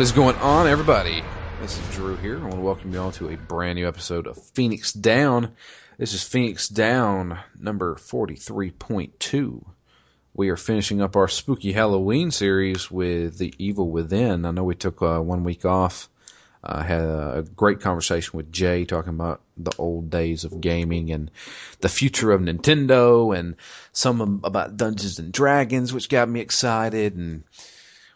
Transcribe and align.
What 0.00 0.04
is 0.04 0.12
going 0.12 0.36
on, 0.36 0.66
everybody? 0.66 1.22
This 1.60 1.78
is 1.78 1.94
Drew 1.94 2.16
here. 2.16 2.38
I 2.38 2.40
want 2.40 2.54
to 2.54 2.60
welcome 2.60 2.94
you 2.94 3.02
all 3.02 3.12
to 3.12 3.28
a 3.28 3.36
brand 3.36 3.76
new 3.76 3.86
episode 3.86 4.26
of 4.26 4.42
Phoenix 4.42 4.94
Down. 4.94 5.52
This 5.98 6.14
is 6.14 6.22
Phoenix 6.22 6.70
Down 6.70 7.38
number 7.60 7.96
43.2. 7.96 9.62
We 10.32 10.48
are 10.48 10.56
finishing 10.56 11.02
up 11.02 11.16
our 11.16 11.28
spooky 11.28 11.72
Halloween 11.72 12.30
series 12.30 12.90
with 12.90 13.36
The 13.36 13.52
Evil 13.58 13.90
Within. 13.90 14.46
I 14.46 14.52
know 14.52 14.64
we 14.64 14.74
took 14.74 15.02
uh, 15.02 15.20
one 15.20 15.44
week 15.44 15.66
off. 15.66 16.08
I 16.64 16.78
uh, 16.78 16.82
had 16.82 17.02
a 17.02 17.44
great 17.54 17.82
conversation 17.82 18.38
with 18.38 18.50
Jay 18.50 18.86
talking 18.86 19.12
about 19.12 19.42
the 19.58 19.72
old 19.76 20.08
days 20.08 20.44
of 20.44 20.62
gaming 20.62 21.10
and 21.10 21.30
the 21.80 21.90
future 21.90 22.32
of 22.32 22.40
Nintendo 22.40 23.38
and 23.38 23.54
some 23.92 24.40
about 24.44 24.78
Dungeons 24.78 25.18
and 25.18 25.30
Dragons, 25.30 25.92
which 25.92 26.08
got 26.08 26.26
me 26.26 26.40
excited. 26.40 27.16
And 27.16 27.44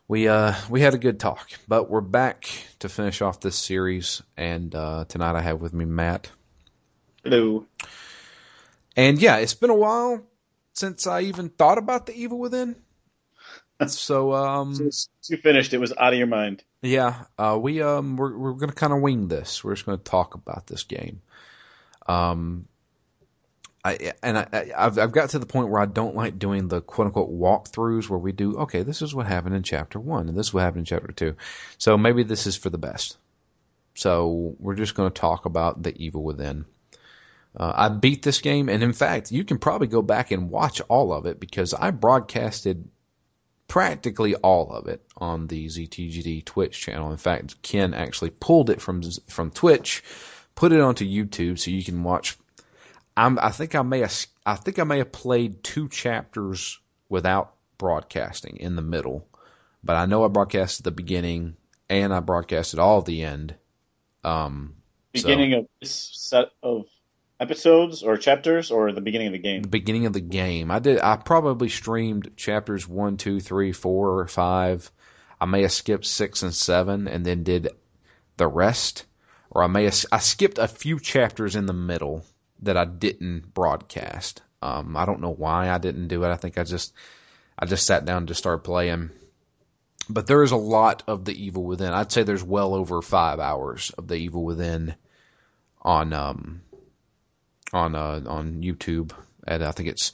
we 0.09 0.29
uh 0.29 0.55
we 0.71 0.81
had 0.81 0.95
a 0.95 0.99
good 0.99 1.19
talk. 1.21 1.51
But 1.69 1.91
we're 1.91 2.01
back 2.01 2.49
to 2.81 2.89
finish 2.89 3.23
off 3.23 3.41
this 3.41 3.57
series, 3.57 4.23
and 4.37 4.75
uh, 4.75 5.05
tonight 5.09 5.37
I 5.37 5.41
have 5.41 5.61
with 5.61 5.73
me 5.73 5.85
Matt. 5.85 6.31
Hello. 7.23 7.67
And 8.97 9.21
yeah, 9.21 9.39
it's 9.39 9.55
been 9.55 9.71
a 9.71 9.75
while 9.75 10.23
since 10.75 11.07
I 11.07 11.23
even 11.23 11.49
thought 11.49 11.79
about 11.79 12.07
the 12.07 12.15
evil 12.15 12.39
within. 12.39 12.77
So 13.89 14.33
um 14.33 14.75
Since 14.77 15.09
you 15.29 15.37
finished, 15.37 15.75
it 15.75 15.79
was 15.79 15.93
out 15.99 16.13
of 16.13 16.19
your 16.19 16.29
mind. 16.29 16.63
yeah, 16.81 17.25
uh 17.37 17.59
we 17.61 17.83
um 17.83 18.17
we're 18.17 18.35
we're 18.39 18.53
gonna 18.53 18.73
kinda 18.73 18.97
wing 18.97 19.27
this. 19.27 19.65
We're 19.65 19.75
just 19.75 19.85
gonna 19.85 19.99
talk 19.99 20.35
about 20.37 20.69
this 20.69 20.85
game. 20.85 21.21
Um 22.07 22.69
I 23.85 24.13
and 24.23 24.39
I 24.39 24.73
I've 24.77 24.99
I've 24.99 25.13
got 25.13 25.31
to 25.31 25.39
the 25.39 25.47
point 25.47 25.69
where 25.69 25.81
I 25.81 25.87
don't 25.87 26.17
like 26.17 26.39
doing 26.39 26.69
the 26.69 26.81
quote 26.81 27.07
unquote 27.07 27.31
walkthroughs 27.31 28.09
where 28.09 28.19
we 28.19 28.33
do 28.33 28.57
okay, 28.59 28.83
this 28.83 29.03
is 29.03 29.15
what 29.15 29.27
happened 29.27 29.55
in 29.55 29.63
chapter 29.63 30.01
one 30.01 30.29
and 30.29 30.37
this 30.37 30.49
is 30.49 30.55
what 30.55 30.63
happened 30.63 30.81
in 30.81 30.85
chapter 30.87 31.13
two. 31.13 31.37
So 31.79 31.99
maybe 31.99 32.23
this 32.23 32.47
is 32.47 32.57
for 32.57 32.71
the 32.71 32.79
best. 32.79 33.19
So 33.95 34.57
we're 34.59 34.75
just 34.75 34.95
gonna 34.95 35.11
talk 35.11 35.45
about 35.45 35.83
the 35.83 35.95
evil 36.03 36.23
within. 36.23 36.65
Uh, 37.57 37.73
I 37.77 37.89
beat 37.89 38.23
this 38.23 38.41
game, 38.41 38.69
and 38.69 38.83
in 38.83 38.93
fact, 38.93 39.31
you 39.31 39.45
can 39.45 39.59
probably 39.59 39.87
go 39.87 40.03
back 40.03 40.33
and 40.33 40.51
watch 40.51 40.81
all 40.89 41.13
of 41.13 41.25
it 41.27 41.39
because 41.39 41.73
I 41.73 41.93
broadcasted 41.93 42.89
practically 43.69 44.35
all 44.37 44.73
of 44.73 44.89
it 44.89 45.03
on 45.17 45.47
the 45.47 45.67
ZTGD 45.67 46.45
Twitch 46.45 46.81
channel. 46.81 47.13
In 47.13 47.17
fact, 47.17 47.63
Ken 47.63 47.95
actually 47.95 48.31
pulled 48.31 48.71
it 48.71 48.81
from 48.81 49.03
from 49.29 49.51
Twitch, 49.51 50.03
put 50.57 50.73
it 50.73 50.81
onto 50.81 51.07
YouTube 51.07 51.59
so 51.59 51.71
you 51.71 51.85
can 51.85 52.03
watch. 52.03 52.37
I'm, 53.17 53.39
I 53.39 53.51
think 53.51 53.75
I 53.75 53.83
may 53.83 54.01
have, 54.01 54.27
I 54.45 54.57
think 54.57 54.79
I 54.79 54.85
may 54.85 54.99
have 54.99 55.13
played 55.13 55.63
two 55.63 55.89
chapters 55.89 56.81
without 57.09 57.55
broadcasting 57.79 58.57
in 58.57 58.77
the 58.77 58.83
middle, 58.83 59.27
but 59.83 59.97
I 59.97 60.07
know 60.07 60.25
I 60.25 60.29
broadcasted 60.29 60.85
the 60.85 60.91
beginning 60.91 61.57
and 61.89 62.13
I 62.13 62.21
broadcasted 62.21 62.79
all 62.79 63.03
the 63.03 63.23
end. 63.23 63.55
Um, 64.25 64.77
so- 65.15 65.23
Beginning 65.29 65.55
of 65.55 65.67
this 65.81 66.11
set 66.15 66.51
of 66.63 66.87
episodes 67.39 68.03
or 68.03 68.17
chapters, 68.17 68.71
or 68.71 68.91
the 68.93 69.01
beginning 69.01 69.29
of 69.29 69.33
the 69.33 69.39
game. 69.39 69.63
the 69.63 69.69
beginning 69.69 70.07
of 70.07 70.13
the 70.13 70.21
game. 70.21 70.71
I 70.71 70.79
did. 70.79 71.01
I 71.01 71.17
probably 71.17 71.69
streamed 71.69 72.33
chapters 72.37 72.89
one, 72.89 73.17
two, 73.17 73.41
three, 73.41 73.73
four, 73.73 74.19
or 74.19 74.27
five. 74.27 74.91
I 75.41 75.47
may 75.47 75.63
have 75.63 75.73
skipped 75.73 76.07
six 76.07 76.43
and 76.43 76.55
seven, 76.55 77.07
and 77.07 77.25
then 77.25 77.43
did 77.43 77.69
the 78.37 78.47
rest. 78.49 79.05
Or 79.51 79.63
I 79.63 79.67
may 79.67 79.85
have. 79.85 80.05
I 80.11 80.19
skipped 80.19 80.59
a 80.59 80.69
few 80.69 80.99
chapters 80.99 81.55
in 81.55 81.67
the 81.67 81.73
middle 81.73 82.25
that 82.63 82.77
I 82.77 82.85
didn't 82.85 83.53
broadcast. 83.53 84.43
Um, 84.63 84.97
I 84.97 85.05
don't 85.05 85.21
know 85.21 85.33
why 85.33 85.71
I 85.71 85.79
didn't 85.79 86.09
do 86.09 86.25
it. 86.25 86.31
I 86.31 86.37
think 86.37 86.57
I 86.57 86.65
just, 86.65 86.95
I 87.59 87.67
just 87.67 87.87
sat 87.87 88.05
down 88.05 88.27
to 88.27 88.35
start 88.35 88.65
playing. 88.65 89.11
But 90.09 90.27
there 90.27 90.43
is 90.43 90.53
a 90.53 90.57
lot 90.57 91.03
of 91.07 91.25
the 91.25 91.45
Evil 91.45 91.65
Within. 91.65 91.93
I'd 91.93 92.13
say 92.13 92.23
there's 92.23 92.45
well 92.45 92.75
over 92.75 93.01
five 93.03 93.41
hours 93.41 93.91
of 93.97 94.09
the 94.09 94.17
Evil 94.17 94.45
Within 94.45 94.95
on 95.81 96.13
um 96.13 96.63
on 97.73 97.95
uh, 97.95 98.23
on 98.27 98.63
YouTube. 98.63 99.13
And 99.47 99.65
I 99.65 99.73
think 99.73 99.89
it's 99.89 100.13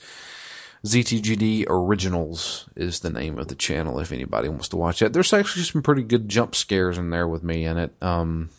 ZTGD 0.85 1.67
Originals 1.69 2.69
is 2.75 3.01
the 3.01 3.11
name 3.11 3.39
of 3.39 3.49
the 3.49 3.55
channel. 3.55 4.01
If 4.01 4.13
anybody 4.13 4.49
wants 4.49 4.69
to 4.69 4.77
watch 4.77 5.03
it, 5.03 5.13
there's 5.13 5.33
actually 5.33 5.65
some 5.65 5.83
pretty 5.83 6.03
good 6.03 6.29
jump 6.29 6.55
scares 6.55 6.99
in 6.99 7.11
there 7.11 7.29
with 7.29 7.43
me 7.43 7.65
in 7.65 7.77
it. 7.77 7.95
Um, 8.01 8.51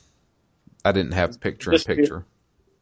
I 0.86 0.92
didn't 0.92 1.14
have 1.14 1.40
picture 1.40 1.74
in 1.74 1.80
picture. 1.80 2.26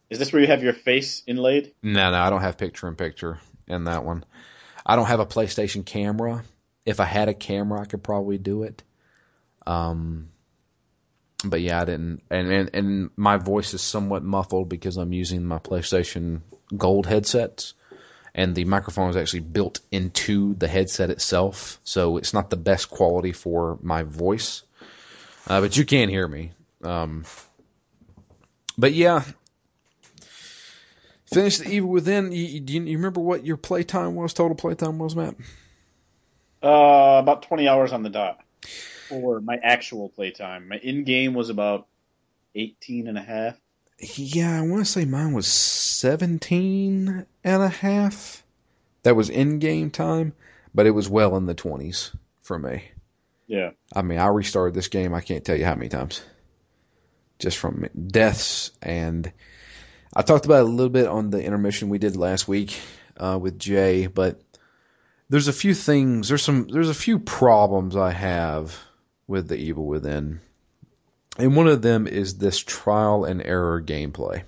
Is 0.09 0.17
this 0.17 0.33
where 0.33 0.41
you 0.41 0.47
have 0.47 0.63
your 0.63 0.73
face 0.73 1.21
inlaid? 1.27 1.73
No, 1.83 2.11
no, 2.11 2.17
I 2.17 2.29
don't 2.29 2.41
have 2.41 2.57
picture 2.57 2.87
in 2.87 2.95
picture 2.95 3.39
in 3.67 3.83
that 3.83 4.03
one. 4.03 4.25
I 4.85 4.95
don't 4.95 5.05
have 5.05 5.19
a 5.19 5.25
PlayStation 5.25 5.85
camera. 5.85 6.43
If 6.85 6.99
I 6.99 7.05
had 7.05 7.29
a 7.29 7.33
camera, 7.33 7.81
I 7.81 7.85
could 7.85 8.03
probably 8.03 8.39
do 8.39 8.63
it. 8.63 8.81
Um, 9.67 10.29
but 11.45 11.61
yeah, 11.61 11.81
I 11.81 11.85
didn't. 11.85 12.23
And, 12.31 12.51
and 12.51 12.69
and 12.73 13.09
my 13.15 13.37
voice 13.37 13.73
is 13.73 13.81
somewhat 13.81 14.23
muffled 14.23 14.67
because 14.67 14.97
I'm 14.97 15.13
using 15.13 15.45
my 15.45 15.59
PlayStation 15.59 16.41
Gold 16.75 17.05
headsets, 17.05 17.75
and 18.33 18.55
the 18.55 18.65
microphone 18.65 19.09
is 19.09 19.15
actually 19.15 19.41
built 19.41 19.79
into 19.91 20.55
the 20.55 20.67
headset 20.67 21.09
itself, 21.11 21.79
so 21.83 22.17
it's 22.17 22.33
not 22.33 22.49
the 22.49 22.57
best 22.57 22.89
quality 22.89 23.31
for 23.31 23.77
my 23.81 24.03
voice. 24.03 24.63
Uh, 25.47 25.61
but 25.61 25.77
you 25.77 25.85
can 25.85 26.09
hear 26.09 26.27
me. 26.27 26.51
Um, 26.83 27.25
but 28.77 28.93
yeah, 28.93 29.23
Finish 31.31 31.59
the 31.59 31.69
Evil 31.69 31.89
Within. 31.89 32.31
You, 32.31 32.43
you, 32.43 32.59
do 32.59 32.73
you 32.73 32.97
remember 32.97 33.21
what 33.21 33.45
your 33.45 33.57
playtime 33.57 34.15
was? 34.15 34.33
Total 34.33 34.55
playtime 34.55 34.97
was, 34.97 35.15
Matt? 35.15 35.35
Uh, 36.61 37.19
about 37.21 37.43
20 37.43 37.67
hours 37.67 37.93
on 37.93 38.03
the 38.03 38.09
dot 38.09 38.39
Or 39.09 39.39
my 39.39 39.57
actual 39.61 40.09
playtime. 40.09 40.67
My 40.67 40.77
in-game 40.77 41.33
was 41.33 41.49
about 41.49 41.87
18 42.55 43.07
and 43.07 43.17
a 43.17 43.21
half. 43.21 43.57
Yeah, 43.99 44.59
I 44.59 44.65
want 44.65 44.85
to 44.85 44.91
say 44.91 45.05
mine 45.05 45.33
was 45.33 45.47
17 45.47 47.25
and 47.43 47.63
a 47.63 47.69
half. 47.69 48.43
That 49.03 49.15
was 49.15 49.29
in 49.29 49.59
game 49.59 49.91
time, 49.91 50.33
but 50.73 50.85
it 50.85 50.91
was 50.91 51.09
well 51.09 51.37
in 51.37 51.45
the 51.45 51.55
20s 51.55 52.15
for 52.41 52.57
me. 52.57 52.83
Yeah. 53.47 53.71
I 53.93 54.01
mean, 54.01 54.19
I 54.19 54.27
restarted 54.27 54.73
this 54.73 54.87
game, 54.87 55.13
I 55.13 55.21
can't 55.21 55.43
tell 55.43 55.55
you 55.55 55.65
how 55.65 55.75
many 55.75 55.89
times. 55.89 56.21
Just 57.39 57.57
from 57.57 57.87
deaths 58.07 58.71
and 58.81 59.31
I 60.13 60.23
talked 60.23 60.45
about 60.45 60.61
it 60.61 60.69
a 60.69 60.71
little 60.71 60.89
bit 60.89 61.07
on 61.07 61.29
the 61.29 61.43
intermission 61.43 61.89
we 61.89 61.99
did 61.99 62.15
last 62.15 62.47
week 62.47 62.79
uh, 63.17 63.37
with 63.39 63.59
Jay, 63.59 64.07
but 64.07 64.41
there's 65.29 65.47
a 65.47 65.53
few 65.53 65.75
things, 65.75 66.29
there's 66.29 66.43
some, 66.43 66.67
there's 66.67 66.89
a 66.89 66.95
few 66.95 67.19
problems 67.19 67.95
I 67.95 68.11
have 68.11 68.77
with 69.27 69.47
the 69.47 69.57
Evil 69.57 69.85
Within. 69.85 70.41
And 71.37 71.55
one 71.55 71.67
of 71.67 71.83
them 71.83 72.07
is 72.07 72.37
this 72.37 72.57
trial 72.57 73.23
and 73.23 73.41
error 73.41 73.81
gameplay. 73.81 74.43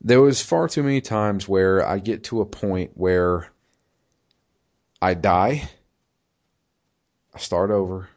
There 0.00 0.22
was 0.22 0.42
far 0.42 0.68
too 0.68 0.82
many 0.82 1.02
times 1.02 1.46
where 1.46 1.86
I 1.86 1.98
get 1.98 2.24
to 2.24 2.40
a 2.40 2.46
point 2.46 2.92
where 2.94 3.50
I 5.02 5.14
die, 5.14 5.68
I 7.34 7.38
start 7.38 7.70
over, 7.70 8.08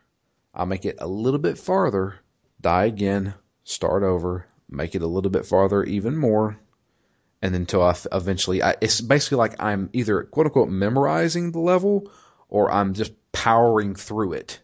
I 0.53 0.63
make 0.63 0.85
it 0.85 0.95
a 0.99 1.07
little 1.07 1.39
bit 1.39 1.57
farther, 1.57 2.15
die 2.61 2.85
again, 2.85 3.33
start 3.63 4.03
over, 4.03 4.45
make 4.71 4.95
it 4.95 5.01
a 5.01 5.07
little 5.07 5.31
bit 5.31 5.45
farther 5.45 5.83
even 5.83 6.17
more, 6.17 6.57
and 7.41 7.53
then 7.53 7.61
until 7.61 7.83
I 7.83 7.95
eventually, 8.11 8.63
I, 8.63 8.75
it's 8.81 9.01
basically 9.01 9.37
like 9.37 9.61
I'm 9.61 9.89
either 9.93 10.23
quote 10.23 10.47
unquote 10.47 10.69
memorizing 10.69 11.51
the 11.51 11.59
level 11.59 12.11
or 12.49 12.71
I'm 12.71 12.93
just 12.93 13.13
powering 13.31 13.95
through 13.95 14.33
it 14.33 14.61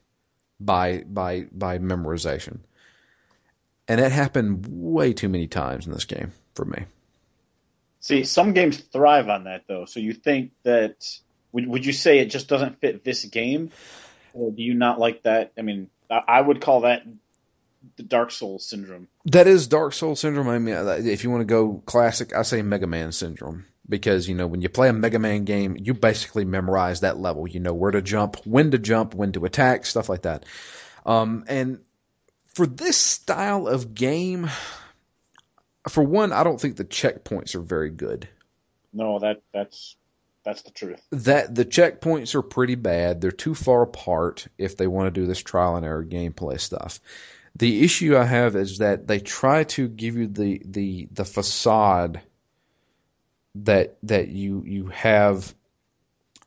by 0.60 1.04
by 1.08 1.48
by 1.52 1.80
memorization. 1.80 2.60
And 3.88 4.02
that 4.02 4.12
happened 4.12 4.68
way 4.70 5.14
too 5.14 5.30
many 5.30 5.48
times 5.48 5.88
in 5.88 5.94
this 5.94 6.06
game 6.06 6.34
for 6.56 6.66
me. 6.66 6.86
See, 8.00 8.24
some 8.26 8.54
games 8.54 8.78
thrive 8.78 9.30
on 9.30 9.46
that 9.46 9.64
though. 9.68 9.86
So 9.86 10.00
you 10.00 10.14
think 10.14 10.52
that 10.64 11.06
would 11.52 11.68
would 11.68 11.86
you 11.86 11.94
say 11.94 12.20
it 12.20 12.30
just 12.30 12.48
doesn't 12.48 12.80
fit 12.80 13.04
this 13.04 13.26
game, 13.26 13.72
or 14.34 14.52
do 14.52 14.62
you 14.62 14.74
not 14.74 15.00
like 15.00 15.24
that? 15.24 15.54
I 15.58 15.62
mean, 15.62 15.90
I 16.10 16.40
would 16.40 16.62
call 16.62 16.82
that 16.82 17.04
the 17.96 18.04
Dark 18.04 18.32
Souls 18.32 18.66
syndrome. 18.66 19.08
That 19.26 19.48
is 19.48 19.68
Dark 19.68 19.94
Souls 19.94 20.20
syndrome. 20.20 20.50
I 20.50 20.60
mean, 20.60 20.76
uh, 20.76 21.00
if 21.04 21.24
you 21.24 21.32
want 21.32 21.42
to 21.42 21.46
go 21.46 21.82
classic, 21.86 22.36
I 22.36 22.42
say 22.42 22.62
Mega 22.62 22.88
Man 22.88 23.12
syndrome 23.12 23.66
because 23.90 24.28
you 24.28 24.36
know 24.36 24.48
when 24.48 24.62
you 24.62 24.70
play 24.70 24.90
a 24.90 24.94
Mega 24.94 25.20
Man 25.20 25.46
game, 25.46 25.78
you 25.80 25.94
basically 25.94 26.46
memorize 26.46 27.02
that 27.02 27.20
level. 27.20 27.48
You 27.48 27.60
know 27.60 27.74
where 27.74 27.92
to 27.92 28.02
jump, 28.02 28.38
when 28.46 28.72
to 28.72 28.78
jump, 28.78 29.16
when 29.16 29.32
to 29.34 29.46
attack, 29.46 29.86
stuff 29.86 30.10
like 30.10 30.24
that. 30.24 30.46
Um, 31.06 31.46
and 31.48 31.80
for 32.54 32.68
this 32.68 32.98
style 32.98 33.68
of 33.68 33.94
game, 33.94 34.50
for 35.88 36.04
one, 36.04 36.34
I 36.34 36.44
don't 36.44 36.60
think 36.60 36.76
the 36.76 36.86
checkpoints 36.86 37.56
are 37.56 37.62
very 37.62 37.90
good. 37.90 38.28
No, 38.94 39.20
that 39.20 39.42
that's 39.54 39.96
that's 40.44 40.62
the 40.62 40.72
truth. 40.72 41.02
that 41.12 41.54
the 41.54 41.66
checkpoints 41.66 42.34
are 42.34 42.42
pretty 42.42 42.76
bad. 42.76 43.22
They're 43.22 43.32
too 43.32 43.54
far 43.54 43.82
apart 43.84 44.48
if 44.58 44.78
they 44.78 44.88
want 44.88 45.14
to 45.14 45.20
do 45.22 45.28
this 45.28 45.40
trial 45.44 45.76
and 45.76 45.86
error 45.86 46.06
gameplay 46.06 46.60
stuff. 46.60 47.00
The 47.58 47.84
issue 47.84 48.16
I 48.16 48.26
have 48.26 48.56
is 48.56 48.78
that 48.78 49.08
they 49.08 49.20
try 49.20 49.64
to 49.64 49.88
give 49.88 50.16
you 50.16 50.28
the 50.28 50.62
the 50.64 51.08
the 51.12 51.26
facade 51.26 52.22
that 53.56 53.98
that 54.04 54.28
you 54.28 54.64
you 54.64 54.88
have 54.88 55.56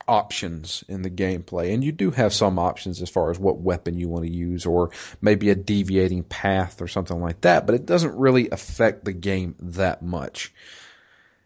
options 0.07 0.85
in 0.89 1.03
the 1.03 1.11
gameplay, 1.11 1.75
and 1.75 1.83
you 1.83 1.91
do 1.91 2.13
have 2.13 2.33
some 2.33 2.59
options 2.61 3.03
as 3.03 3.11
far 3.11 3.31
as 3.31 3.39
what 3.41 3.61
weapon 3.61 3.99
you 3.99 4.09
want 4.09 4.25
to 4.25 4.31
use, 4.31 4.67
or 4.67 4.91
maybe 5.21 5.51
a 5.51 5.55
deviating 5.57 6.23
path 6.25 6.81
or 6.81 6.87
something 6.87 7.21
like 7.21 7.41
that. 7.41 7.67
But 7.67 7.75
it 7.75 7.87
doesn't 7.87 8.17
really 8.17 8.49
affect 8.51 9.05
the 9.05 9.13
game 9.13 9.57
that 9.59 10.03
much, 10.03 10.53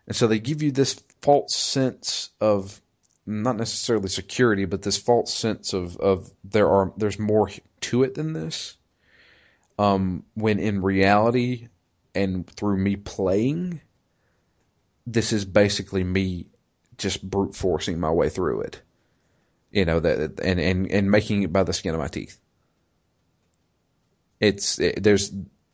and 0.07 0.15
so 0.15 0.27
they 0.27 0.41
give 0.41 0.63
you 0.63 0.73
this 0.73 1.03
false 1.23 1.55
sense 1.57 2.29
of 2.39 2.83
not 3.25 3.57
necessarily 3.57 4.09
security, 4.09 4.67
but 4.67 4.83
this 4.83 4.99
false 4.99 5.33
sense 5.33 5.73
of 5.73 5.97
of 5.97 6.31
there 6.45 6.69
are 6.69 6.93
there's 6.99 7.19
more 7.19 7.49
to 7.81 8.03
it 8.03 8.15
than 8.15 8.35
this. 8.35 8.77
Um, 9.79 10.25
when 10.35 10.59
in 10.61 10.83
reality, 10.83 11.69
and 12.15 12.47
through 12.49 12.77
me 12.77 12.97
playing, 12.97 13.81
this 15.07 15.33
is 15.33 15.45
basically 15.45 16.05
me 16.05 16.47
just 16.97 17.29
brute 17.29 17.55
forcing 17.55 17.99
my 17.99 18.11
way 18.11 18.29
through 18.29 18.63
it. 18.63 18.81
You 19.71 19.85
know 19.85 19.99
that 20.01 20.41
and 20.41 20.61
and 20.61 20.91
and 20.91 21.11
making 21.11 21.43
it 21.43 21.53
by 21.53 21.65
the 21.65 21.73
skin 21.73 21.95
of 21.95 22.01
my 22.01 22.07
teeth. 22.07 22.39
It's 24.41 24.79
it, 24.79 25.03
there's 25.03 25.33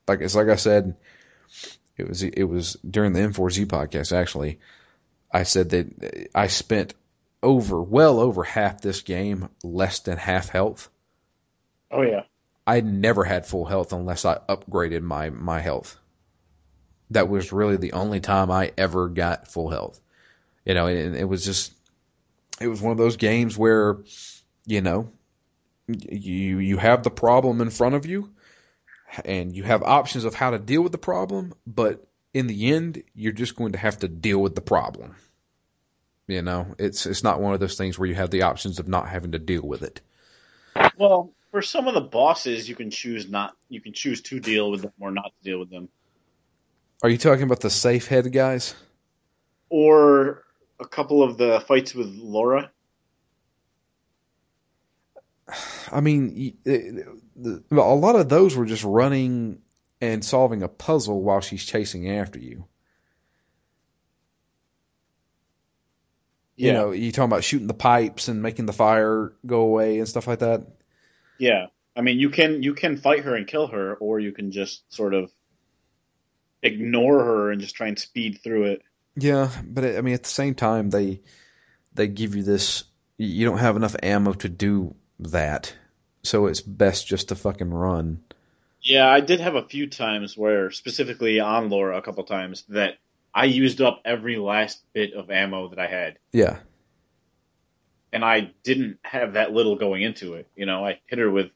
like 0.09 0.21
it's 0.23 0.35
like 0.35 0.49
I 0.49 0.57
said, 0.57 0.97
it 1.99 2.09
was 2.09 2.23
it 2.23 2.45
was 2.45 2.79
during 2.89 3.13
the 3.13 3.21
M4Z 3.21 3.67
podcast 3.67 4.17
actually. 4.17 4.59
I 5.31 5.43
said 5.43 5.71
that 5.71 6.31
I 6.35 6.47
spent 6.47 6.95
over 7.43 7.81
well 7.83 8.19
over 8.19 8.43
half 8.43 8.81
this 8.81 9.03
game 9.03 9.49
less 9.63 10.01
than 10.01 10.17
half 10.17 10.49
health. 10.49 10.89
Oh 11.91 12.03
yeah. 12.03 12.23
I 12.71 12.83
never 12.83 13.25
had 13.25 13.47
full 13.47 13.65
health 13.65 13.93
unless 13.93 14.25
I 14.25 14.39
upgraded 14.49 15.03
my 15.03 15.31
my 15.31 15.59
health. 15.59 15.99
That 17.11 17.29
was 17.29 17.53
really 17.53 17.77
the 17.77 17.95
only 17.95 18.21
time 18.21 18.49
I 18.49 18.71
ever 18.79 19.09
got 19.09 19.49
full 19.49 19.71
health. 19.71 20.01
You 20.65 20.75
know, 20.75 20.87
and 20.87 21.17
it 21.17 21.25
was 21.25 21.45
just 21.45 21.73
it 22.61 22.69
was 22.69 22.81
one 22.81 22.93
of 22.93 22.99
those 22.99 23.17
games 23.17 23.59
where 23.59 23.99
you 24.67 24.83
know 24.83 25.11
you 25.89 26.59
you 26.61 26.77
have 26.77 27.03
the 27.03 27.11
problem 27.11 27.61
in 27.61 27.71
front 27.71 27.97
of 27.97 28.07
you 28.07 28.31
and 29.25 29.53
you 29.53 29.65
have 29.65 29.83
options 29.83 30.23
of 30.23 30.37
how 30.37 30.51
to 30.51 30.59
deal 30.61 30.83
with 30.83 30.93
the 30.93 30.99
problem, 30.99 31.53
but 31.67 32.07
in 32.33 32.47
the 32.47 32.71
end 32.71 33.03
you're 33.15 33.33
just 33.33 33.57
going 33.57 33.73
to 33.73 33.79
have 33.79 33.99
to 33.99 34.07
deal 34.07 34.39
with 34.39 34.55
the 34.55 34.61
problem. 34.61 35.17
You 36.29 36.43
know, 36.43 36.77
it's 36.79 37.05
it's 37.05 37.25
not 37.25 37.41
one 37.41 37.53
of 37.53 37.59
those 37.59 37.77
things 37.77 37.99
where 37.99 38.09
you 38.09 38.15
have 38.15 38.31
the 38.31 38.43
options 38.43 38.79
of 38.79 38.87
not 38.87 39.09
having 39.09 39.33
to 39.33 39.41
deal 39.41 39.63
with 39.63 39.83
it. 39.83 40.01
Well, 40.97 41.33
for 41.51 41.63
some 41.63 41.89
of 41.89 41.95
the 41.95 42.01
bosses, 42.01 42.69
you 42.69 42.75
can 42.75 42.91
choose 42.91 43.29
not 43.29 43.57
you 43.69 43.81
can 43.81 43.93
choose 43.93 44.21
to 44.23 44.41
deal 44.41 44.71
with 44.71 44.83
them 44.83 44.93
or 45.01 45.11
not 45.11 45.33
to 45.39 45.51
deal 45.51 45.59
with 45.59 45.71
them. 45.71 45.89
Are 47.03 47.09
you 47.09 47.19
talking 47.19 47.45
about 47.45 47.61
the 47.61 47.71
safe 47.71 48.07
head 48.07 48.33
guys? 48.33 48.75
Or 49.69 50.45
a 50.79 50.87
couple 50.87 51.23
of 51.23 51.39
the 51.39 51.61
fights 51.67 51.95
with 51.95 52.09
Laura. 52.09 52.71
I 55.91 56.01
mean, 56.01 56.57
a 56.67 57.75
lot 57.75 58.17
of 58.17 58.29
those 58.29 58.57
were 58.57 58.67
just 58.67 58.85
running 58.85 59.61
and 60.01 60.25
solving 60.25 60.63
a 60.63 60.69
puzzle 60.69 61.23
while 61.23 61.41
she's 61.41 61.65
chasing 61.65 62.11
after 62.11 62.39
you. 62.39 62.67
Yeah. 66.57 66.67
You 66.67 66.73
know, 66.75 66.91
you 66.93 67.11
talking 67.11 67.31
about 67.31 67.43
shooting 67.43 67.67
the 67.67 67.75
pipes 67.75 68.29
and 68.29 68.43
making 68.43 68.67
the 68.67 68.73
fire 68.73 69.33
go 69.45 69.63
away 69.63 69.99
and 69.99 70.09
stuff 70.09 70.27
like 70.29 70.41
that. 70.41 70.67
Yeah, 71.41 71.67
I 71.97 72.03
mean, 72.03 72.19
you 72.19 72.29
can 72.29 72.63
you 72.63 72.75
can 72.75 72.99
fight 72.99 73.25
her 73.25 73.35
and 73.35 73.47
kill 73.47 73.69
her, 73.69 73.95
or 73.95 74.21
you 74.21 74.31
can 74.31 74.53
just 74.53 74.83
sort 74.93 75.15
of 75.15 75.33
ignore 76.63 77.25
her 77.25 77.51
and 77.51 77.61
just 77.61 77.75
try 77.75 77.89
and 77.89 77.99
speed 77.99 78.41
through 78.45 78.65
it. 78.65 78.83
Yeah, 79.17 79.51
but 79.65 79.85
I 79.85 80.03
mean, 80.03 80.15
at 80.15 80.23
the 80.23 80.29
same 80.29 80.55
time, 80.55 80.91
they 80.91 81.23
they 81.95 82.09
give 82.09 82.37
you 82.37 82.43
this. 82.43 82.85
You 83.17 83.47
don't 83.47 83.59
have 83.59 83.77
enough 83.77 83.97
ammo 84.03 84.35
to 84.35 84.51
do 84.51 84.95
that, 85.19 85.75
so 86.23 86.47
it's 86.47 86.61
best 86.61 87.07
just 87.07 87.29
to 87.29 87.35
fucking 87.35 87.71
run. 87.71 88.23
Yeah, 88.83 89.09
I 89.09 89.21
did 89.21 89.41
have 89.41 89.57
a 89.57 89.67
few 89.67 89.89
times 89.89 90.37
where, 90.37 90.71
specifically 90.71 91.41
on 91.41 91.71
Laura, 91.71 91.97
a 91.97 92.03
couple 92.03 92.25
times 92.25 92.65
that 92.69 92.99
I 93.35 93.45
used 93.47 93.81
up 93.81 94.03
every 94.05 94.37
last 94.37 94.83
bit 94.93 95.15
of 95.15 95.31
ammo 95.31 95.69
that 95.69 95.79
I 95.79 95.87
had. 95.87 96.19
Yeah. 96.33 96.59
And 98.13 98.25
I 98.25 98.53
didn't 98.65 98.99
have 99.03 99.35
that 99.35 99.53
little 99.53 99.77
going 99.77 100.03
into 100.03 100.35
it. 100.35 100.49
You 100.57 100.67
know, 100.67 100.85
I 100.85 101.01
hit 101.07 101.19
her 101.19 101.31
with, 101.31 101.51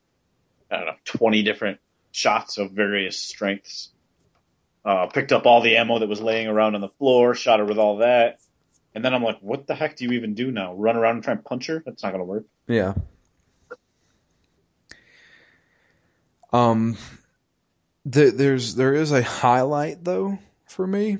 I 0.71 0.77
don't 0.77 0.87
know, 0.87 0.95
20 1.05 1.43
different 1.43 1.81
shots 2.13 2.59
of 2.59 2.71
various 2.71 3.19
strengths. 3.19 3.91
Uh, 4.85 5.07
picked 5.07 5.33
up 5.33 5.47
all 5.47 5.63
the 5.63 5.77
ammo 5.77 5.99
that 5.99 6.09
was 6.09 6.21
laying 6.21 6.47
around 6.47 6.75
on 6.75 6.81
the 6.81 6.91
floor, 6.99 7.35
shot 7.35 7.59
her 7.59 7.65
with 7.65 7.79
all 7.79 7.99
that. 7.99 8.39
And 8.95 9.05
then 9.05 9.15
I'm 9.15 9.23
like, 9.23 9.39
what 9.41 9.67
the 9.67 9.75
heck 9.75 9.97
do 9.97 10.05
you 10.05 10.13
even 10.13 10.35
do 10.35 10.53
now? 10.53 10.75
Run 10.75 10.97
around 10.97 11.17
and 11.17 11.25
try 11.25 11.33
and 11.33 11.45
punch 11.45 11.67
her? 11.67 11.83
That's 11.85 12.03
not 12.03 12.13
to 12.13 12.23
work. 12.23 12.45
Yeah. 12.69 12.95
Um, 16.53 16.97
the, 18.05 18.31
there's 18.31 18.77
there 18.77 18.95
is 18.95 19.11
a 19.11 19.23
highlight 19.23 20.05
though 20.05 20.39
for 20.67 20.87
me 20.87 21.19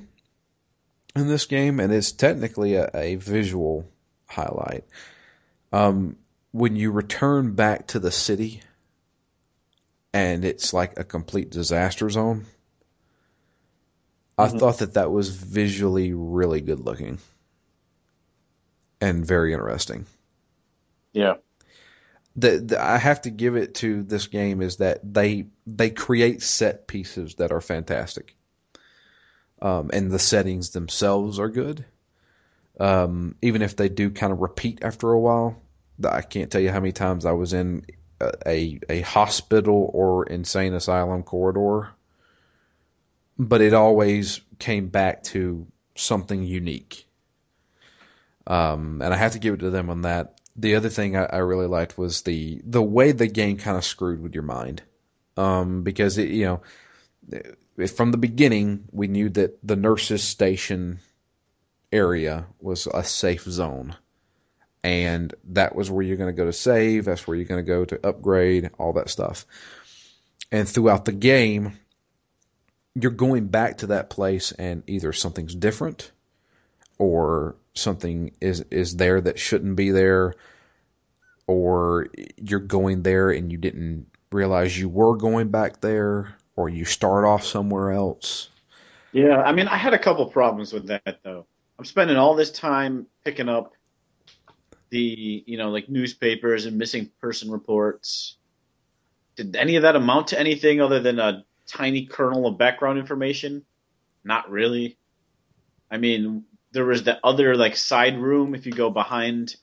in 1.17 1.27
this 1.27 1.47
game, 1.47 1.81
and 1.81 1.93
it's 1.93 2.13
technically 2.13 2.77
a, 2.77 2.89
a 2.95 3.17
visual 3.17 3.89
highlight. 4.29 4.85
Um, 5.75 6.17
when 6.53 6.77
you 6.77 6.93
return 6.93 7.55
back 7.55 7.89
to 7.89 7.99
the 7.99 8.13
city, 8.13 8.63
and 10.13 10.45
it's 10.45 10.73
like 10.73 10.99
a 10.99 11.05
complete 11.05 11.51
disaster 11.51 12.09
zone. 12.09 12.47
Mm-hmm. 14.39 14.57
I 14.57 14.59
thought 14.59 14.79
that 14.79 14.95
that 14.95 15.11
was 15.11 15.31
visually 15.31 16.13
really 16.13 16.61
good 16.61 16.79
looking 16.79 17.19
and 19.01 19.27
very 19.27 19.53
interesting. 19.53 20.07
Yeah. 21.13 21.35
The, 22.37 22.59
the, 22.59 22.81
I 22.81 22.99
have 22.99 23.23
to 23.23 23.31
give 23.31 23.57
it 23.57 23.75
to 23.77 24.05
this 24.05 24.29
game 24.29 24.63
is 24.63 24.77
that 24.77 25.01
they 25.03 25.47
they 25.67 25.91
create 25.91 26.43
set 26.43 26.87
pieces 26.87 27.37
that 27.37 27.53
are 27.53 27.61
fantastic 27.61 28.37
um, 29.61 29.91
and 29.93 30.11
the 30.11 30.19
settings 30.19 30.71
themselves 30.71 31.39
are 31.39 31.49
good. 31.49 31.85
Um, 32.79 33.37
even 33.41 33.63
if 33.63 33.77
they 33.77 33.89
do 33.89 34.11
kind 34.11 34.33
of 34.33 34.41
repeat 34.41 34.81
after 34.83 35.11
a 35.11 35.19
while, 35.19 35.57
I 36.03 36.23
can't 36.23 36.51
tell 36.51 36.61
you 36.61 36.71
how 36.71 36.81
many 36.81 36.93
times 36.93 37.25
I 37.25 37.33
was 37.33 37.53
in 37.53 37.85
a, 38.47 38.79
a, 38.89 39.01
hospital 39.03 39.91
or 39.93 40.25
insane 40.27 40.75
asylum 40.75 41.23
corridor, 41.23 41.91
but 43.39 43.61
it 43.61 43.75
always 43.75 44.41
came 44.59 44.89
back 44.89 45.23
to 45.25 45.67
something 45.95 46.43
unique. 46.43 47.07
Um, 48.47 49.01
and 49.03 49.13
I 49.15 49.17
have 49.17 49.33
to 49.33 49.39
give 49.39 49.55
it 49.55 49.61
to 49.61 49.71
them 49.71 49.91
on 49.91 50.03
that. 50.03 50.41
The 50.57 50.75
other 50.75 50.89
thing 50.89 51.17
I, 51.17 51.25
I 51.25 51.39
really 51.39 51.67
liked 51.67 51.99
was 51.99 52.23
the 52.23 52.61
the 52.65 52.83
way 52.83 53.13
the 53.13 53.27
game 53.27 53.57
kind 53.57 53.77
of 53.77 53.85
screwed 53.85 54.23
with 54.23 54.35
your 54.35 54.45
mind, 54.45 54.83
um, 55.37 55.83
because 55.83 56.19
it 56.19 56.29
you 56.29 56.45
know 56.45 56.63
from 57.89 58.13
the 58.13 58.19
beginning, 58.19 58.85
we 58.93 59.09
knew 59.09 59.29
that 59.31 59.59
the 59.67 59.77
nurses' 59.77 60.23
station 60.23 61.01
area 61.93 62.47
was 62.61 62.87
a 62.87 63.03
safe 63.03 63.43
zone. 63.43 63.97
And 64.85 65.35
that 65.45 65.75
was 65.75 65.91
where 65.91 66.05
you're 66.05 66.19
going 66.19 66.33
to 66.33 66.37
go 66.37 66.45
to 66.45 66.53
save. 66.53 67.07
That's 67.07 67.27
where 67.27 67.37
you're 67.37 67.47
going 67.47 67.65
to 67.65 67.69
go 67.69 67.87
to 67.87 68.07
upgrade, 68.07 68.71
all 68.79 68.93
that 68.93 69.09
stuff. 69.09 69.47
And 70.53 70.69
throughout 70.69 71.07
the 71.07 71.13
game, 71.13 71.73
you're 72.95 73.11
going 73.11 73.49
back 73.49 73.79
to 73.79 73.89
that 73.89 74.11
place 74.11 74.53
and 74.53 74.83
either 74.87 75.13
something's 75.13 75.55
different 75.55 76.13
or 76.99 77.57
something 77.73 78.33
is, 78.41 78.61
is 78.71 78.97
there 78.97 79.23
that 79.23 79.39
shouldn't 79.39 79.75
be 79.75 79.91
there 79.91 80.35
or 81.47 82.09
you're 82.37 82.61
going 82.61 83.03
there 83.03 83.31
and 83.31 83.51
you 83.51 83.59
didn't 83.59 84.07
realize 84.33 84.79
you 84.79 84.89
were 84.89 85.17
going 85.17 85.49
back 85.49 85.81
there 85.81 86.37
or 86.57 86.69
you 86.69 86.85
start 86.85 87.25
off 87.25 87.43
somewhere 87.45 87.91
else. 87.91 88.51
Yeah, 89.13 89.41
I 89.41 89.53
mean, 89.53 89.67
I 89.67 89.77
had 89.77 89.95
a 89.95 89.99
couple 89.99 90.27
problems 90.27 90.73
with 90.73 90.87
that 90.89 91.21
though. 91.23 91.47
I'm 91.79 91.85
spending 91.85 92.17
all 92.17 92.35
this 92.35 92.53
time 92.53 93.07
picking 93.25 93.49
up 93.49 93.73
the, 94.95 95.45
you 95.47 95.59
know, 95.59 95.71
like 95.71 95.89
newspapers 95.89 96.67
and 96.67 96.79
missing 96.79 97.11
person 97.21 97.51
reports. 97.51 98.37
Did 99.37 99.57
any 99.57 99.77
of 99.77 99.83
that 99.83 99.97
amount 99.97 100.29
to 100.29 100.39
anything 100.39 100.81
other 100.81 101.01
than 101.01 101.19
a 101.19 101.45
tiny 101.67 102.07
kernel 102.07 102.47
of 102.47 102.59
background 102.59 102.99
information? 102.99 103.65
Not 104.23 104.51
really. 104.51 104.97
I 105.91 105.99
mean, 105.99 106.45
there 106.73 106.85
was 106.85 107.03
the 107.03 107.19
other 107.25 107.57
like 107.57 107.77
side 107.77 108.19
room 108.19 108.55
if 108.55 108.67
you 108.67 108.73
go 108.73 108.91
behind 108.91 109.57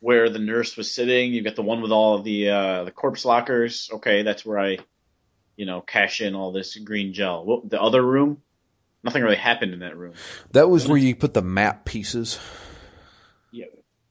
where 0.00 0.28
the 0.28 0.38
nurse 0.38 0.76
was 0.76 0.92
sitting. 0.92 1.32
You 1.32 1.42
got 1.42 1.56
the 1.56 1.62
one 1.62 1.82
with 1.82 1.92
all 1.92 2.22
the 2.22 2.50
uh, 2.50 2.84
the 2.84 2.90
corpse 2.90 3.24
lockers. 3.24 3.88
Okay, 3.92 4.22
that's 4.22 4.44
where 4.44 4.58
I 4.58 4.78
you 5.60 5.66
know, 5.66 5.82
cash 5.82 6.22
in 6.22 6.34
all 6.34 6.52
this 6.52 6.74
green 6.78 7.12
gel. 7.12 7.60
The 7.66 7.78
other 7.80 8.00
room, 8.00 8.40
nothing 9.04 9.22
really 9.22 9.36
happened 9.36 9.74
in 9.74 9.80
that 9.80 9.94
room. 9.94 10.14
That 10.52 10.70
was 10.70 10.88
where 10.88 10.96
you 10.96 11.14
put 11.14 11.34
the 11.34 11.42
map 11.42 11.84
pieces. 11.84 12.38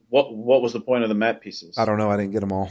What 0.10 0.36
What 0.36 0.62
was 0.62 0.74
the 0.74 0.82
point 0.82 1.04
of 1.04 1.10
the 1.10 1.16
map 1.16 1.42
pieces? 1.42 1.78
I 1.78 1.86
don't 1.86 1.98
know. 1.98 2.10
I 2.12 2.18
didn't 2.18 2.32
get 2.32 2.42
them 2.42 2.52
all. 2.52 2.70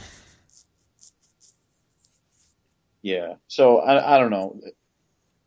Yeah. 3.01 3.35
So 3.47 3.79
I 3.79 4.15
I 4.15 4.19
don't 4.19 4.31
know. 4.31 4.59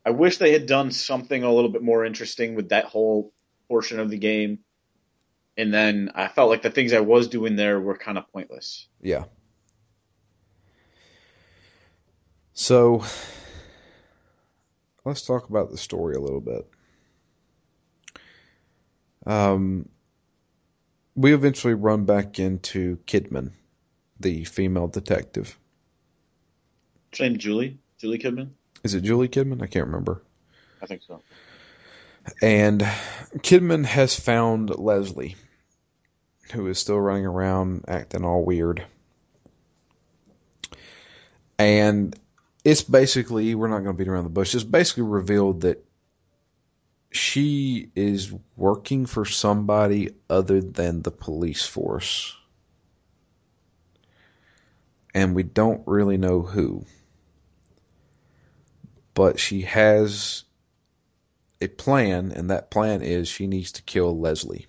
I 0.04 0.11
wish 0.11 0.38
they 0.38 0.52
had 0.52 0.66
done 0.66 0.90
something 0.90 1.42
a 1.44 1.52
little 1.52 1.70
bit 1.70 1.82
more 1.82 2.04
interesting 2.04 2.54
with 2.54 2.70
that 2.70 2.87
whole 2.87 3.32
portion 3.68 4.00
of 4.00 4.11
the 4.11 4.18
game. 4.18 4.58
and 5.56 5.72
then 5.72 6.11
I 6.14 6.28
felt 6.28 6.49
like 6.50 6.62
the 6.62 6.70
things 6.70 6.92
I 6.94 7.00
was 7.00 7.28
doing 7.28 7.56
there 7.56 7.78
were 7.80 7.96
kind 7.96 8.16
of 8.18 8.30
pointless. 8.32 8.88
Yeah. 9.02 9.25
So 12.54 13.04
let's 15.04 15.22
talk 15.22 15.49
about 15.49 15.70
the 15.70 15.76
story 15.78 16.14
a 16.14 16.20
little 16.20 16.40
bit. 16.40 16.68
Um, 19.26 19.88
we 21.14 21.35
eventually 21.35 21.75
run 21.75 22.04
back 22.04 22.38
into 22.38 22.99
Kidman, 23.07 23.52
the 24.19 24.45
female 24.45 24.88
detective. 24.88 25.59
Her 27.16 27.25
name 27.25 27.38
Julie? 27.38 27.78
Julie 27.99 28.19
Kidman? 28.19 28.50
Is 28.83 28.95
it 28.95 29.02
Julie 29.02 29.28
Kidman? 29.28 29.62
I 29.62 29.66
can't 29.66 29.87
remember. 29.87 30.23
I 30.81 30.87
think 30.87 31.02
so. 31.07 31.23
And 32.40 32.81
Kidman 33.38 33.85
has 33.85 34.19
found 34.19 34.71
Leslie, 34.78 35.37
who 36.52 36.66
is 36.69 36.78
still 36.78 37.00
running 37.00 37.26
around 37.26 37.85
acting 37.88 38.25
all 38.25 38.45
weird. 38.45 38.85
And 41.59 42.19
it's 42.64 42.83
basically, 42.83 43.54
we're 43.54 43.69
not 43.69 43.81
going 43.81 43.95
to 43.97 43.99
beat 43.99 44.09
around 44.09 44.25
the 44.25 44.31
bush, 44.31 44.54
it's 44.54 44.64
basically 44.64 45.04
revealed 45.04 45.62
that 45.62 45.85
she 47.12 47.90
is 47.95 48.33
working 48.57 49.04
for 49.04 49.25
somebody 49.25 50.11
other 50.31 50.61
than 50.61 51.02
the 51.02 51.11
police 51.11 51.64
force. 51.64 52.37
And 55.14 55.35
we 55.35 55.42
don't 55.42 55.83
really 55.87 56.16
know 56.16 56.40
who. 56.40 56.87
But 59.12 59.38
she 59.38 59.61
has 59.62 60.45
a 61.61 61.69
plan, 61.69 62.33
and 62.33 62.50
that 62.50 62.71
plan 62.71 63.02
is 63.02 63.28
she 63.28 63.47
needs 63.47 63.73
to 63.73 63.83
kill 63.83 64.19
Leslie. 64.19 64.66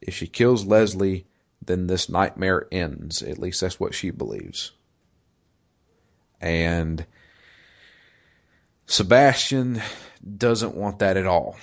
If 0.00 0.14
she 0.14 0.26
kills 0.26 0.66
Leslie, 0.66 1.26
then 1.64 1.86
this 1.86 2.08
nightmare 2.08 2.66
ends. 2.72 3.22
At 3.22 3.38
least 3.38 3.60
that's 3.60 3.78
what 3.78 3.94
she 3.94 4.10
believes. 4.10 4.72
And 6.40 7.06
Sebastian 8.86 9.80
doesn't 10.36 10.74
want 10.74 10.98
that 11.00 11.16
at 11.16 11.26
all. 11.26 11.56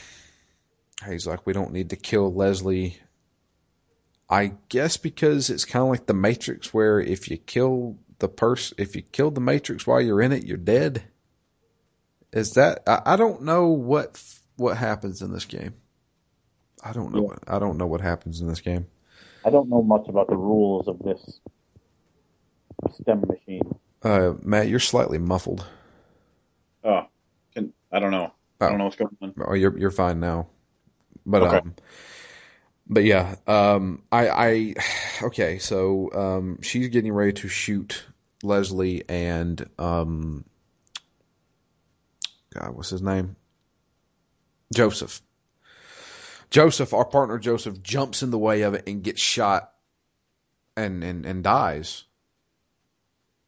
He's 1.07 1.27
like, 1.27 1.45
we 1.45 1.53
don't 1.53 1.73
need 1.73 1.91
to 1.91 1.95
kill 1.95 2.33
Leslie. 2.33 2.97
I 4.29 4.53
guess 4.69 4.97
because 4.97 5.49
it's 5.49 5.65
kind 5.65 5.83
of 5.83 5.89
like 5.89 6.05
the 6.05 6.13
Matrix, 6.13 6.73
where 6.73 6.99
if 6.99 7.29
you 7.29 7.37
kill 7.37 7.97
the 8.19 8.27
person, 8.27 8.75
if 8.79 8.95
you 8.95 9.01
kill 9.01 9.31
the 9.31 9.39
Matrix 9.41 9.87
while 9.87 10.01
you're 10.01 10.21
in 10.21 10.31
it, 10.31 10.43
you're 10.43 10.57
dead. 10.57 11.03
Is 12.33 12.53
that? 12.53 12.83
I, 12.87 13.01
I 13.05 13.15
don't 13.15 13.43
know 13.43 13.67
what 13.67 14.21
what 14.57 14.75
happens 14.75 15.21
in 15.21 15.31
this 15.31 15.45
game. 15.45 15.75
I 16.83 16.91
don't 16.91 17.13
know. 17.13 17.21
Yeah. 17.21 17.27
What, 17.27 17.39
I 17.47 17.59
don't 17.59 17.77
know 17.77 17.87
what 17.87 18.01
happens 18.01 18.41
in 18.41 18.47
this 18.47 18.61
game. 18.61 18.87
I 19.45 19.49
don't 19.49 19.69
know 19.69 19.81
much 19.81 20.07
about 20.09 20.27
the 20.27 20.35
rules 20.35 20.87
of 20.87 20.99
this 20.99 21.39
STEM 23.01 23.23
machine. 23.27 23.61
Uh, 24.03 24.33
Matt, 24.41 24.67
you're 24.67 24.79
slightly 24.79 25.17
muffled. 25.17 25.65
Oh, 26.83 27.07
can, 27.53 27.73
I 27.91 27.99
don't 27.99 28.11
know. 28.11 28.33
I 28.59 28.65
don't 28.65 28.75
oh. 28.75 28.77
know 28.77 28.83
what's 28.85 28.95
going 28.95 29.17
on. 29.21 29.33
Oh, 29.45 29.53
you're 29.53 29.77
you're 29.77 29.91
fine 29.91 30.19
now. 30.19 30.47
But 31.25 31.43
okay. 31.43 31.57
um, 31.57 31.75
but 32.87 33.03
yeah, 33.03 33.35
um, 33.45 34.03
I 34.11 34.29
I 34.29 34.73
okay. 35.23 35.59
So 35.59 36.11
um, 36.13 36.61
she's 36.61 36.87
getting 36.89 37.13
ready 37.13 37.33
to 37.33 37.47
shoot 37.47 38.03
Leslie 38.43 39.03
and 39.09 39.67
um, 39.77 40.45
God, 42.53 42.75
what's 42.75 42.89
his 42.89 43.01
name? 43.01 43.35
Joseph. 44.73 45.21
Joseph, 46.49 46.93
our 46.93 47.05
partner 47.05 47.39
Joseph, 47.39 47.81
jumps 47.81 48.23
in 48.23 48.31
the 48.31 48.37
way 48.37 48.61
of 48.61 48.73
it 48.73 48.87
and 48.87 49.03
gets 49.03 49.21
shot 49.21 49.71
and 50.75 51.03
and, 51.03 51.25
and 51.25 51.43
dies. 51.43 52.05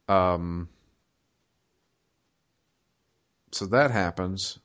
Um 0.08 0.70
so 3.52 3.66
that 3.68 3.92
happens 3.92 4.60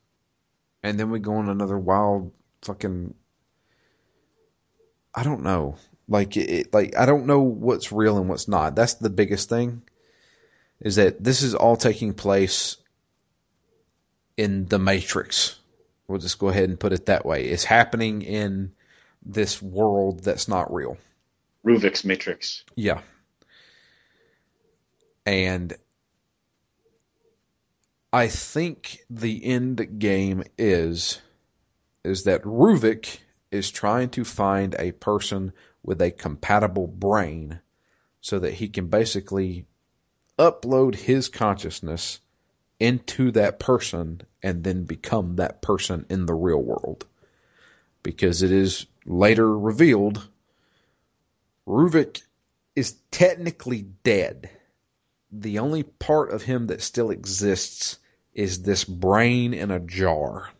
and 0.84 1.00
then 1.00 1.10
we 1.10 1.18
go 1.18 1.34
on 1.36 1.48
another 1.48 1.78
wild 1.78 2.30
fucking 2.62 3.14
I 5.14 5.24
don't 5.24 5.42
know. 5.42 5.76
Like 6.06 6.36
it, 6.36 6.72
like 6.74 6.96
I 6.96 7.06
don't 7.06 7.26
know 7.26 7.40
what's 7.40 7.90
real 7.90 8.18
and 8.18 8.28
what's 8.28 8.46
not. 8.46 8.76
That's 8.76 8.94
the 8.94 9.10
biggest 9.10 9.48
thing. 9.48 9.82
Is 10.80 10.96
that 10.96 11.24
this 11.24 11.42
is 11.42 11.54
all 11.54 11.76
taking 11.76 12.12
place 12.12 12.76
in 14.36 14.66
the 14.66 14.78
Matrix. 14.78 15.58
We'll 16.06 16.18
just 16.18 16.38
go 16.38 16.48
ahead 16.48 16.68
and 16.68 16.78
put 16.78 16.92
it 16.92 17.06
that 17.06 17.24
way. 17.24 17.46
It's 17.46 17.64
happening 17.64 18.20
in 18.20 18.72
this 19.24 19.62
world 19.62 20.22
that's 20.22 20.48
not 20.48 20.72
real. 20.74 20.98
Ruvik's 21.64 22.04
Matrix. 22.04 22.64
Yeah. 22.74 23.00
And 25.24 25.74
I 28.14 28.28
think 28.28 29.00
the 29.10 29.44
end 29.44 29.98
game 29.98 30.44
is 30.56 31.20
is 32.04 32.22
that 32.22 32.44
Ruvik 32.44 33.18
is 33.50 33.72
trying 33.72 34.10
to 34.10 34.24
find 34.24 34.76
a 34.78 34.92
person 34.92 35.52
with 35.82 36.00
a 36.00 36.12
compatible 36.12 36.86
brain 36.86 37.58
so 38.20 38.38
that 38.38 38.52
he 38.52 38.68
can 38.68 38.86
basically 38.86 39.66
upload 40.38 40.94
his 40.94 41.28
consciousness 41.28 42.20
into 42.78 43.32
that 43.32 43.58
person 43.58 44.20
and 44.44 44.62
then 44.62 44.84
become 44.84 45.34
that 45.34 45.60
person 45.60 46.06
in 46.08 46.26
the 46.26 46.34
real 46.34 46.62
world. 46.62 47.06
Because 48.04 48.44
it 48.44 48.52
is 48.52 48.86
later 49.04 49.58
revealed 49.58 50.28
Ruvik 51.66 52.22
is 52.76 52.92
technically 53.10 53.82
dead. 54.04 54.50
The 55.32 55.58
only 55.58 55.82
part 55.82 56.30
of 56.30 56.42
him 56.42 56.68
that 56.68 56.80
still 56.80 57.10
exists 57.10 57.98
is 58.34 58.62
this 58.62 58.84
brain 58.84 59.54
in 59.54 59.70
a 59.70 59.80
jar. 59.80 60.50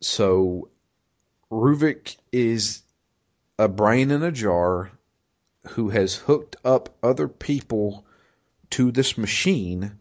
So 0.00 0.68
Ruvik 1.50 2.16
is 2.32 2.82
a 3.58 3.68
brain 3.68 4.10
in 4.10 4.22
a 4.22 4.32
jar 4.32 4.90
who 5.68 5.90
has 5.90 6.16
hooked 6.16 6.56
up 6.64 6.96
other 7.02 7.28
people 7.28 8.04
to 8.70 8.90
this 8.90 9.16
machine 9.16 9.98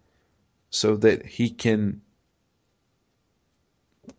so 0.70 0.96
that 0.98 1.26
he 1.26 1.50
can 1.50 2.02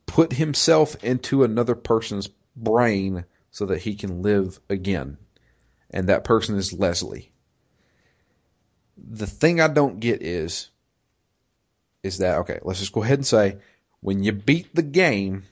put 0.06 0.34
himself 0.34 1.02
into 1.02 1.42
another 1.42 1.74
person's 1.74 2.28
brain 2.54 3.24
so 3.50 3.66
that 3.66 3.82
he 3.82 3.94
can 3.94 4.22
live 4.22 4.60
again. 4.70 5.18
And 5.90 6.08
that 6.08 6.24
person 6.24 6.56
is 6.56 6.72
Leslie 6.72 7.33
the 8.96 9.26
thing 9.26 9.60
I 9.60 9.68
don't 9.68 10.00
get 10.00 10.22
is, 10.22 10.70
is 12.02 12.18
that, 12.18 12.38
okay, 12.40 12.60
let's 12.62 12.80
just 12.80 12.92
go 12.92 13.02
ahead 13.02 13.18
and 13.18 13.26
say, 13.26 13.58
when 14.00 14.22
you 14.22 14.32
beat 14.32 14.74
the 14.74 14.82
game, 14.82 15.44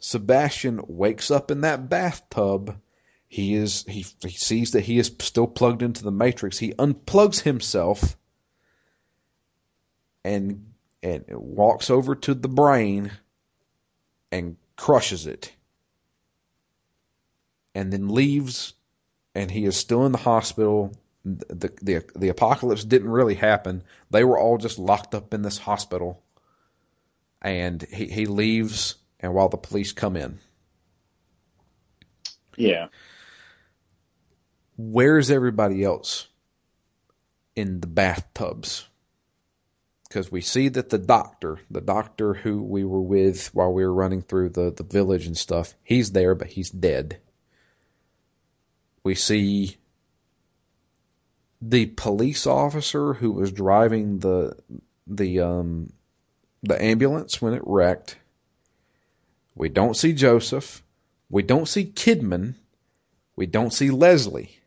Sebastian 0.00 0.80
wakes 0.86 1.30
up 1.30 1.50
in 1.50 1.62
that 1.62 1.88
bathtub. 1.88 2.78
He 3.26 3.54
is, 3.54 3.84
he, 3.88 4.06
he 4.22 4.30
sees 4.30 4.70
that 4.70 4.84
he 4.84 4.98
is 4.98 5.12
still 5.18 5.46
plugged 5.46 5.82
into 5.82 6.04
the 6.04 6.12
matrix. 6.12 6.58
He 6.58 6.72
unplugs 6.74 7.40
himself 7.40 8.16
and, 10.24 10.72
and 11.02 11.24
walks 11.28 11.90
over 11.90 12.14
to 12.14 12.34
the 12.34 12.48
brain 12.48 13.10
and 14.30 14.56
crushes 14.76 15.26
it. 15.26 15.52
And 17.74 17.92
then 17.92 18.08
leaves 18.08 18.74
and 19.34 19.50
he 19.50 19.64
is 19.64 19.76
still 19.76 20.06
in 20.06 20.12
the 20.12 20.18
hospital 20.18 20.92
the, 21.36 21.72
the 21.82 22.04
the 22.16 22.28
apocalypse 22.28 22.84
didn't 22.84 23.10
really 23.10 23.34
happen. 23.34 23.82
They 24.10 24.24
were 24.24 24.38
all 24.38 24.58
just 24.58 24.78
locked 24.78 25.14
up 25.14 25.34
in 25.34 25.42
this 25.42 25.58
hospital, 25.58 26.22
and 27.42 27.82
he 27.82 28.06
he 28.06 28.26
leaves, 28.26 28.96
and 29.20 29.34
while 29.34 29.48
the 29.48 29.56
police 29.56 29.92
come 29.92 30.16
in, 30.16 30.38
yeah. 32.56 32.88
Where's 34.76 35.30
everybody 35.30 35.82
else 35.84 36.28
in 37.56 37.80
the 37.80 37.86
bathtubs? 37.88 38.88
Because 40.08 40.30
we 40.32 40.40
see 40.40 40.68
that 40.68 40.88
the 40.90 40.98
doctor, 40.98 41.60
the 41.70 41.80
doctor 41.80 42.32
who 42.34 42.62
we 42.62 42.84
were 42.84 43.02
with 43.02 43.54
while 43.54 43.72
we 43.72 43.84
were 43.84 43.92
running 43.92 44.22
through 44.22 44.50
the, 44.50 44.72
the 44.72 44.84
village 44.84 45.26
and 45.26 45.36
stuff, 45.36 45.74
he's 45.82 46.12
there, 46.12 46.34
but 46.34 46.48
he's 46.48 46.70
dead. 46.70 47.20
We 49.04 49.14
see 49.16 49.76
the 51.60 51.86
police 51.86 52.46
officer 52.46 53.14
who 53.14 53.32
was 53.32 53.52
driving 53.52 54.18
the 54.18 54.56
the 55.06 55.40
um 55.40 55.92
the 56.62 56.80
ambulance 56.82 57.40
when 57.40 57.54
it 57.54 57.62
wrecked. 57.64 58.16
We 59.54 59.68
don't 59.68 59.96
see 59.96 60.12
Joseph. 60.12 60.82
We 61.30 61.42
don't 61.42 61.66
see 61.66 61.84
Kidman. 61.84 62.54
We 63.36 63.46
don't 63.46 63.72
see 63.72 63.90
Leslie. 63.90 64.58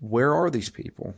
Where 0.00 0.34
are 0.34 0.50
these 0.50 0.70
people? 0.70 1.14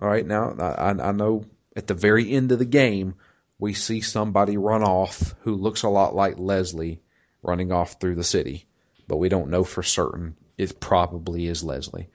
All 0.00 0.08
right, 0.08 0.26
now 0.26 0.54
I, 0.58 0.90
I 0.90 1.12
know 1.12 1.44
at 1.76 1.86
the 1.86 1.94
very 1.94 2.30
end 2.30 2.52
of 2.52 2.58
the 2.58 2.64
game, 2.64 3.14
we 3.58 3.72
see 3.72 4.00
somebody 4.00 4.56
run 4.56 4.82
off 4.82 5.34
who 5.40 5.54
looks 5.54 5.82
a 5.82 5.88
lot 5.88 6.14
like 6.14 6.38
Leslie 6.38 7.00
running 7.42 7.72
off 7.72 8.00
through 8.00 8.16
the 8.16 8.24
city, 8.24 8.66
but 9.06 9.16
we 9.16 9.28
don't 9.28 9.50
know 9.50 9.64
for 9.64 9.82
certain. 9.82 10.36
It 10.56 10.80
probably 10.80 11.46
is 11.46 11.62
Leslie. 11.62 12.08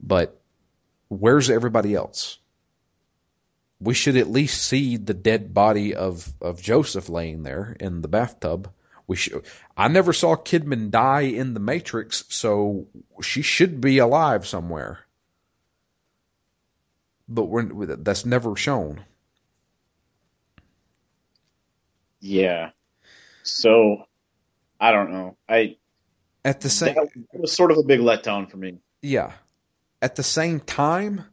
But 0.00 0.40
where's 1.08 1.50
everybody 1.50 1.94
else? 1.94 2.38
We 3.80 3.94
should 3.94 4.16
at 4.16 4.30
least 4.30 4.64
see 4.64 4.96
the 4.96 5.14
dead 5.14 5.54
body 5.54 5.94
of, 5.94 6.32
of 6.40 6.62
Joseph 6.62 7.08
laying 7.08 7.42
there 7.42 7.76
in 7.78 8.02
the 8.02 8.08
bathtub. 8.08 8.70
We 9.06 9.16
should, 9.16 9.44
I 9.76 9.88
never 9.88 10.12
saw 10.12 10.36
Kidman 10.36 10.90
die 10.90 11.22
in 11.22 11.54
the 11.54 11.60
Matrix, 11.60 12.24
so 12.28 12.86
she 13.22 13.42
should 13.42 13.80
be 13.80 13.98
alive 13.98 14.46
somewhere. 14.46 15.00
But 17.28 17.44
we're, 17.44 17.96
that's 17.96 18.26
never 18.26 18.56
shown. 18.56 19.04
Yeah. 22.20 22.70
So 23.42 24.04
I 24.80 24.92
don't 24.92 25.12
know. 25.12 25.36
I 25.48 25.76
at 26.44 26.60
the 26.60 26.70
same 26.70 26.94
that 26.94 27.08
was 27.32 27.52
sort 27.52 27.70
of 27.70 27.78
a 27.78 27.82
big 27.82 28.00
letdown 28.00 28.50
for 28.50 28.56
me. 28.56 28.78
Yeah. 29.02 29.32
At 30.00 30.16
the 30.16 30.22
same 30.22 30.60
time, 30.60 31.24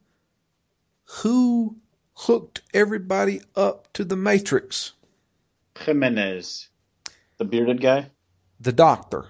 who 1.22 1.78
hooked 2.14 2.62
everybody 2.74 3.42
up 3.56 3.92
to 3.94 4.04
the 4.04 4.16
Matrix? 4.16 4.94
Jimenez, 5.80 6.70
the 7.38 7.46
bearded 7.46 7.82
guy. 7.82 8.08
The 8.60 8.72
doctor. 8.72 9.28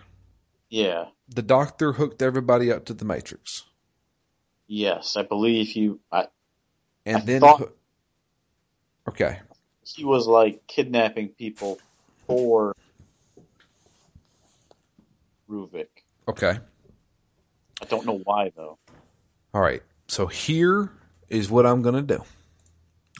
Yeah. 0.70 1.06
The 1.28 1.42
doctor 1.42 1.92
hooked 1.94 2.22
everybody 2.22 2.72
up 2.72 2.86
to 2.86 2.94
the 2.94 3.06
Matrix. 3.06 3.64
Yes, 4.68 5.16
I 5.18 5.24
believe 5.24 5.68
he. 5.68 5.96
I, 6.12 6.28
and 7.06 7.18
I 7.18 7.20
then. 7.22 7.42
thought- 7.42 7.74
okay. 9.08 9.40
he 9.84 10.04
was 10.06 10.28
like 10.28 10.66
kidnapping 10.68 11.30
people 11.30 11.80
for 12.28 12.75
Ruvik. 15.50 15.88
Okay. 16.28 16.58
I 17.82 17.86
don't 17.86 18.06
know 18.06 18.20
why 18.24 18.52
though. 18.56 18.78
All 19.54 19.62
right. 19.62 19.84
So 20.08 20.28
here 20.28 20.92
is 21.30 21.50
what 21.50 21.66
I'm 21.66 21.82
going 21.82 21.96
to 21.96 22.16
do. 22.16 22.24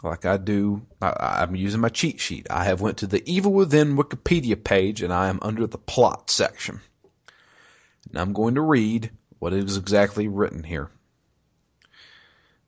Like 0.04 0.26
I 0.26 0.38
do, 0.38 0.86
I, 1.02 1.42
I'm 1.42 1.56
using 1.56 1.82
my 1.82 1.90
cheat 1.90 2.20
sheet. 2.20 2.48
I 2.50 2.66
have 2.66 2.82
went 2.82 2.98
to 2.98 3.08
the 3.08 3.24
Evil 3.30 3.54
Within 3.54 3.96
Wikipedia 3.96 4.62
page 4.62 5.02
and 5.02 5.14
I 5.14 5.30
am 5.30 5.40
under 5.42 5.66
the 5.66 5.78
plot 5.78 6.30
section. 6.30 6.82
And 8.10 8.20
I'm 8.20 8.34
going 8.34 8.56
to 8.56 8.62
read 8.62 9.12
what 9.40 9.54
is 9.54 9.78
exactly 9.78 10.28
written 10.28 10.64
here. 10.64 10.92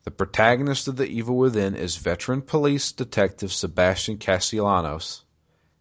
The 0.03 0.11
protagonist 0.11 0.87
of 0.87 0.95
The 0.95 1.05
Evil 1.05 1.35
Within 1.35 1.75
is 1.75 1.97
veteran 1.97 2.41
police 2.41 2.93
detective 2.93 3.51
Sebastian 3.51 4.17
Castellanos. 4.17 5.25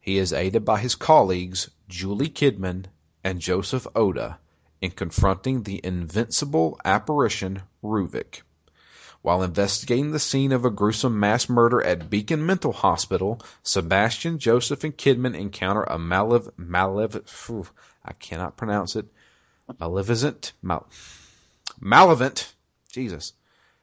He 0.01 0.19
is 0.19 0.33
aided 0.33 0.65
by 0.65 0.81
his 0.81 0.97
colleagues 0.97 1.71
Julie 1.89 2.29
Kidman 2.29 2.87
and 3.27 3.41
Joseph 3.41 3.89
Oda 3.97 4.39
in 4.81 4.93
confronting 4.93 5.65
the 5.65 5.81
invincible 5.83 6.79
apparition 6.85 7.63
Ruvik. 7.83 8.43
While 9.21 9.43
investigating 9.43 10.13
the 10.13 10.21
scene 10.21 10.53
of 10.53 10.65
a 10.65 10.71
gruesome 10.71 11.19
mass 11.19 11.49
murder 11.49 11.83
at 11.83 12.09
Beacon 12.09 12.47
Mental 12.47 12.73
Hospital, 12.73 13.41
Sebastian, 13.65 14.39
Joseph, 14.39 14.85
and 14.85 14.97
Kidman 14.97 15.35
encounter 15.35 15.83
a 15.83 15.99
malev 15.99 16.53
malev 16.53 17.29
phew, 17.29 17.67
I 18.05 18.13
cannot 18.13 18.57
pronounce 18.57 18.95
it. 18.95 19.07
Maleficent 19.81 20.53
mal, 20.63 20.87
malevolent 21.81 22.55
Jesus. 22.93 23.33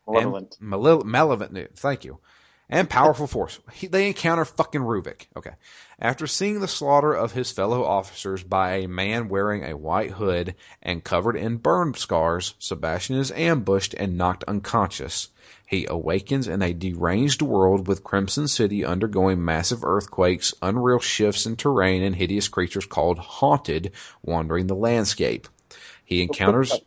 Malevolent. 0.07 0.57
Malil- 0.61 1.03
malevolent. 1.03 1.77
Thank 1.77 2.05
you. 2.05 2.19
And 2.69 2.89
powerful 2.89 3.27
force. 3.27 3.59
He, 3.73 3.87
they 3.87 4.07
encounter 4.07 4.45
fucking 4.45 4.81
Ruvik. 4.81 5.27
Okay. 5.35 5.51
After 5.99 6.27
seeing 6.27 6.59
the 6.59 6.67
slaughter 6.67 7.13
of 7.13 7.33
his 7.33 7.51
fellow 7.51 7.83
officers 7.83 8.43
by 8.43 8.75
a 8.75 8.87
man 8.87 9.27
wearing 9.27 9.63
a 9.63 9.77
white 9.77 10.11
hood 10.11 10.55
and 10.81 11.03
covered 11.03 11.35
in 11.35 11.57
burn 11.57 11.93
scars, 11.93 12.55
Sebastian 12.59 13.17
is 13.17 13.31
ambushed 13.31 13.93
and 13.93 14.17
knocked 14.17 14.43
unconscious. 14.45 15.29
He 15.65 15.85
awakens 15.89 16.47
in 16.47 16.61
a 16.61 16.73
deranged 16.73 17.41
world 17.41 17.87
with 17.87 18.03
Crimson 18.03 18.47
City 18.47 18.85
undergoing 18.85 19.43
massive 19.43 19.83
earthquakes, 19.83 20.53
unreal 20.61 20.99
shifts 20.99 21.45
in 21.45 21.55
terrain, 21.55 22.03
and 22.03 22.15
hideous 22.15 22.47
creatures 22.47 22.85
called 22.85 23.17
Haunted 23.17 23.91
wandering 24.21 24.67
the 24.67 24.75
landscape. 24.75 25.47
He 26.05 26.21
encounters. 26.21 26.73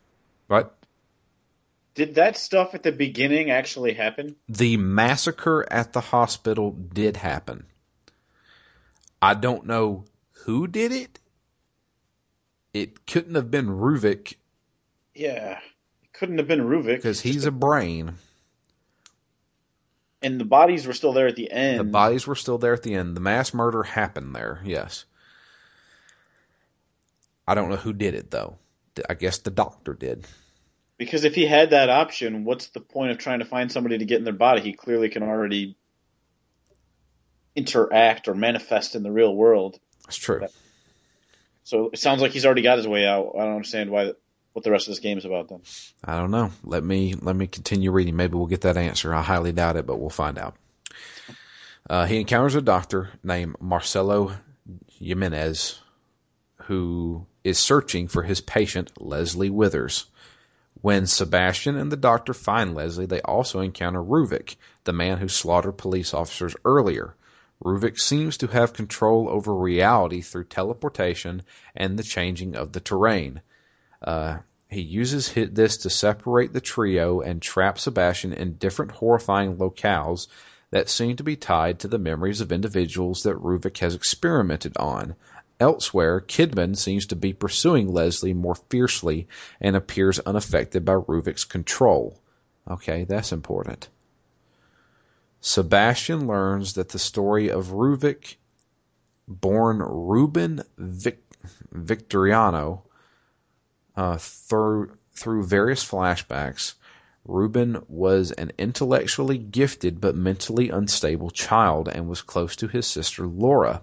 What? 0.48 0.75
Did 1.96 2.14
that 2.16 2.36
stuff 2.36 2.74
at 2.74 2.82
the 2.82 2.92
beginning 2.92 3.50
actually 3.50 3.94
happen? 3.94 4.36
the 4.48 4.76
massacre 4.76 5.66
at 5.72 5.92
the 5.92 6.00
hospital 6.00 6.70
did 6.70 7.16
happen. 7.16 7.66
I 9.20 9.34
don't 9.34 9.66
know 9.66 10.04
who 10.44 10.66
did 10.66 10.92
it. 10.92 11.18
It 12.74 13.06
couldn't 13.06 13.34
have 13.34 13.50
been 13.50 13.66
Ruvik 13.68 14.34
Yeah. 15.14 15.58
It 16.04 16.12
couldn't 16.12 16.38
have 16.38 16.46
been 16.46 16.60
Ruvik. 16.60 16.96
because 16.96 17.20
he's 17.20 17.46
a 17.46 17.50
brain. 17.50 18.14
and 20.22 20.38
the 20.40 20.44
bodies 20.44 20.86
were 20.86 20.92
still 20.92 21.12
there 21.12 21.26
at 21.26 21.36
the 21.36 21.50
end. 21.50 21.80
The 21.80 21.84
bodies 21.84 22.26
were 22.26 22.34
still 22.34 22.58
there 22.58 22.74
at 22.74 22.82
the 22.82 22.94
end. 22.94 23.16
The 23.16 23.20
mass 23.20 23.54
murder 23.54 23.82
happened 23.82 24.34
there, 24.34 24.60
yes. 24.64 25.06
I 27.48 27.54
don't 27.54 27.70
know 27.70 27.76
who 27.76 27.92
did 27.92 28.14
it 28.14 28.30
though. 28.30 28.58
I 29.08 29.14
guess 29.14 29.38
the 29.38 29.50
doctor 29.50 29.94
did. 29.94 30.26
Because 30.98 31.24
if 31.24 31.34
he 31.34 31.46
had 31.46 31.70
that 31.70 31.90
option, 31.90 32.44
what's 32.44 32.68
the 32.68 32.80
point 32.80 33.10
of 33.10 33.18
trying 33.18 33.40
to 33.40 33.44
find 33.44 33.70
somebody 33.70 33.98
to 33.98 34.04
get 34.04 34.18
in 34.18 34.24
their 34.24 34.32
body? 34.32 34.62
He 34.62 34.72
clearly 34.72 35.08
can 35.08 35.22
already 35.22 35.76
interact 37.54 38.28
or 38.28 38.34
manifest 38.34 38.94
in 38.94 39.02
the 39.02 39.12
real 39.12 39.34
world. 39.34 39.78
That's 40.04 40.16
true. 40.16 40.46
So 41.64 41.90
it 41.92 41.98
sounds 41.98 42.22
like 42.22 42.32
he's 42.32 42.46
already 42.46 42.62
got 42.62 42.78
his 42.78 42.86
way 42.86 43.06
out. 43.06 43.32
I 43.34 43.40
don't 43.40 43.56
understand 43.56 43.90
why 43.90 44.12
what 44.52 44.64
the 44.64 44.70
rest 44.70 44.88
of 44.88 44.92
this 44.92 45.00
game 45.00 45.18
is 45.18 45.26
about 45.26 45.48
then. 45.48 45.60
I 46.02 46.16
don't 46.16 46.30
know. 46.30 46.50
Let 46.64 46.82
me 46.82 47.14
let 47.14 47.36
me 47.36 47.46
continue 47.46 47.90
reading. 47.90 48.16
Maybe 48.16 48.36
we'll 48.36 48.46
get 48.46 48.62
that 48.62 48.78
answer. 48.78 49.12
I 49.12 49.20
highly 49.20 49.52
doubt 49.52 49.76
it, 49.76 49.86
but 49.86 49.98
we'll 49.98 50.08
find 50.08 50.38
out. 50.38 50.56
Uh, 51.90 52.06
he 52.06 52.20
encounters 52.20 52.54
a 52.54 52.62
doctor 52.62 53.10
named 53.22 53.56
Marcelo 53.60 54.32
Jimenez, 54.98 55.78
who 56.62 57.26
is 57.44 57.58
searching 57.58 58.08
for 58.08 58.22
his 58.22 58.40
patient 58.40 58.92
Leslie 58.98 59.50
Withers. 59.50 60.06
When 60.82 61.06
Sebastian 61.06 61.76
and 61.76 61.90
the 61.90 61.96
doctor 61.96 62.34
find 62.34 62.74
Leslie, 62.74 63.06
they 63.06 63.20
also 63.22 63.60
encounter 63.60 64.02
Ruvik, 64.02 64.56
the 64.84 64.92
man 64.92 65.18
who 65.18 65.28
slaughtered 65.28 65.78
police 65.78 66.12
officers 66.12 66.54
earlier. 66.64 67.16
Ruvik 67.64 67.98
seems 67.98 68.36
to 68.36 68.48
have 68.48 68.74
control 68.74 69.28
over 69.28 69.54
reality 69.54 70.20
through 70.20 70.44
teleportation 70.44 71.42
and 71.74 71.98
the 71.98 72.02
changing 72.02 72.54
of 72.54 72.72
the 72.72 72.80
terrain. 72.80 73.40
Uh, 74.02 74.38
he 74.68 74.82
uses 74.82 75.32
hi- 75.34 75.48
this 75.50 75.78
to 75.78 75.90
separate 75.90 76.52
the 76.52 76.60
trio 76.60 77.20
and 77.20 77.40
trap 77.40 77.78
Sebastian 77.78 78.32
in 78.32 78.56
different 78.56 78.92
horrifying 78.92 79.56
locales 79.56 80.26
that 80.70 80.90
seem 80.90 81.16
to 81.16 81.24
be 81.24 81.36
tied 81.36 81.78
to 81.78 81.88
the 81.88 81.98
memories 81.98 82.40
of 82.40 82.52
individuals 82.52 83.22
that 83.22 83.36
Ruvik 83.36 83.78
has 83.78 83.94
experimented 83.94 84.76
on. 84.76 85.14
Elsewhere, 85.58 86.20
Kidman 86.20 86.76
seems 86.76 87.06
to 87.06 87.16
be 87.16 87.32
pursuing 87.32 87.92
Leslie 87.92 88.34
more 88.34 88.54
fiercely 88.54 89.26
and 89.60 89.74
appears 89.74 90.18
unaffected 90.20 90.84
by 90.84 90.94
Ruvik's 90.94 91.44
control. 91.44 92.20
Okay, 92.68 93.04
that's 93.04 93.32
important. 93.32 93.88
Sebastian 95.40 96.26
learns 96.26 96.74
that 96.74 96.90
the 96.90 96.98
story 96.98 97.48
of 97.48 97.68
Ruvik, 97.68 98.36
born 99.28 99.78
Ruben 99.78 100.62
Vic- 100.76 101.22
Victoriano, 101.72 102.82
uh, 103.96 104.18
through 104.18 104.96
through 105.12 105.44
various 105.44 105.82
flashbacks, 105.82 106.74
Ruben 107.24 107.82
was 107.88 108.32
an 108.32 108.52
intellectually 108.58 109.38
gifted 109.38 110.00
but 110.00 110.14
mentally 110.14 110.68
unstable 110.68 111.30
child 111.30 111.88
and 111.88 112.08
was 112.08 112.20
close 112.20 112.54
to 112.56 112.68
his 112.68 112.86
sister 112.86 113.26
Laura. 113.26 113.82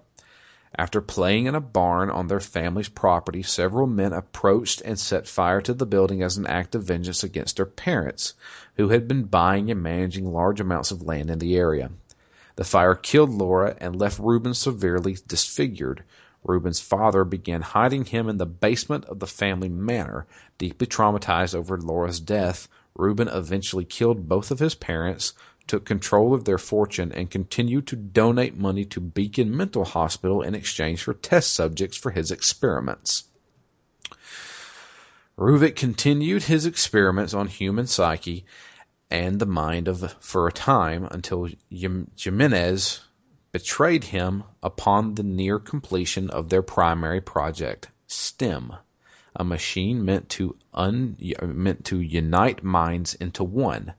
After 0.76 1.02
playing 1.02 1.46
in 1.46 1.54
a 1.54 1.62
barn 1.62 2.10
on 2.10 2.28
their 2.28 2.40
family's 2.40 2.90
property, 2.90 3.44
several 3.44 3.86
men 3.86 4.12
approached 4.12 4.82
and 4.82 5.00
set 5.00 5.28
fire 5.28 5.62
to 5.62 5.74
the 5.74 5.86
building 5.86 6.24
as 6.24 6.36
an 6.36 6.48
act 6.48 6.74
of 6.74 6.84
vengeance 6.84 7.24
against 7.24 7.58
their 7.58 7.68
parents, 7.68 8.34
who 8.78 8.90
had 8.90 9.08
been 9.08 9.26
buying 9.26 9.70
and 9.70 9.84
managing 9.84 10.34
large 10.34 10.60
amounts 10.60 10.90
of 10.90 11.04
land 11.04 11.30
in 11.30 11.38
the 11.38 11.56
area. 11.56 11.92
The 12.56 12.64
fire 12.64 12.96
killed 12.96 13.30
Laura 13.30 13.78
and 13.80 13.96
left 13.96 14.18
Ruben 14.18 14.56
severely 14.56 15.18
disfigured. 15.28 16.04
Ruben's 16.44 16.80
father 16.80 17.24
began 17.24 17.62
hiding 17.62 18.06
him 18.06 18.28
in 18.28 18.38
the 18.38 18.46
basement 18.48 19.06
of 19.06 19.20
the 19.20 19.28
family 19.28 19.70
manor. 19.70 20.26
Deeply 20.58 20.88
traumatized 20.88 21.54
over 21.54 21.78
Laura's 21.78 22.20
death, 22.20 22.68
Ruben 22.96 23.28
eventually 23.28 23.86
killed 23.86 24.28
both 24.28 24.52
of 24.52 24.60
his 24.60 24.76
parents, 24.76 25.34
took 25.68 25.86
control 25.86 26.34
of 26.34 26.46
their 26.46 26.58
fortune, 26.58 27.12
and 27.12 27.32
continued 27.32 27.88
to 27.88 27.96
donate 27.96 28.58
money 28.58 28.86
to 28.86 29.00
Beacon 29.00 29.56
Mental 29.56 29.86
Hospital 29.86 30.42
in 30.42 30.56
exchange 30.56 31.04
for 31.04 31.14
test 31.14 31.54
subjects 31.54 31.98
for 31.98 32.12
his 32.12 32.32
experiments. 32.32 33.26
Ruvik 35.38 35.76
continued 35.76 36.44
his 36.44 36.66
experiments 36.66 37.34
on 37.34 37.48
human 37.48 37.88
psyche 37.88 38.46
and 39.10 39.40
the 39.40 39.46
mind 39.46 39.88
of 39.88 40.16
for 40.20 40.48
a 40.48 40.52
time 40.52 41.08
until 41.12 41.48
Jimenez 41.70 43.02
betrayed 43.52 44.04
him 44.06 44.44
upon 44.62 45.14
the 45.14 45.24
near 45.24 45.60
completion 45.60 46.30
of 46.30 46.50
their 46.50 46.64
primary 46.64 47.22
project, 47.22 47.90
STEM, 48.08 48.74
a 49.36 49.44
machine 49.44 50.04
meant 50.04 50.30
to 50.30 50.56
un, 50.74 51.16
meant 51.42 51.86
to 51.86 52.00
unite 52.00 52.64
minds 52.64 53.14
into 53.16 53.44
one, 53.44 53.94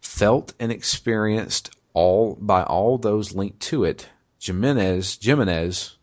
felt 0.00 0.54
and 0.58 0.72
experienced 0.72 1.70
all 1.94 2.36
by 2.40 2.62
all 2.62 2.98
those 2.98 3.34
linked 3.34 3.60
to 3.60 3.84
it. 3.84 4.08
Jimenez, 4.40 5.18
Jimenez, 5.20 5.96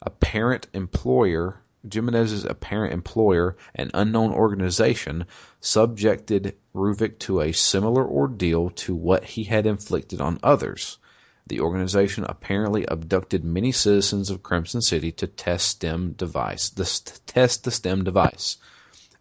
apparent 0.00 0.68
employer, 0.72 1.62
Jimenez's 1.90 2.44
apparent 2.44 2.92
employer, 2.92 3.56
an 3.74 3.90
unknown 3.92 4.32
organization, 4.32 5.26
subjected 5.60 6.56
Ruvik 6.74 7.18
to 7.20 7.40
a 7.40 7.52
similar 7.52 8.06
ordeal 8.06 8.70
to 8.70 8.94
what 8.94 9.24
he 9.24 9.44
had 9.44 9.66
inflicted 9.66 10.20
on 10.20 10.38
others. 10.42 10.98
The 11.46 11.60
organization 11.60 12.24
apparently 12.28 12.84
abducted 12.86 13.42
many 13.44 13.72
citizens 13.72 14.30
of 14.30 14.44
Crimson 14.44 14.80
City 14.80 15.10
to 15.12 15.26
test 15.26 15.68
STEM 15.68 16.12
device, 16.12 16.70
the, 16.70 16.84
test 17.26 17.64
the 17.64 17.72
STEM 17.72 18.04
device, 18.04 18.58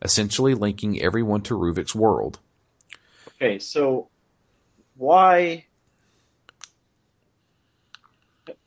essentially 0.04 0.54
linking 0.54 1.02
everyone 1.02 1.42
to 1.42 1.58
Ruvik's 1.58 1.96
world. 1.96 2.40
Okay, 3.36 3.58
so 3.58 4.11
why? 5.02 5.66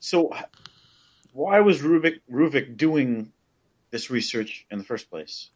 So 0.01 0.35
why 1.33 1.61
was 1.61 1.81
Rubik 1.81 2.21
Ruvik 2.31 2.77
doing 2.77 3.33
this 3.93 4.11
research 4.11 4.67
in 4.69 4.79
the 4.79 4.85
first 4.85 5.09
place? 5.11 5.49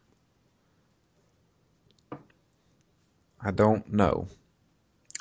I 3.40 3.50
don't 3.50 3.92
know, 3.92 4.28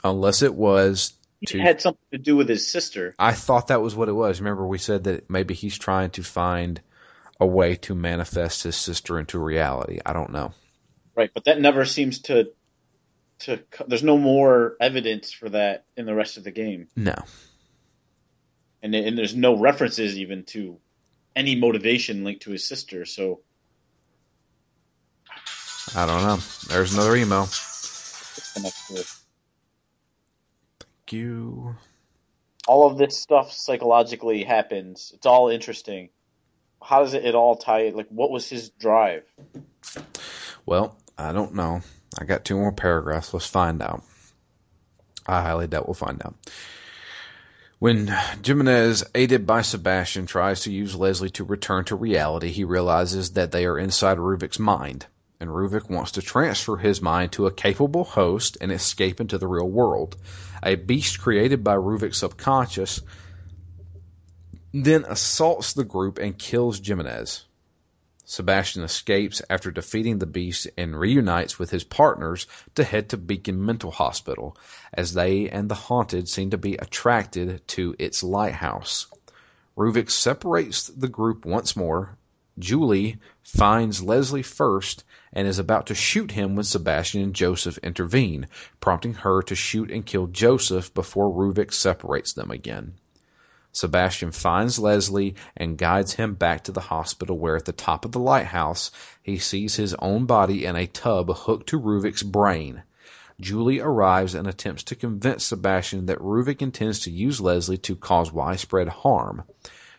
unless 0.04 0.43
it 0.43 0.54
was 0.54 1.13
to, 1.48 1.60
had 1.60 1.82
something 1.82 2.06
to 2.12 2.20
do 2.20 2.36
with 2.36 2.50
his 2.50 2.67
sister. 2.67 3.15
I 3.17 3.34
thought 3.34 3.67
that 3.67 3.82
was 3.82 3.96
what 3.96 4.10
it 4.10 4.13
was. 4.13 4.39
Remember, 4.39 4.67
we 4.67 4.78
said 4.78 5.06
that 5.06 5.28
maybe 5.28 5.56
he's 5.56 5.78
trying 5.78 6.12
to 6.12 6.24
find 6.24 6.82
a 7.39 7.48
way 7.48 7.76
to 7.78 7.96
manifest 7.96 8.62
his 8.62 8.76
sister 8.76 9.20
into 9.20 9.39
reality. 9.39 10.00
I 10.06 10.13
don't 10.13 10.32
know. 10.32 10.54
Right, 11.15 11.32
but 11.34 11.46
that 11.46 11.60
never 11.60 11.84
seems 11.84 12.20
to 12.24 12.52
to. 13.39 13.63
There's 13.88 14.04
no 14.04 14.17
more 14.17 14.76
evidence 14.80 15.32
for 15.32 15.50
that 15.50 15.86
in 15.95 16.06
the 16.06 16.15
rest 16.15 16.38
of 16.38 16.43
the 16.43 16.52
game. 16.52 16.88
No. 16.95 17.15
And 18.82 18.93
and 18.95 19.17
there's 19.17 19.36
no 19.36 19.58
references 19.58 20.17
even 20.17 20.43
to 20.45 20.78
any 21.36 21.56
motivation 21.56 22.23
linked 22.23 22.43
to 22.43 22.52
his 22.52 22.67
sister. 22.67 23.06
So. 23.06 23.41
I 25.95 26.06
don't 26.06 26.21
know. 26.23 26.38
There's 26.67 26.93
another 26.93 27.15
email 27.15 27.47
Thank 30.80 31.12
you. 31.12 31.76
All 32.67 32.88
of 32.89 32.97
this 32.97 33.17
stuff 33.17 33.54
psychologically 33.54 34.43
happens. 34.43 35.12
It's 35.15 35.26
all 35.26 35.50
interesting. 35.50 36.10
How 36.82 37.04
does 37.04 37.13
it, 37.13 37.26
it 37.26 37.36
all 37.36 37.56
tie? 37.56 37.91
Like, 37.93 38.08
what 38.10 38.30
was 38.30 38.50
his 38.50 38.69
drive? 38.69 39.23
Well, 40.65 40.97
I 41.17 41.32
don't 41.32 41.56
know. 41.56 41.82
I 42.17 42.25
got 42.25 42.45
two 42.45 42.58
more 42.58 42.71
paragraphs. 42.71 43.34
Let's 43.34 43.45
find 43.45 43.82
out. 43.82 44.03
I 45.25 45.41
highly 45.41 45.67
doubt 45.67 45.88
we'll 45.88 45.93
find 45.93 46.21
out. 46.25 46.36
When 47.80 48.08
Jimenez, 48.43 49.03
aided 49.13 49.45
by 49.45 49.62
Sebastian, 49.62 50.25
tries 50.25 50.62
to 50.62 50.71
use 50.71 50.95
Leslie 50.95 51.30
to 51.32 51.43
return 51.43 51.86
to 51.86 51.95
reality, 51.95 52.49
he 52.49 52.63
realizes 52.63 53.34
that 53.34 53.51
they 53.51 53.65
are 53.65 53.77
inside 53.77 54.17
Ruvik's 54.17 54.58
mind 54.58 55.06
and 55.39 55.49
Ruvik 55.49 55.89
wants 55.89 56.12
to 56.13 56.21
transfer 56.21 56.77
his 56.77 57.01
mind 57.01 57.32
to 57.34 57.45
a 57.45 57.51
capable 57.51 58.03
host 58.03 58.58
and 58.60 58.71
escape 58.71 59.21
into 59.21 59.38
the 59.38 59.47
real 59.47 59.69
world. 59.69 60.17
A 60.63 60.75
beast 60.75 61.19
created 61.19 61.63
by 61.63 61.75
Ruvik's 61.75 62.17
subconscious 62.17 63.01
then 64.73 65.06
assaults 65.08 65.73
the 65.73 65.84
group 65.84 66.19
and 66.19 66.38
kills 66.38 66.86
Jimenez. 66.86 67.45
Sebastian 68.30 68.84
escapes 68.84 69.42
after 69.50 69.72
defeating 69.72 70.20
the 70.20 70.26
beast 70.26 70.68
and 70.78 71.00
reunites 71.00 71.58
with 71.58 71.70
his 71.70 71.86
partners 71.86 72.46
to 72.76 72.84
head 72.84 73.08
to 73.08 73.16
Beacon 73.16 73.66
Mental 73.66 73.90
Hospital, 73.90 74.58
as 74.92 75.13
they 75.13 75.48
and 75.50 75.70
the 75.70 75.76
haunted 75.76 76.28
seem 76.28 76.50
to 76.50 76.58
be 76.58 76.76
attracted 76.76 77.66
to 77.70 77.96
its 77.98 78.24
lighthouse. 78.24 79.08
Ruvik 79.78 80.12
separates 80.12 80.88
the 80.88 81.08
group 81.08 81.46
once 81.46 81.78
more. 81.78 82.18
Julie 82.60 83.18
finds 83.44 84.04
Leslie 84.04 84.44
first 84.44 85.06
and 85.32 85.48
is 85.48 85.58
about 85.58 85.88
to 85.88 85.96
shoot 85.96 86.32
him 86.32 86.58
when 86.58 86.66
Sebastian 86.66 87.22
and 87.22 87.34
Joseph 87.34 87.78
intervene, 87.78 88.48
prompting 88.82 89.13
her 89.13 89.42
to 89.44 89.56
shoot 89.56 89.90
and 89.90 90.06
kill 90.06 90.28
Joseph 90.28 90.94
before 90.94 91.34
Ruvik 91.34 91.72
separates 91.72 92.34
them 92.34 92.52
again. 92.52 92.96
Sebastian 93.78 94.32
finds 94.32 94.80
Leslie 94.80 95.36
and 95.56 95.78
guides 95.78 96.13
him 96.13 96.34
back 96.34 96.63
to 96.63 96.72
the 96.72 96.82
hospital 96.90 97.38
where 97.38 97.56
at 97.56 97.66
the 97.66 97.72
top 97.72 98.06
of 98.06 98.12
the 98.12 98.20
lighthouse 98.20 98.90
he 99.22 99.38
sees 99.38 99.76
his 99.76 99.94
own 100.00 100.26
body 100.26 100.66
in 100.66 100.76
a 100.76 100.88
tub 100.88 101.30
hooked 101.30 101.70
to 101.70 101.80
Ruvik's 101.80 102.24
brain. 102.24 102.82
Julie 103.40 103.80
arrives 103.80 104.34
and 104.34 104.48
attempts 104.48 104.82
to 104.86 104.96
convince 104.96 105.46
Sebastian 105.46 106.08
that 106.08 106.18
Ruvik 106.18 106.63
intends 106.63 107.02
to 107.02 107.12
use 107.12 107.40
Leslie 107.40 107.78
to 107.78 107.96
cause 107.96 108.34
widespread 108.34 108.88
harm. 108.88 109.44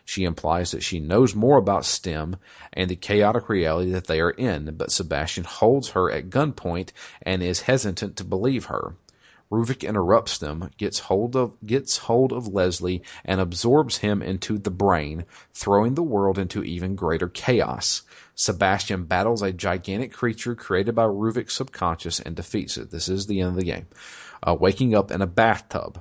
She 0.03 0.25
implies 0.25 0.71
that 0.71 0.83
she 0.83 0.99
knows 0.99 1.33
more 1.33 1.57
about 1.57 1.85
STEM 1.85 2.35
and 2.73 2.89
the 2.89 2.97
chaotic 2.97 3.47
reality 3.47 3.91
that 3.91 4.07
they 4.07 4.19
are 4.19 4.31
in, 4.31 4.75
but 4.75 4.91
Sebastian 4.91 5.45
holds 5.45 5.91
her 5.91 6.11
at 6.11 6.29
gunpoint 6.29 6.91
and 7.21 7.41
is 7.41 7.61
hesitant 7.61 8.17
to 8.17 8.25
believe 8.25 8.65
her. 8.65 8.95
Ruvik 9.51 9.87
interrupts 9.87 10.37
them, 10.37 10.69
gets 10.77 10.99
hold 10.99 11.35
of 11.35 11.53
gets 11.65 11.97
hold 11.97 12.31
of 12.31 12.47
Leslie, 12.47 13.01
and 13.25 13.41
absorbs 13.41 13.97
him 13.97 14.21
into 14.21 14.59
the 14.59 14.69
brain, 14.69 15.25
throwing 15.53 15.95
the 15.95 16.03
world 16.03 16.37
into 16.37 16.63
even 16.63 16.95
greater 16.95 17.27
chaos. 17.27 18.03
Sebastian 18.35 19.05
battles 19.05 19.41
a 19.41 19.51
gigantic 19.51 20.13
creature 20.13 20.53
created 20.53 20.93
by 20.93 21.05
Ruvik's 21.05 21.55
subconscious 21.55 22.19
and 22.19 22.35
defeats 22.35 22.77
it. 22.77 22.91
This 22.91 23.09
is 23.09 23.25
the 23.25 23.41
end 23.41 23.49
of 23.49 23.55
the 23.55 23.63
game. 23.63 23.87
Uh, 24.43 24.55
waking 24.59 24.93
up 24.93 25.09
in 25.09 25.23
a 25.23 25.27
bathtub. 25.27 25.99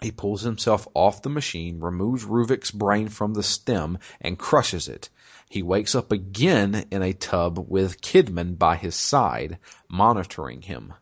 He 0.00 0.12
pulls 0.12 0.42
himself 0.42 0.86
off 0.94 1.22
the 1.22 1.28
machine, 1.28 1.80
removes 1.80 2.24
Ruvik's 2.24 2.70
brain 2.70 3.08
from 3.08 3.34
the 3.34 3.42
stem, 3.42 3.98
and 4.20 4.38
crushes 4.38 4.86
it. 4.86 5.08
He 5.50 5.64
wakes 5.64 5.96
up 5.96 6.12
again 6.12 6.86
in 6.92 7.02
a 7.02 7.12
tub 7.12 7.58
with 7.68 8.00
Kidman 8.00 8.56
by 8.56 8.76
his 8.76 8.94
side, 8.94 9.58
monitoring 9.88 10.62
him. 10.62 10.94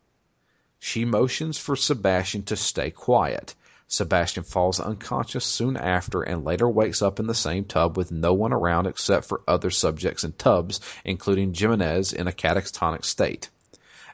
She 0.79 1.05
motions 1.05 1.57
for 1.57 1.75
Sebastian 1.75 2.43
to 2.43 2.55
stay 2.55 2.91
quiet. 2.91 3.55
Sebastian 3.87 4.43
falls 4.43 4.79
unconscious 4.79 5.45
soon 5.45 5.77
after 5.77 6.21
and 6.21 6.43
later 6.43 6.67
wakes 6.67 7.01
up 7.01 7.19
in 7.19 7.27
the 7.27 7.33
same 7.33 7.63
tub 7.63 7.95
with 7.95 8.11
no 8.11 8.33
one 8.33 8.51
around 8.51 8.85
except 8.85 9.25
for 9.25 9.41
other 9.47 9.69
subjects 9.69 10.23
in 10.23 10.33
tubs, 10.33 10.79
including 11.05 11.53
Jimenez 11.53 12.11
in 12.11 12.27
a 12.27 12.33
catatonic 12.33 13.05
state. 13.05 13.49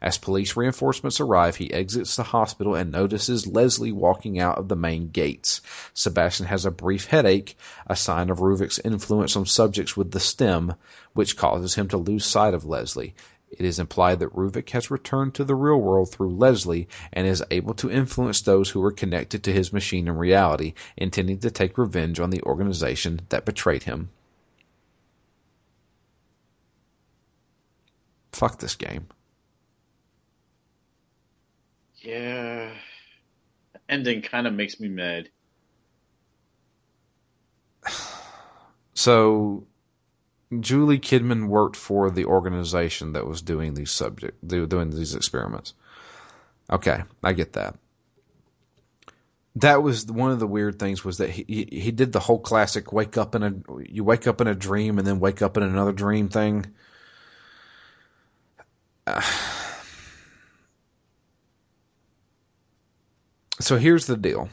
As 0.03 0.17
police 0.17 0.57
reinforcements 0.57 1.21
arrive, 1.21 1.55
he 1.55 1.73
exits 1.73 2.17
the 2.17 2.23
hospital 2.23 2.75
and 2.75 2.91
notices 2.91 3.47
Leslie 3.47 3.93
walking 3.93 4.37
out 4.37 4.57
of 4.57 4.67
the 4.67 4.75
main 4.75 5.09
gates. 5.09 5.61
Sebastian 5.93 6.47
has 6.47 6.65
a 6.65 6.71
brief 6.71 7.05
headache, 7.05 7.57
a 7.87 7.95
sign 7.95 8.29
of 8.29 8.41
Ruvik's 8.41 8.79
influence 8.79 9.37
on 9.37 9.45
subjects 9.45 9.95
with 9.95 10.11
the 10.11 10.19
stem, 10.19 10.75
which 11.13 11.37
causes 11.37 11.75
him 11.75 11.87
to 11.87 11.97
lose 11.97 12.25
sight 12.25 12.53
of 12.53 12.65
Leslie. 12.65 13.15
It 13.57 13.65
is 13.65 13.79
implied 13.79 14.19
that 14.19 14.33
Ruvik 14.33 14.69
has 14.71 14.91
returned 14.91 15.35
to 15.35 15.43
the 15.43 15.55
real 15.55 15.77
world 15.79 16.11
through 16.11 16.35
Leslie 16.35 16.87
and 17.11 17.27
is 17.27 17.43
able 17.51 17.73
to 17.75 17.91
influence 17.91 18.41
those 18.41 18.69
who 18.71 18.83
are 18.83 18.91
connected 18.91 19.43
to 19.43 19.53
his 19.53 19.71
machine 19.73 20.07
in 20.07 20.17
reality, 20.17 20.73
intending 20.97 21.39
to 21.39 21.51
take 21.51 21.77
revenge 21.77 22.19
on 22.19 22.29
the 22.29 22.41
organization 22.43 23.21
that 23.29 23.45
betrayed 23.45 23.83
him. 23.83 24.09
Fuck 28.31 28.59
this 28.59 28.75
game. 28.75 29.07
Yeah. 31.97 32.73
The 33.73 33.79
ending 33.87 34.21
kind 34.21 34.47
of 34.47 34.53
makes 34.53 34.79
me 34.79 34.89
mad. 34.89 35.29
So, 38.95 39.65
Julie 40.59 40.99
Kidman 40.99 41.47
worked 41.47 41.75
for 41.75 42.09
the 42.09 42.25
organization 42.25 43.13
that 43.13 43.27
was 43.27 43.41
doing 43.41 43.73
these 43.73 43.91
subject, 43.91 44.45
doing 44.47 44.89
these 44.89 45.15
experiments. 45.15 45.73
Okay, 46.71 47.03
I 47.23 47.33
get 47.33 47.53
that. 47.53 47.75
That 49.57 49.83
was 49.83 50.07
one 50.07 50.31
of 50.31 50.39
the 50.39 50.47
weird 50.47 50.79
things 50.79 51.05
was 51.05 51.19
that 51.19 51.29
he, 51.29 51.45
he, 51.47 51.79
he 51.81 51.91
did 51.91 52.11
the 52.11 52.19
whole 52.19 52.39
classic 52.39 52.91
wake 52.91 53.17
up 53.17 53.35
in 53.35 53.43
a 53.43 53.53
you 53.87 54.03
wake 54.03 54.25
up 54.25 54.41
in 54.41 54.47
a 54.47 54.55
dream 54.55 54.97
and 54.97 55.05
then 55.05 55.19
wake 55.19 55.43
up 55.43 55.57
in 55.57 55.63
another 55.63 55.91
dream 55.91 56.29
thing. 56.29 56.65
So 63.59 63.77
here's 63.77 64.07
the 64.07 64.17
deal. 64.17 64.49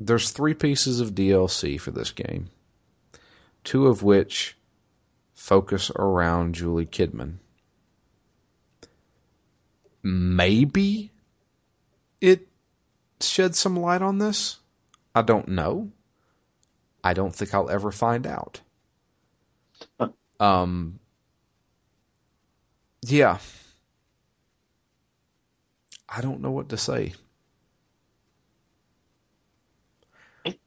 There's 0.00 0.30
three 0.30 0.54
pieces 0.54 0.98
of 0.98 1.14
DLC 1.14 1.80
for 1.80 1.92
this 1.92 2.10
game, 2.10 2.50
two 3.64 3.86
of 3.86 4.02
which 4.02 4.56
focus 5.34 5.90
around 5.96 6.54
Julie 6.54 6.86
Kidman. 6.86 7.38
Maybe 10.02 11.12
it 12.20 12.48
sheds 13.20 13.58
some 13.58 13.76
light 13.76 14.02
on 14.02 14.18
this. 14.18 14.58
I 15.14 15.22
don't 15.22 15.48
know. 15.48 15.90
I 17.04 17.14
don't 17.14 17.34
think 17.34 17.54
I'll 17.54 17.70
ever 17.70 17.90
find 17.90 18.26
out. 18.26 18.60
um, 20.40 20.98
yeah. 23.02 23.38
I 26.08 26.20
don't 26.20 26.40
know 26.40 26.50
what 26.50 26.70
to 26.70 26.76
say. 26.76 27.14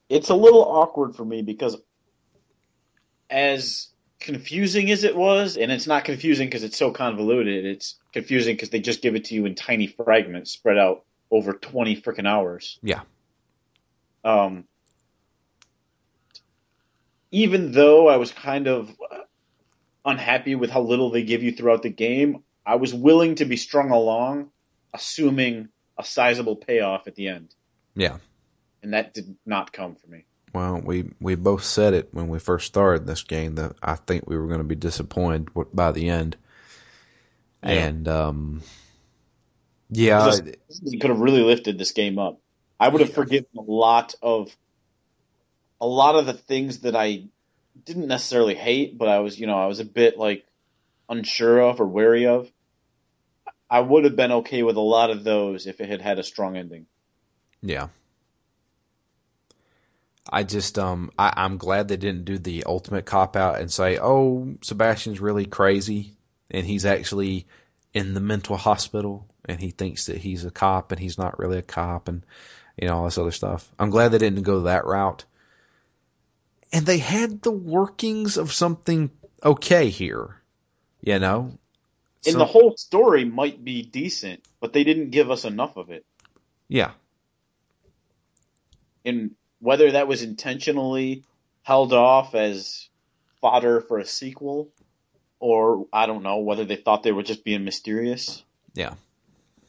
It's 0.10 0.30
a 0.30 0.36
little 0.36 0.64
awkward 0.64 1.16
for 1.16 1.26
me 1.26 1.42
because 1.42 1.78
as 3.32 3.88
confusing 4.20 4.92
as 4.92 5.04
it 5.04 5.16
was, 5.16 5.58
and 5.58 5.72
it's 5.72 5.88
not 5.88 6.06
confusing 6.06 6.48
because 6.48 6.64
it's 6.64 6.78
so 6.78 6.92
convoluted, 6.92 7.66
it's 7.66 7.96
confusing 8.14 8.56
because 8.56 8.70
they 8.70 8.80
just 8.80 9.02
give 9.02 9.16
it 9.16 9.26
to 9.26 9.36
you 9.36 9.46
in 9.46 9.56
tiny 9.56 9.88
fragments 9.88 10.52
spread 10.52 10.78
out 10.78 11.04
over 11.32 11.54
20 11.54 12.02
freaking 12.02 12.28
hours. 12.28 12.78
Yeah. 12.84 13.02
Um, 14.24 14.66
even 17.32 17.72
though 17.72 18.08
I 18.08 18.18
was 18.18 18.32
kind 18.32 18.68
of 18.68 18.96
unhappy 20.06 20.56
with 20.56 20.70
how 20.70 20.82
little 20.82 21.10
they 21.10 21.24
give 21.24 21.42
you 21.42 21.52
throughout 21.52 21.82
the 21.82 21.90
game, 21.90 22.44
I 22.66 22.76
was 22.76 22.94
willing 22.94 23.36
to 23.36 23.46
be 23.46 23.58
strung 23.58 23.92
along, 23.92 24.52
assuming 24.94 25.70
a 25.98 26.04
sizable 26.04 26.56
payoff 26.56 27.08
at 27.08 27.16
the 27.16 27.30
end. 27.30 27.56
Yeah. 27.96 28.18
And 28.84 28.94
that 28.94 29.14
did 29.14 29.36
not 29.46 29.72
come 29.72 29.96
for 29.96 30.08
me. 30.08 30.26
Well, 30.54 30.82
we 30.84 31.12
we 31.20 31.36
both 31.36 31.64
said 31.64 31.94
it 31.94 32.10
when 32.12 32.28
we 32.28 32.40
first 32.40 32.68
started 32.68 33.08
this 33.08 33.24
game 33.24 33.56
that 33.56 33.76
I 33.82 33.96
think 33.96 34.28
we 34.28 34.38
were 34.38 34.48
going 34.48 34.60
to 34.60 34.66
be 34.66 34.76
disappointed 34.76 35.50
by 35.74 35.92
the 35.92 36.10
end. 36.10 36.36
Yeah. 37.64 37.70
And 37.70 38.08
um, 38.08 38.62
yeah, 39.90 40.36
you 40.84 41.00
could 41.00 41.10
have 41.10 41.20
really 41.20 41.44
lifted 41.44 41.78
this 41.78 41.92
game 41.92 42.20
up. 42.20 42.40
I 42.80 42.88
would 42.88 43.02
have 43.02 43.10
yeah. 43.10 43.16
forgiven 43.16 43.50
a 43.58 43.62
lot 43.62 44.16
of 44.22 44.56
a 45.80 45.88
lot 45.88 46.16
of 46.16 46.26
the 46.26 46.34
things 46.34 46.80
that 46.80 46.96
I 46.96 47.26
didn't 47.86 48.08
necessarily 48.08 48.56
hate, 48.56 48.98
but 48.98 49.08
I 49.08 49.20
was, 49.20 49.40
you 49.40 49.48
know, 49.48 49.58
I 49.58 49.68
was 49.68 49.80
a 49.80 49.86
bit 49.86 50.18
like 50.18 50.46
unsure 51.10 51.60
of 51.60 51.80
or 51.80 51.86
wary 51.86 52.28
of. 52.28 52.52
I 53.70 53.80
would 53.80 54.04
have 54.04 54.16
been 54.16 54.32
okay 54.32 54.64
with 54.64 54.76
a 54.76 54.82
lot 54.82 55.12
of 55.12 55.24
those 55.24 55.66
if 55.66 55.80
it 55.80 55.90
had 55.90 56.02
had 56.02 56.20
a 56.20 56.24
strong 56.24 56.58
ending. 56.58 56.88
Yeah. 57.62 57.88
I 60.30 60.44
just 60.44 60.78
um 60.78 61.12
I, 61.18 61.34
I'm 61.36 61.58
glad 61.58 61.88
they 61.88 61.98
didn't 61.98 62.26
do 62.26 62.38
the 62.38 62.64
ultimate 62.66 63.06
cop 63.06 63.36
out 63.36 63.60
and 63.60 63.72
say, 63.72 63.98
Oh, 63.98 64.56
Sebastian's 64.62 65.20
really 65.20 65.46
crazy 65.46 66.16
and 66.50 66.66
he's 66.66 66.86
actually 66.86 67.48
in 67.94 68.14
the 68.14 68.20
mental 68.20 68.58
hospital 68.58 69.28
and 69.46 69.60
he 69.60 69.72
thinks 69.72 70.06
that 70.06 70.18
he's 70.18 70.46
a 70.46 70.52
cop 70.52 70.92
and 70.92 71.00
he's 71.00 71.18
not 71.18 71.40
really 71.40 71.58
a 71.58 71.64
cop 71.64 72.08
and 72.08 72.24
you 72.80 72.88
know, 72.88 72.98
all 72.98 73.06
this 73.06 73.18
other 73.18 73.32
stuff. 73.32 73.72
I'm 73.78 73.90
glad 73.90 74.10
they 74.10 74.18
didn't 74.18 74.44
go 74.44 74.62
that 74.62 74.86
route. 74.86 75.26
And 76.74 76.86
they 76.86 77.00
had 77.00 77.42
the 77.42 77.52
workings 77.52 78.38
of 78.38 78.54
something 78.54 79.12
okay 79.44 79.90
here. 79.90 80.38
You 81.02 81.20
know? 81.20 81.58
And 82.26 82.36
the 82.36 82.46
whole 82.46 82.76
story 82.78 83.26
might 83.26 83.64
be 83.64 83.82
decent, 83.82 84.46
but 84.60 84.74
they 84.74 84.84
didn't 84.84 85.10
give 85.10 85.32
us 85.32 85.44
enough 85.44 85.76
of 85.76 85.90
it. 85.90 86.06
Yeah. 86.68 86.92
And 89.04 89.32
whether 89.62 89.92
that 89.92 90.08
was 90.08 90.24
intentionally 90.24 91.24
held 91.64 91.94
off 91.94 92.36
as 92.36 92.90
fodder 93.40 93.80
for 93.80 94.00
a 94.00 94.06
sequel, 94.06 94.70
or 95.40 95.88
I 95.94 96.08
don't 96.08 96.24
know 96.24 96.40
whether 96.40 96.66
they 96.66 96.76
thought 96.76 97.04
they 97.04 97.12
were 97.12 97.24
just 97.24 97.46
being 97.46 97.64
mysterious. 97.64 98.44
Yeah. 98.74 98.96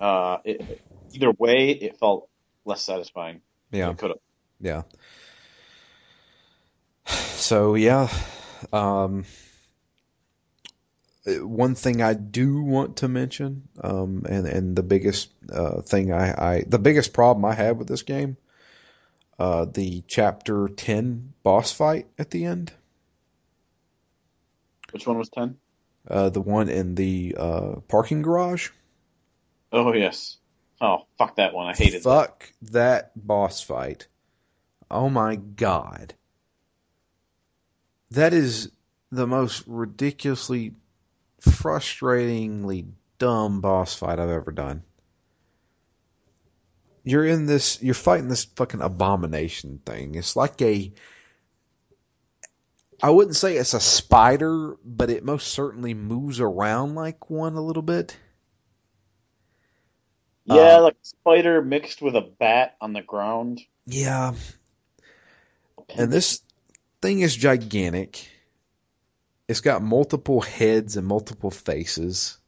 Uh, 0.00 0.38
it, 0.44 0.80
either 1.12 1.30
way, 1.32 1.70
it 1.70 1.98
felt 1.98 2.28
less 2.64 2.82
satisfying. 2.82 3.42
Yeah. 3.70 3.92
Could 3.92 4.10
have. 4.10 4.18
Yeah. 4.60 4.82
So 7.42 7.74
yeah, 7.74 8.08
um, 8.72 9.24
one 11.26 11.74
thing 11.74 12.00
I 12.00 12.14
do 12.14 12.62
want 12.62 12.98
to 12.98 13.08
mention, 13.08 13.68
um, 13.82 14.24
and 14.28 14.46
and 14.46 14.76
the 14.76 14.84
biggest 14.84 15.30
uh, 15.52 15.82
thing 15.82 16.12
I, 16.12 16.52
I 16.52 16.64
the 16.68 16.78
biggest 16.78 17.12
problem 17.12 17.44
I 17.44 17.54
have 17.54 17.78
with 17.78 17.88
this 17.88 18.02
game 18.02 18.36
uh, 19.42 19.64
the 19.64 20.04
chapter 20.06 20.68
10 20.68 21.32
boss 21.42 21.72
fight 21.72 22.06
at 22.16 22.30
the 22.30 22.44
end. 22.44 22.72
Which 24.92 25.04
one 25.04 25.18
was 25.18 25.30
10? 25.30 25.56
Uh, 26.08 26.28
the 26.28 26.40
one 26.40 26.68
in 26.68 26.94
the 26.94 27.34
uh, 27.36 27.72
parking 27.88 28.22
garage. 28.22 28.70
Oh, 29.72 29.92
yes. 29.94 30.36
Oh, 30.80 31.06
fuck 31.18 31.34
that 31.36 31.54
one. 31.54 31.66
I 31.66 31.74
hated 31.74 32.04
Fuck 32.04 32.52
that. 32.62 32.72
that 32.72 33.26
boss 33.26 33.60
fight. 33.60 34.06
Oh 34.88 35.08
my 35.08 35.34
god. 35.34 36.14
That 38.12 38.32
is 38.32 38.70
the 39.10 39.26
most 39.26 39.64
ridiculously, 39.66 40.74
frustratingly 41.40 42.92
dumb 43.18 43.60
boss 43.60 43.92
fight 43.96 44.20
I've 44.20 44.28
ever 44.30 44.52
done 44.52 44.84
you're 47.04 47.26
in 47.26 47.46
this, 47.46 47.82
you're 47.82 47.94
fighting 47.94 48.28
this 48.28 48.44
fucking 48.44 48.80
abomination 48.80 49.80
thing. 49.84 50.14
It's 50.14 50.36
like 50.36 50.60
a, 50.62 50.92
I 53.02 53.10
wouldn't 53.10 53.36
say 53.36 53.56
it's 53.56 53.74
a 53.74 53.80
spider, 53.80 54.76
but 54.84 55.10
it 55.10 55.24
most 55.24 55.48
certainly 55.48 55.94
moves 55.94 56.40
around 56.40 56.94
like 56.94 57.30
one 57.30 57.54
a 57.54 57.62
little 57.62 57.82
bit. 57.82 58.16
Yeah, 60.44 60.76
um, 60.76 60.82
like 60.84 60.94
a 60.94 61.06
spider 61.06 61.62
mixed 61.62 62.02
with 62.02 62.16
a 62.16 62.20
bat 62.20 62.76
on 62.80 62.92
the 62.92 63.02
ground. 63.02 63.60
Yeah. 63.86 64.34
And 65.96 66.12
this 66.12 66.42
thing 67.00 67.20
is 67.20 67.36
gigantic. 67.36 68.28
It's 69.48 69.60
got 69.60 69.82
multiple 69.82 70.40
heads 70.40 70.96
and 70.96 71.06
multiple 71.06 71.50
faces. 71.50 72.38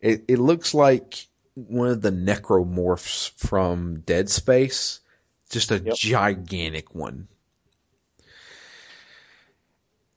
It 0.00 0.24
it 0.28 0.38
looks 0.38 0.74
like 0.74 1.26
one 1.54 1.88
of 1.88 2.02
the 2.02 2.10
necromorphs 2.10 3.30
from 3.32 4.00
Dead 4.00 4.30
Space. 4.30 5.00
Just 5.50 5.70
a 5.70 5.78
yep. 5.78 5.94
gigantic 5.94 6.94
one. 6.94 7.28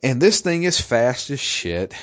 And 0.02 0.22
this 0.22 0.42
thing 0.42 0.64
is 0.64 0.80
fast 0.80 1.30
as 1.30 1.40
shit, 1.40 1.94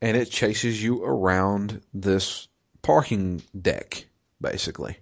and 0.00 0.16
it 0.16 0.30
chases 0.30 0.82
you 0.82 1.04
around 1.04 1.82
this 1.92 2.48
parking 2.82 3.42
deck, 3.60 4.06
basically. 4.40 4.96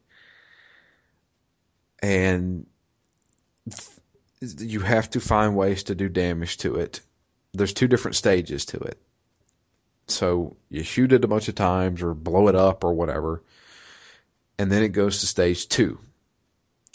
And 2.02 2.66
you 4.58 4.80
have 4.80 5.08
to 5.10 5.20
find 5.20 5.56
ways 5.56 5.84
to 5.84 5.94
do 5.94 6.08
damage 6.08 6.58
to 6.58 6.74
it. 6.74 7.00
There's 7.54 7.72
two 7.72 7.86
different 7.86 8.16
stages 8.16 8.64
to 8.66 8.78
it. 8.78 9.00
So 10.08 10.56
you 10.68 10.82
shoot 10.82 11.12
it 11.12 11.24
a 11.24 11.28
bunch 11.28 11.48
of 11.48 11.54
times 11.54 12.02
or 12.02 12.12
blow 12.12 12.48
it 12.48 12.56
up 12.56 12.82
or 12.82 12.92
whatever 12.92 13.42
and 14.58 14.70
then 14.70 14.82
it 14.82 14.90
goes 14.90 15.20
to 15.20 15.26
stage 15.26 15.68
two. 15.68 15.98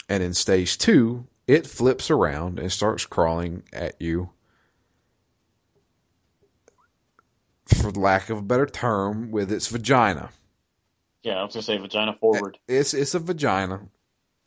And 0.08 0.22
in 0.22 0.34
stage 0.34 0.78
two, 0.78 1.26
it 1.46 1.66
flips 1.66 2.10
around 2.10 2.58
and 2.58 2.70
starts 2.72 3.06
crawling 3.06 3.62
at 3.72 4.00
you. 4.00 4.30
For 7.66 7.90
lack 7.90 8.30
of 8.30 8.38
a 8.38 8.42
better 8.42 8.66
term, 8.66 9.30
with 9.30 9.52
its 9.52 9.68
vagina. 9.68 10.30
Yeah, 11.22 11.40
I 11.40 11.44
was 11.44 11.54
gonna 11.54 11.62
say 11.62 11.76
vagina 11.76 12.16
forward. 12.18 12.58
It's 12.66 12.94
it's 12.94 13.14
a 13.14 13.18
vagina, 13.18 13.80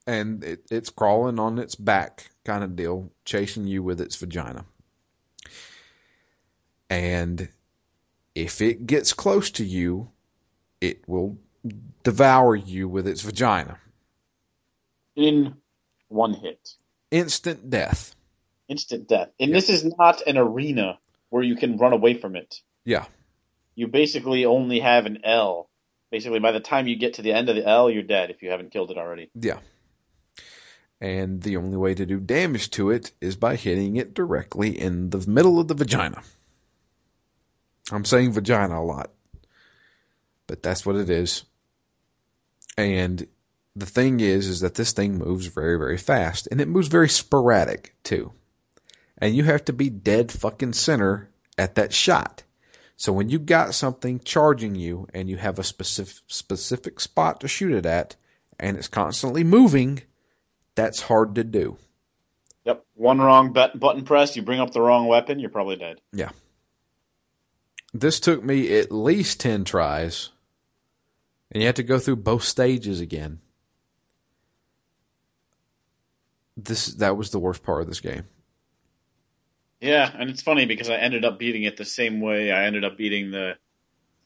and 0.07 0.43
it, 0.43 0.65
it's 0.71 0.89
crawling 0.89 1.37
on 1.37 1.59
its 1.59 1.75
back, 1.75 2.31
kind 2.45 2.63
of 2.63 2.75
deal, 2.75 3.11
chasing 3.23 3.67
you 3.67 3.83
with 3.83 4.01
its 4.01 4.15
vagina. 4.15 4.65
And 6.89 7.49
if 8.33 8.61
it 8.61 8.87
gets 8.87 9.13
close 9.13 9.51
to 9.51 9.65
you, 9.65 10.09
it 10.79 11.07
will 11.07 11.37
devour 12.03 12.55
you 12.55 12.87
with 12.87 13.07
its 13.07 13.21
vagina. 13.21 13.77
In 15.15 15.55
one 16.07 16.33
hit. 16.33 16.75
Instant 17.11 17.69
death. 17.69 18.15
Instant 18.67 19.07
death. 19.07 19.29
And 19.39 19.51
yeah. 19.51 19.57
this 19.57 19.69
is 19.69 19.85
not 19.97 20.21
an 20.25 20.37
arena 20.37 20.99
where 21.29 21.43
you 21.43 21.55
can 21.55 21.77
run 21.77 21.93
away 21.93 22.13
from 22.13 22.35
it. 22.35 22.61
Yeah. 22.85 23.05
You 23.75 23.87
basically 23.87 24.45
only 24.45 24.79
have 24.79 25.05
an 25.05 25.19
L. 25.23 25.69
Basically, 26.11 26.39
by 26.39 26.51
the 26.51 26.59
time 26.59 26.87
you 26.87 26.97
get 26.97 27.15
to 27.15 27.21
the 27.21 27.31
end 27.31 27.49
of 27.49 27.55
the 27.55 27.65
L, 27.65 27.89
you're 27.89 28.03
dead 28.03 28.29
if 28.29 28.41
you 28.41 28.49
haven't 28.49 28.71
killed 28.71 28.91
it 28.91 28.97
already. 28.97 29.29
Yeah. 29.33 29.59
And 30.99 31.41
the 31.41 31.57
only 31.57 31.77
way 31.77 31.95
to 31.95 32.05
do 32.05 32.19
damage 32.19 32.69
to 32.71 32.91
it 32.91 33.11
is 33.21 33.35
by 33.35 33.55
hitting 33.55 33.95
it 33.95 34.13
directly 34.13 34.77
in 34.79 35.09
the 35.09 35.25
middle 35.27 35.59
of 35.59 35.67
the 35.67 35.73
vagina. 35.73 36.21
I'm 37.91 38.05
saying 38.05 38.33
vagina 38.33 38.79
a 38.79 38.83
lot. 38.83 39.11
But 40.47 40.61
that's 40.61 40.85
what 40.85 40.97
it 40.97 41.09
is. 41.09 41.43
And 42.77 43.27
the 43.75 43.85
thing 43.85 44.19
is, 44.19 44.47
is 44.47 44.61
that 44.61 44.75
this 44.75 44.91
thing 44.91 45.17
moves 45.17 45.47
very, 45.47 45.77
very 45.77 45.97
fast 45.97 46.47
and 46.51 46.59
it 46.61 46.67
moves 46.67 46.87
very 46.87 47.09
sporadic 47.09 47.95
too. 48.03 48.31
And 49.17 49.35
you 49.35 49.43
have 49.43 49.65
to 49.65 49.73
be 49.73 49.89
dead 49.89 50.31
fucking 50.31 50.73
center 50.73 51.29
at 51.57 51.75
that 51.75 51.93
shot. 51.93 52.43
So 52.97 53.13
when 53.13 53.29
you 53.29 53.39
got 53.39 53.73
something 53.73 54.19
charging 54.19 54.75
you 54.75 55.07
and 55.13 55.29
you 55.29 55.37
have 55.37 55.59
a 55.59 55.63
specific, 55.63 56.23
specific 56.27 56.99
spot 56.99 57.41
to 57.41 57.47
shoot 57.47 57.73
it 57.73 57.85
at 57.85 58.15
and 58.59 58.77
it's 58.77 58.87
constantly 58.87 59.43
moving, 59.43 60.01
that's 60.75 61.01
hard 61.01 61.35
to 61.35 61.43
do. 61.43 61.77
Yep. 62.65 62.85
One 62.95 63.19
wrong 63.19 63.53
but- 63.53 63.79
button 63.79 64.05
press, 64.05 64.35
you 64.35 64.43
bring 64.43 64.59
up 64.59 64.71
the 64.71 64.81
wrong 64.81 65.07
weapon, 65.07 65.39
you're 65.39 65.49
probably 65.49 65.77
dead. 65.77 65.99
Yeah. 66.13 66.29
This 67.93 68.19
took 68.19 68.43
me 68.43 68.77
at 68.77 68.91
least 68.91 69.39
10 69.39 69.65
tries, 69.65 70.29
and 71.51 71.61
you 71.61 71.67
had 71.67 71.75
to 71.77 71.83
go 71.83 71.99
through 71.99 72.17
both 72.17 72.43
stages 72.43 73.01
again. 73.01 73.39
This 76.57 76.87
that 76.95 77.17
was 77.17 77.31
the 77.31 77.39
worst 77.39 77.63
part 77.63 77.81
of 77.81 77.87
this 77.87 77.99
game. 77.99 78.23
Yeah, 79.79 80.09
and 80.13 80.29
it's 80.29 80.43
funny 80.43 80.65
because 80.65 80.89
I 80.89 80.95
ended 80.95 81.25
up 81.25 81.39
beating 81.39 81.63
it 81.63 81.75
the 81.75 81.85
same 81.85 82.21
way 82.21 82.51
I 82.51 82.65
ended 82.65 82.83
up 82.83 82.97
beating 82.97 83.31
the 83.31 83.57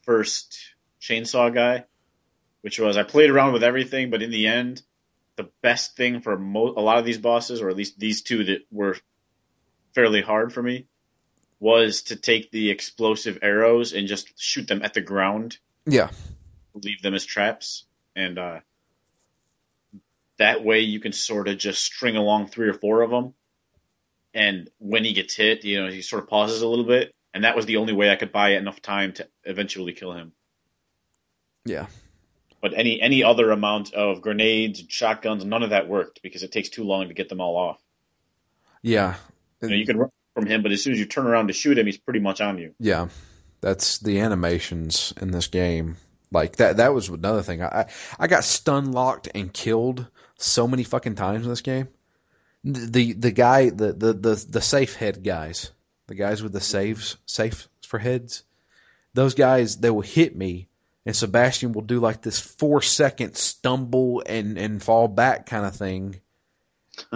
first 0.02 0.58
chainsaw 1.00 1.52
guy, 1.52 1.84
which 2.60 2.78
was 2.78 2.96
I 2.96 3.04
played 3.04 3.30
around 3.30 3.54
with 3.54 3.64
everything, 3.64 4.10
but 4.10 4.22
in 4.22 4.30
the 4.30 4.48
end, 4.48 4.82
the 5.36 5.48
best 5.62 5.96
thing 5.96 6.20
for 6.20 6.38
mo- 6.38 6.74
a 6.76 6.80
lot 6.80 6.98
of 6.98 7.04
these 7.04 7.18
bosses, 7.18 7.62
or 7.62 7.70
at 7.70 7.76
least 7.76 7.98
these 7.98 8.22
two 8.22 8.44
that 8.44 8.66
were 8.70 8.96
fairly 9.94 10.20
hard 10.20 10.52
for 10.52 10.62
me, 10.62 10.86
was 11.58 12.02
to 12.02 12.16
take 12.16 12.50
the 12.50 12.70
explosive 12.70 13.38
arrows 13.40 13.94
and 13.94 14.08
just 14.08 14.38
shoot 14.38 14.68
them 14.68 14.82
at 14.82 14.92
the 14.94 15.00
ground, 15.00 15.58
Yeah. 15.86 16.10
Leave 16.82 17.02
them 17.02 17.14
as 17.14 17.24
traps, 17.24 17.84
and 18.14 18.38
uh, 18.38 18.60
that 20.38 20.64
way 20.64 20.80
you 20.80 21.00
can 21.00 21.12
sort 21.12 21.48
of 21.48 21.58
just 21.58 21.82
string 21.82 22.16
along 22.16 22.48
three 22.48 22.68
or 22.68 22.74
four 22.74 23.02
of 23.02 23.10
them. 23.10 23.34
And 24.34 24.68
when 24.78 25.04
he 25.04 25.14
gets 25.14 25.34
hit, 25.34 25.64
you 25.64 25.82
know, 25.82 25.90
he 25.90 26.02
sort 26.02 26.22
of 26.22 26.28
pauses 26.28 26.62
a 26.62 26.68
little 26.68 26.84
bit, 26.84 27.14
and 27.32 27.44
that 27.44 27.56
was 27.56 27.66
the 27.66 27.78
only 27.78 27.92
way 27.92 28.10
I 28.10 28.16
could 28.16 28.32
buy 28.32 28.50
enough 28.50 28.82
time 28.82 29.12
to 29.14 29.26
eventually 29.44 29.92
kill 29.92 30.12
him. 30.12 30.32
Yeah. 31.64 31.86
But 32.60 32.74
any 32.74 33.00
any 33.00 33.22
other 33.22 33.50
amount 33.50 33.94
of 33.94 34.20
grenades 34.20 34.80
and 34.80 34.90
shotguns, 34.90 35.44
none 35.44 35.62
of 35.62 35.70
that 35.70 35.88
worked 35.88 36.20
because 36.22 36.42
it 36.42 36.52
takes 36.52 36.68
too 36.68 36.84
long 36.84 37.08
to 37.08 37.14
get 37.14 37.28
them 37.28 37.40
all 37.40 37.56
off. 37.56 37.80
Yeah. 38.82 39.14
You, 39.62 39.68
know, 39.68 39.74
you 39.74 39.86
can 39.86 39.98
run 39.98 40.10
from 40.34 40.46
him, 40.46 40.62
but 40.62 40.72
as 40.72 40.82
soon 40.82 40.92
as 40.92 40.98
you 40.98 41.06
turn 41.06 41.26
around 41.26 41.48
to 41.48 41.54
shoot 41.54 41.78
him, 41.78 41.86
he's 41.86 41.98
pretty 41.98 42.20
much 42.20 42.40
on 42.40 42.58
you. 42.58 42.74
Yeah. 42.78 43.08
That's 43.60 43.98
the 43.98 44.20
animations 44.20 45.12
in 45.20 45.30
this 45.30 45.48
game. 45.48 45.96
Like 46.30 46.56
that 46.56 46.78
that 46.78 46.92
was 46.94 47.08
another 47.08 47.42
thing. 47.42 47.62
I 47.62 47.86
I, 48.18 48.26
got 48.26 48.44
stun 48.44 48.92
locked 48.92 49.28
and 49.34 49.52
killed 49.52 50.06
so 50.38 50.66
many 50.66 50.82
fucking 50.82 51.14
times 51.14 51.44
in 51.44 51.50
this 51.50 51.60
game. 51.60 51.88
The 52.64 52.86
the, 52.86 53.12
the 53.12 53.30
guy 53.30 53.70
the, 53.70 53.92
the, 53.92 54.12
the, 54.12 54.46
the 54.48 54.60
safe 54.60 54.96
head 54.96 55.22
guys, 55.22 55.70
the 56.08 56.14
guys 56.14 56.42
with 56.42 56.52
the 56.52 56.60
saves 56.60 57.16
safe 57.26 57.68
for 57.82 57.98
heads, 57.98 58.42
those 59.14 59.34
guys 59.34 59.76
they 59.76 59.90
will 59.90 60.00
hit 60.00 60.36
me 60.36 60.68
and 61.06 61.14
Sebastian 61.14 61.72
will 61.72 61.82
do 61.82 62.00
like 62.00 62.20
this 62.20 62.40
four 62.40 62.82
second 62.82 63.36
stumble 63.36 64.24
and, 64.26 64.58
and 64.58 64.82
fall 64.82 65.06
back 65.06 65.46
kind 65.46 65.64
of 65.64 65.76
thing. 65.76 66.20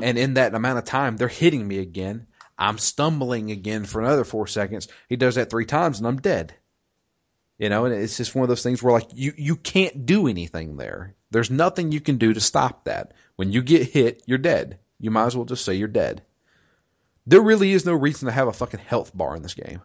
and 0.01 0.17
in 0.17 0.35
that 0.35 0.55
amount 0.55 0.79
of 0.79 0.85
time, 0.85 1.17
they're 1.17 1.29
hitting 1.29 1.67
me 1.67 1.79
again. 1.79 2.29
I'm 2.57 2.79
stumbling 2.79 3.51
again 3.51 3.85
for 3.85 4.01
another 4.01 4.25
four 4.25 4.47
seconds. 4.47 4.87
He 5.09 5.17
does 5.17 5.35
that 5.35 5.51
three 5.51 5.65
times 5.67 5.99
and 5.99 6.07
I'm 6.07 6.21
dead. 6.21 6.55
You 7.61 7.69
know, 7.69 7.85
and 7.85 7.95
it's 7.95 8.17
just 8.17 8.35
one 8.35 8.43
of 8.43 8.49
those 8.49 8.63
things 8.63 8.83
where 8.83 8.95
like 8.95 9.09
you, 9.15 9.35
you 9.37 9.55
can't 9.55 10.07
do 10.07 10.27
anything 10.27 10.79
there. 10.79 11.15
There's 11.31 11.51
nothing 11.51 11.93
you 11.93 12.01
can 12.01 12.17
do 12.17 12.33
to 12.33 12.41
stop 12.41 12.85
that. 12.87 13.13
When 13.37 13.53
you 13.53 13.63
get 13.63 13.87
hit, 13.87 14.23
you're 14.27 14.39
dead. 14.39 14.79
You 14.99 15.11
might 15.11 15.27
as 15.27 15.37
well 15.37 15.45
just 15.45 15.65
say 15.65 15.75
you're 15.75 15.87
dead. 15.87 16.23
There 17.27 17.43
really 17.43 17.73
is 17.73 17.85
no 17.85 17.93
reason 17.93 18.27
to 18.27 18.33
have 18.33 18.49
a 18.49 18.53
fucking 18.53 18.81
health 18.81 19.15
bar 19.15 19.37
in 19.37 19.43
this 19.43 19.53
game. 19.55 19.83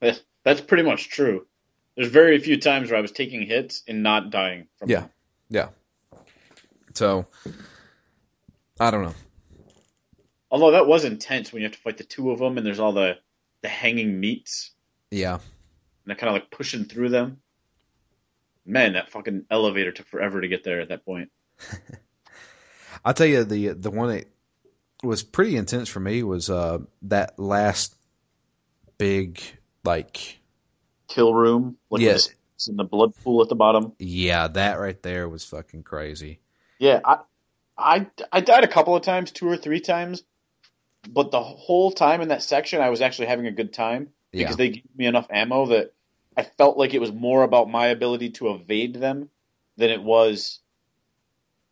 That's 0.00 0.60
pretty 0.62 0.82
much 0.82 1.10
true. 1.10 1.46
There's 1.94 2.08
very 2.08 2.38
few 2.38 2.58
times 2.58 2.90
where 2.90 2.96
I 2.98 3.02
was 3.02 3.12
taking 3.12 3.42
hits 3.42 3.82
and 3.86 4.02
not 4.02 4.30
dying 4.30 4.66
from 4.78 4.88
Yeah. 4.88 5.00
them. 5.00 5.10
Yeah. 5.50 5.68
So 6.94 7.26
I 8.80 8.90
don't 8.90 9.02
know. 9.02 9.14
Although 10.50 10.70
that 10.70 10.86
was 10.86 11.04
intense 11.04 11.52
when 11.52 11.60
you 11.60 11.68
have 11.68 11.76
to 11.76 11.82
fight 11.82 11.98
the 11.98 12.04
two 12.04 12.30
of 12.30 12.38
them 12.38 12.56
and 12.56 12.66
there's 12.66 12.80
all 12.80 12.92
the 12.92 13.18
the 13.60 13.68
hanging 13.68 14.18
meats 14.20 14.70
Yeah. 15.10 15.40
And 16.08 16.16
they're 16.16 16.16
kind 16.20 16.34
of 16.34 16.40
like 16.42 16.50
pushing 16.50 16.84
through 16.86 17.10
them. 17.10 17.38
Man, 18.64 18.94
that 18.94 19.10
fucking 19.10 19.44
elevator 19.50 19.92
took 19.92 20.06
forever 20.06 20.40
to 20.40 20.48
get 20.48 20.64
there 20.64 20.80
at 20.80 20.88
that 20.88 21.04
point. 21.04 21.30
I'll 23.04 23.12
tell 23.14 23.26
you 23.26 23.44
the 23.44 23.68
the 23.68 23.90
one 23.90 24.08
that 24.08 24.24
was 25.02 25.22
pretty 25.22 25.56
intense 25.56 25.88
for 25.88 26.00
me 26.00 26.22
was 26.22 26.48
uh 26.50 26.78
that 27.02 27.38
last 27.38 27.94
big 28.96 29.40
like 29.84 30.38
Kill 31.08 31.32
room, 31.34 31.76
like 31.90 32.02
Yeah. 32.02 32.18
in 32.68 32.76
the 32.76 32.84
blood 32.84 33.14
pool 33.22 33.42
at 33.42 33.48
the 33.48 33.54
bottom. 33.54 33.92
yeah, 33.98 34.48
that 34.48 34.78
right 34.80 35.00
there 35.02 35.28
was 35.28 35.44
fucking 35.44 35.82
crazy. 35.82 36.40
Yeah, 36.78 37.00
I, 37.04 37.18
I, 37.76 38.06
I 38.32 38.40
died 38.40 38.64
a 38.64 38.68
couple 38.68 38.94
of 38.96 39.02
times, 39.02 39.30
two 39.30 39.48
or 39.48 39.56
three 39.56 39.80
times, 39.80 40.22
but 41.08 41.30
the 41.30 41.42
whole 41.42 41.90
time 41.92 42.20
in 42.20 42.28
that 42.28 42.42
section, 42.42 42.80
I 42.80 42.90
was 42.90 43.00
actually 43.00 43.28
having 43.28 43.46
a 43.46 43.52
good 43.52 43.72
time 43.72 44.08
Yeah. 44.32 44.44
because 44.44 44.56
they 44.56 44.68
gave 44.70 44.84
me 44.96 45.06
enough 45.06 45.26
ammo 45.30 45.66
that 45.66 45.94
I 46.38 46.44
felt 46.44 46.78
like 46.78 46.94
it 46.94 47.00
was 47.00 47.12
more 47.12 47.42
about 47.42 47.68
my 47.68 47.88
ability 47.88 48.30
to 48.30 48.50
evade 48.50 48.94
them 48.94 49.28
than 49.76 49.90
it 49.90 50.00
was 50.00 50.60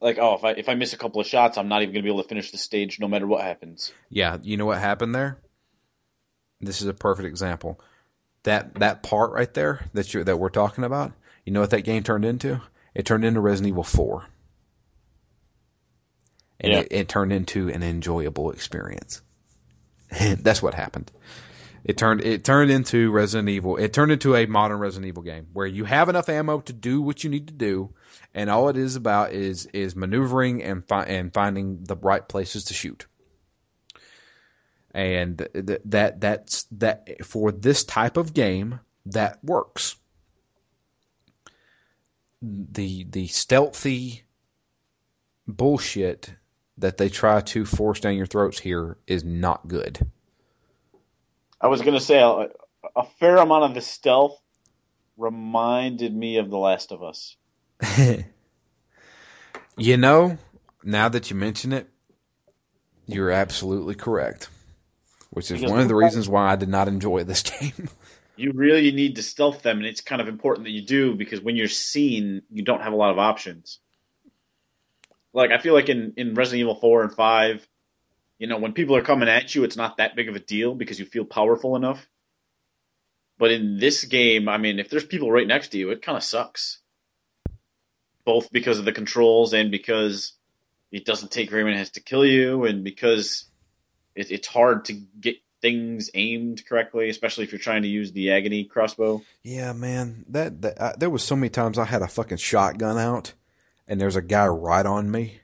like, 0.01 0.19
oh, 0.19 0.35
if 0.35 0.45
I 0.45 0.51
if 0.51 0.69
I 0.69 0.75
miss 0.75 0.93
a 0.93 0.97
couple 0.99 1.21
of 1.21 1.27
shots, 1.29 1.57
I'm 1.57 1.69
not 1.69 1.83
even 1.83 1.95
gonna 1.95 2.03
be 2.03 2.09
able 2.11 2.25
to 2.25 2.29
finish 2.29 2.51
the 2.51 2.59
stage 2.59 2.99
no 2.99 3.07
matter 3.07 3.29
what 3.29 3.45
happens. 3.45 3.93
Yeah, 4.11 4.39
you 4.43 4.57
know 4.57 4.67
what 4.67 4.79
happened 4.79 5.15
there? 5.15 5.39
This 6.61 6.83
is 6.83 6.89
a 6.89 6.95
perfect 6.95 7.29
example. 7.29 7.81
That 8.43 8.75
that 8.81 9.05
part 9.05 9.31
right 9.31 9.53
there 9.55 9.87
that 9.95 10.13
you 10.13 10.25
that 10.25 10.37
we're 10.37 10.49
talking 10.49 10.83
about, 10.83 11.13
you 11.45 11.53
know 11.53 11.61
what 11.61 11.71
that 11.71 11.83
game 11.83 12.03
turned 12.03 12.25
into? 12.25 12.61
It 12.93 13.07
turned 13.07 13.25
into 13.25 13.41
Resident 13.41 13.69
Evil 13.71 13.85
4. 13.85 14.25
And 16.59 16.73
Yeah. 16.73 16.79
it, 16.81 16.89
it 16.91 17.09
turned 17.09 17.33
into 17.33 17.69
an 17.69 17.85
enjoyable 17.85 18.51
experience. 18.51 19.21
That's 20.11 20.63
what 20.63 20.75
happened. 20.75 21.13
It 21.87 21.97
turned 21.97 22.21
it 22.23 22.45
turned 22.45 22.71
into 22.71 23.13
Resident 23.13 23.49
Evil. 23.49 23.77
It 23.77 23.93
turned 23.93 24.11
into 24.11 24.35
a 24.35 24.47
modern 24.47 24.79
Resident 24.79 25.07
Evil 25.07 25.23
game 25.23 25.47
where 25.53 25.67
you 25.67 25.85
have 25.85 26.09
enough 26.09 26.29
ammo 26.29 26.61
to 26.63 26.73
do 26.73 27.01
what 27.01 27.23
you 27.23 27.31
need 27.31 27.47
to 27.47 27.55
do, 27.55 27.95
and 28.35 28.51
all 28.51 28.69
it 28.69 28.77
is 28.77 28.97
about 28.97 29.33
is 29.33 29.67
is 29.67 29.95
maneuvering 29.95 30.63
and 30.65 30.85
fi- 30.87 31.05
and 31.05 31.33
finding 31.33 31.85
the 31.85 31.97
right 31.97 32.27
places 32.27 32.65
to 32.65 32.75
shoot 32.75 33.07
and 34.97 35.47
th- 35.53 35.83
that 35.85 36.21
that's 36.21 36.63
that 36.73 37.23
for 37.25 37.53
this 37.53 37.85
type 37.85 38.17
of 38.17 38.33
game 38.33 38.81
that 39.05 39.39
works. 39.45 39.97
The 42.41 43.05
the 43.05 43.27
stealthy 43.27 44.25
bullshit 45.47 46.33
that 46.79 46.97
they 46.97 47.11
try 47.11 47.43
to 47.43 47.67
force 47.67 48.01
down 48.01 48.17
your 48.17 48.27
throats 48.27 48.59
here 48.59 48.97
is 49.07 49.23
not 49.23 49.69
good. 49.69 50.11
I 51.67 51.69
was 51.69 51.83
gonna 51.83 51.99
say 51.99 52.21
a, 52.21 52.49
a 52.95 53.05
fair 53.19 53.39
amount 53.39 53.65
of 53.65 53.75
the 53.75 53.81
stealth 53.81 54.41
reminded 55.17 56.15
me 56.15 56.37
of 56.37 56.49
The 56.49 56.57
Last 56.57 56.93
of 56.93 57.03
Us. 57.03 57.35
you 59.77 59.97
know, 59.97 60.39
now 60.85 61.09
that 61.09 61.29
you 61.29 61.35
mention 61.35 61.73
it, 61.73 61.89
you're 63.07 63.33
absolutely 63.33 63.97
correct. 63.97 64.49
Which 65.31 65.51
is 65.51 65.59
Because 65.59 65.73
one 65.73 65.81
of 65.81 65.89
the 65.89 65.97
reasons 65.97 66.29
why 66.29 66.53
I 66.53 66.55
did 66.55 66.69
not 66.69 66.87
enjoy 66.87 67.25
this 67.25 67.43
game. 67.61 67.89
you 68.37 68.53
really 68.55 68.93
need 68.93 69.17
to 69.17 69.25
stealth 69.25 69.63
them, 69.63 69.79
and 69.79 69.87
it's 69.87 70.03
kind 70.03 70.23
of 70.23 70.29
important 70.29 70.67
that 70.67 70.73
you 70.73 70.83
do 70.83 71.17
because 71.17 71.41
when 71.41 71.57
you're 71.57 71.67
seen, 71.67 72.43
you 72.49 72.63
don't 72.63 72.83
have 72.83 72.93
a 72.93 72.97
lot 72.97 73.11
of 73.11 73.19
options. 73.19 73.81
Like 75.33 75.51
I 75.51 75.59
feel 75.59 75.75
like 75.75 75.89
in 75.89 76.13
in 76.17 76.35
Resident 76.35 76.61
Evil 76.61 76.77
four 76.77 77.03
and 77.03 77.13
five, 77.13 77.67
you 78.39 78.47
know, 78.47 78.59
when 78.59 78.73
people 78.73 78.97
are 78.97 79.03
coming 79.03 79.29
at 79.29 79.55
you, 79.55 79.65
it's 79.65 79.77
not 79.77 79.97
that 79.97 80.17
big 80.17 80.29
of 80.29 80.37
a 80.37 80.41
deal 80.41 80.75
because 80.75 80.99
you 80.99 81.07
feel 81.07 81.25
powerful 81.25 81.77
enough. 81.77 82.07
But 83.39 83.51
in 83.51 83.79
this 83.79 84.05
game, 84.05 84.49
I 84.49 84.59
mean, 84.59 84.79
if 84.79 84.89
there's 84.89 85.05
people 85.05 85.31
right 85.31 85.47
next 85.47 85.69
to 85.69 85.79
you, 85.79 85.91
it 85.91 86.03
kind 86.03 86.17
of 86.17 86.25
sucks. 86.25 86.79
Both 88.25 88.51
because 88.51 88.79
of 88.79 88.85
the 88.85 88.93
controls 88.93 89.53
and 89.53 89.71
because 89.71 90.33
it 90.91 91.05
doesn't 91.05 91.31
take 91.31 91.51
very 91.51 91.63
many 91.63 91.75
minutes 91.75 91.93
to 91.93 92.01
kill 92.01 92.25
you, 92.25 92.65
and 92.65 92.83
because 92.83 93.45
it, 94.15 94.31
it's 94.31 94.49
hard 94.49 94.87
to 94.87 94.95
get 94.95 95.37
things 95.63 96.11
aimed 96.15 96.67
correctly, 96.67 97.09
especially 97.09 97.45
if 97.45 97.53
you're 97.53 97.59
trying 97.59 97.83
to 97.83 97.89
use 97.89 98.13
the 98.13 98.33
agony 98.33 98.65
crossbow. 98.65 99.23
Yeah, 99.43 99.73
man, 99.73 100.25
that, 100.29 100.63
that 100.63 100.79
uh, 100.81 100.93
there 100.99 101.11
was 101.11 101.23
so 101.23 101.37
many 101.37 101.51
times 101.51 101.79
I 101.79 101.85
had 101.85 102.03
a 102.03 102.09
fucking 102.09 102.39
shotgun 102.39 102.99
out, 102.99 103.33
and 103.87 104.01
there's 104.01 104.17
a 104.17 104.23
guy 104.23 104.47
right 104.47 104.87
on 104.87 105.11
me, 105.11 105.41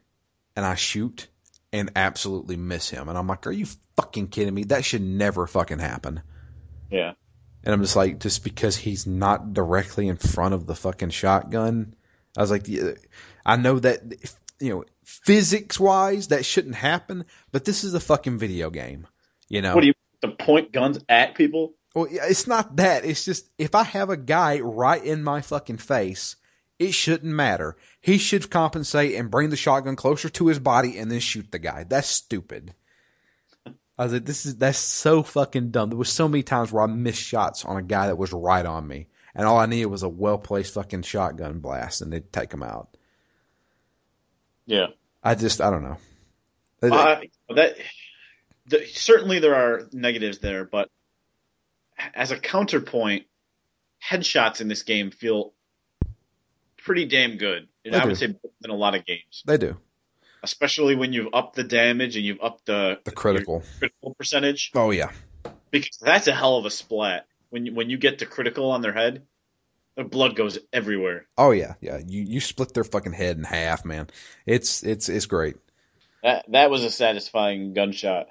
and 0.56 0.64
I 0.64 0.74
shoot 0.74 1.28
and 1.72 1.90
absolutely 1.96 2.56
miss 2.56 2.90
him, 2.90 3.08
and 3.08 3.16
I'm 3.16 3.26
like, 3.26 3.46
"Are 3.46 3.52
you 3.52 3.66
fucking 3.96 4.28
kidding 4.28 4.54
me? 4.54 4.64
That 4.64 4.84
should 4.84 5.02
never 5.02 5.46
fucking 5.46 5.78
happen." 5.78 6.22
Yeah. 6.90 7.12
And 7.64 7.72
I'm 7.72 7.80
just 7.80 7.96
like, 7.96 8.18
just 8.18 8.42
because 8.44 8.76
he's 8.76 9.06
not 9.06 9.54
directly 9.54 10.08
in 10.08 10.16
front 10.16 10.54
of 10.54 10.66
the 10.66 10.74
fucking 10.74 11.10
shotgun, 11.10 11.94
I 12.36 12.40
was 12.40 12.50
like, 12.50 12.66
yeah, 12.66 12.92
I 13.46 13.56
know 13.56 13.78
that 13.78 14.02
you 14.60 14.70
know 14.70 14.84
physics 15.04 15.78
wise 15.78 16.28
that 16.28 16.44
shouldn't 16.44 16.74
happen, 16.74 17.24
but 17.50 17.64
this 17.64 17.84
is 17.84 17.94
a 17.94 18.00
fucking 18.00 18.38
video 18.38 18.70
game, 18.70 19.06
you 19.48 19.62
know. 19.62 19.74
What 19.74 19.82
do 19.82 19.88
you 19.88 19.94
to 20.22 20.28
point 20.28 20.72
guns 20.72 20.98
at 21.08 21.34
people? 21.34 21.74
Well, 21.94 22.08
it's 22.10 22.46
not 22.46 22.76
that. 22.76 23.04
It's 23.04 23.24
just 23.24 23.48
if 23.58 23.74
I 23.74 23.82
have 23.82 24.10
a 24.10 24.16
guy 24.16 24.60
right 24.60 25.02
in 25.02 25.22
my 25.22 25.42
fucking 25.42 25.78
face, 25.78 26.36
It 26.82 26.94
shouldn't 26.94 27.32
matter. 27.32 27.76
He 28.00 28.18
should 28.18 28.50
compensate 28.50 29.14
and 29.14 29.30
bring 29.30 29.50
the 29.50 29.56
shotgun 29.56 29.94
closer 29.94 30.28
to 30.30 30.48
his 30.48 30.58
body 30.58 30.98
and 30.98 31.10
then 31.10 31.20
shoot 31.20 31.50
the 31.52 31.60
guy. 31.60 31.84
That's 31.84 32.08
stupid. 32.08 32.74
I 33.96 34.04
was 34.04 34.12
like, 34.14 34.24
this 34.24 34.46
is 34.46 34.56
that's 34.56 34.78
so 34.78 35.22
fucking 35.22 35.70
dumb. 35.70 35.90
There 35.90 35.98
was 35.98 36.10
so 36.10 36.26
many 36.26 36.42
times 36.42 36.72
where 36.72 36.82
I 36.82 36.86
missed 36.86 37.22
shots 37.22 37.64
on 37.64 37.76
a 37.76 37.82
guy 37.82 38.08
that 38.08 38.18
was 38.18 38.32
right 38.32 38.66
on 38.66 38.88
me, 38.88 39.06
and 39.32 39.46
all 39.46 39.58
I 39.58 39.66
needed 39.66 39.86
was 39.86 40.02
a 40.02 40.08
well 40.08 40.38
placed 40.38 40.74
fucking 40.74 41.02
shotgun 41.02 41.60
blast, 41.60 42.00
and 42.00 42.12
they'd 42.12 42.32
take 42.32 42.52
him 42.52 42.64
out. 42.64 42.96
Yeah, 44.66 44.86
I 45.22 45.36
just 45.36 45.60
I 45.60 45.70
don't 45.70 45.84
know. 45.84 45.98
uh, 46.82 47.20
that 47.54 47.76
the, 48.66 48.86
certainly 48.86 49.38
there 49.38 49.54
are 49.54 49.88
negatives 49.92 50.38
there, 50.38 50.64
but 50.64 50.90
as 52.14 52.32
a 52.32 52.38
counterpoint, 52.40 53.26
headshots 54.04 54.60
in 54.60 54.66
this 54.66 54.82
game 54.82 55.12
feel 55.12 55.52
pretty 56.84 57.06
damn 57.06 57.36
good. 57.36 57.68
And 57.84 57.94
They 57.94 57.98
I 57.98 58.02
do. 58.02 58.08
would 58.08 58.18
say 58.18 58.26
better 58.28 58.54
than 58.60 58.70
a 58.70 58.76
lot 58.76 58.94
of 58.94 59.04
games, 59.04 59.42
They 59.46 59.56
do 59.58 59.76
especially 60.44 60.96
when 60.96 61.12
you've 61.12 61.28
upped 61.32 61.54
the 61.54 61.62
damage 61.62 62.16
and 62.16 62.24
you've 62.24 62.40
upped 62.42 62.66
the 62.66 62.98
the 63.04 63.12
critical. 63.12 63.62
critical 63.78 64.14
percentage, 64.14 64.72
Oh 64.74 64.90
yeah, 64.90 65.10
because 65.70 65.96
that's 66.00 66.26
a 66.26 66.32
hell 66.34 66.56
of 66.56 66.64
a 66.66 66.70
splat. 66.70 67.26
When 67.50 67.66
you, 67.66 67.74
when 67.74 67.90
you 67.90 67.96
get 67.98 68.18
to 68.20 68.26
critical 68.26 68.70
on 68.72 68.80
their 68.82 68.92
head, 68.92 69.22
the 69.94 70.04
blood 70.04 70.34
goes 70.34 70.58
everywhere. 70.72 71.26
oh 71.38 71.50
yeah, 71.52 71.74
yeah. 71.80 71.98
You 72.04 72.22
you 72.22 72.40
split 72.40 72.74
their 72.74 72.82
fucking 72.84 73.12
head 73.12 73.36
in 73.36 73.44
half, 73.44 73.84
man. 73.84 74.08
It's 74.46 74.82
it's 74.82 75.08
it's 75.08 75.26
great. 75.26 75.56
That 76.24 76.44
that 76.50 76.70
was 76.70 76.82
a 76.82 76.90
satisfying 76.90 77.72
gunshot. 77.72 78.26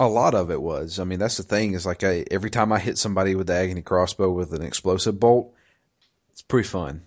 A 0.00 0.08
lot 0.08 0.34
of 0.34 0.50
it 0.50 0.60
was. 0.60 0.98
I 0.98 1.04
mean, 1.04 1.18
that's 1.20 1.36
the 1.38 1.44
thing 1.44 1.74
is 1.74 1.86
like 1.86 2.02
I, 2.04 2.24
every 2.30 2.50
time 2.50 2.72
I 2.72 2.78
hit 2.78 2.98
somebody 2.98 3.34
with 3.36 3.46
the 3.46 3.54
agony 3.54 3.82
crossbow 3.82 4.30
with 4.30 4.52
an 4.52 4.62
explosive 4.62 5.18
bolt, 5.20 5.54
it's 6.32 6.42
pretty 6.42 6.68
fun. 6.68 7.02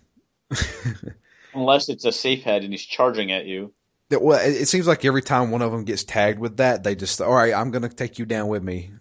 Unless 1.53 1.89
it's 1.89 2.05
a 2.05 2.11
safe 2.11 2.43
head 2.43 2.63
and 2.63 2.71
he's 2.71 2.85
charging 2.85 3.31
at 3.31 3.45
you. 3.45 3.73
It, 4.09 4.21
well, 4.21 4.39
it, 4.39 4.61
it 4.61 4.67
seems 4.67 4.87
like 4.87 5.03
every 5.05 5.21
time 5.21 5.51
one 5.51 5.61
of 5.61 5.71
them 5.71 5.83
gets 5.83 6.03
tagged 6.03 6.39
with 6.39 6.57
that, 6.57 6.83
they 6.83 6.95
just 6.95 7.21
all 7.21 7.33
right. 7.33 7.53
I'm 7.53 7.71
gonna 7.71 7.89
take 7.89 8.19
you 8.19 8.25
down 8.25 8.47
with 8.47 8.63
me. 8.63 8.91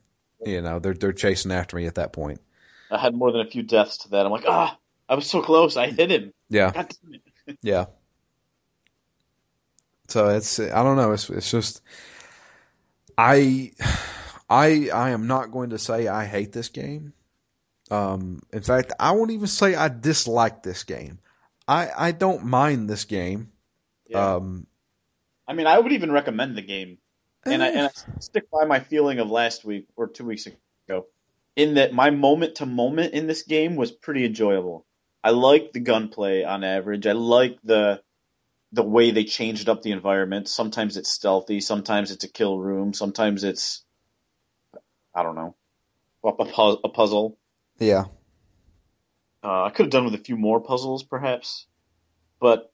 You 0.45 0.63
know, 0.63 0.79
they're 0.79 0.95
they're 0.95 1.13
chasing 1.13 1.53
after 1.53 1.77
me 1.77 1.87
at 1.87 1.97
that 1.97 2.13
point. 2.13 2.41
I 2.91 2.99
had 2.99 3.15
more 3.15 3.33
than 3.33 3.41
a 3.41 3.51
few 3.51 3.63
deaths 3.63 3.99
to 3.99 4.11
that. 4.11 4.27
I'm 4.27 4.33
like, 4.33 4.45
ah, 4.47 4.77
I 5.09 5.15
was 5.15 5.27
so 5.27 5.43
close. 5.43 5.77
I 5.77 5.91
hit 5.91 6.11
him. 6.11 6.33
Yeah, 6.49 6.73
God 6.73 6.95
damn 7.03 7.15
it. 7.15 7.59
yeah. 7.63 7.87
So 10.09 10.29
it's 10.29 10.59
I 10.61 10.83
don't 10.83 10.97
know. 10.97 11.13
It's 11.13 11.29
it's 11.31 11.51
just 11.51 11.83
I 13.17 13.73
I 14.49 14.91
I 14.93 15.11
am 15.11 15.27
not 15.27 15.53
going 15.53 15.71
to 15.71 15.79
say 15.79 16.09
I 16.09 16.25
hate 16.25 16.53
this 16.53 16.69
game. 16.69 17.13
Um, 17.91 18.43
in 18.53 18.63
fact, 18.63 18.93
I 18.99 19.13
won't 19.13 19.31
even 19.31 19.47
say 19.47 19.75
I 19.75 19.89
dislike 19.89 20.63
this 20.63 20.83
game. 20.85 21.19
I 21.67 21.91
I 21.97 22.13
don't 22.13 22.45
mind 22.45 22.89
this 22.89 23.05
game. 23.05 23.53
Yeah. 24.09 24.37
Um, 24.37 24.67
I 25.49 25.53
mean, 25.53 25.67
I 25.67 25.79
would 25.79 25.93
even 25.93 26.13
recommend 26.13 26.57
the 26.57 26.63
game, 26.63 26.99
and 27.45 27.63
I, 27.63 27.69
eh, 27.69 27.71
and 27.71 27.87
I 27.87 28.21
stick 28.21 28.51
by 28.51 28.65
my 28.65 28.81
feeling 28.81 29.19
of 29.19 29.31
last 29.31 29.65
week 29.65 29.87
or 29.97 30.09
two 30.09 30.25
weeks 30.25 30.47
ago, 30.47 31.07
in 31.55 31.75
that 31.75 31.93
my 31.93 32.11
moment 32.11 32.57
to 32.57 32.67
moment 32.67 33.15
in 33.15 33.27
this 33.27 33.43
game 33.43 33.77
was 33.77 33.93
pretty 33.93 34.25
enjoyable. 34.25 34.85
I 35.23 35.31
like 35.31 35.73
the 35.73 35.81
gunplay 35.81 36.45
on 36.45 36.65
average. 36.65 37.07
I 37.07 37.13
like 37.13 37.59
the 37.63 38.03
the 38.73 38.83
way 38.83 39.11
they 39.11 39.25
changed 39.25 39.69
up 39.69 39.83
the 39.83 39.93
environment. 39.93 40.49
Sometimes 40.49 40.97
it's 40.97 41.11
stealthy, 41.11 41.61
sometimes 41.61 42.11
it's 42.11 42.25
a 42.25 42.29
kill 42.29 42.59
room, 42.59 42.93
sometimes 42.93 43.45
it's 43.45 43.85
I 45.15 45.23
don't 45.23 45.37
know 45.37 45.57
a, 46.27 46.77
a 46.85 46.89
puzzle. 46.89 47.39
yeah, 47.79 48.05
Uh, 49.47 49.63
I 49.63 49.71
could 49.71 49.87
have 49.87 49.93
done 49.93 50.07
with 50.07 50.15
a 50.15 50.25
few 50.25 50.37
more 50.37 50.61
puzzles, 50.61 51.05
perhaps, 51.05 51.67
but 52.41 52.73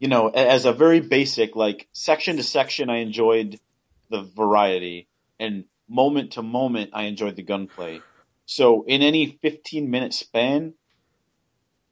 you 0.00 0.08
know, 0.08 0.28
as 0.28 0.64
a 0.64 0.72
very 0.72 0.98
basic, 0.98 1.54
like 1.54 1.86
section 1.92 2.36
to 2.38 2.42
section, 2.42 2.90
I 2.90 2.96
enjoyed 2.96 3.60
the 4.08 4.22
variety, 4.22 5.06
and 5.38 5.66
moment 5.88 6.32
to 6.32 6.42
moment, 6.42 6.90
I 6.94 7.04
enjoyed 7.04 7.36
the 7.36 7.44
gunplay. 7.44 8.00
So, 8.46 8.82
in 8.88 9.02
any 9.02 9.38
15 9.40 9.88
minute 9.88 10.12
span, 10.12 10.74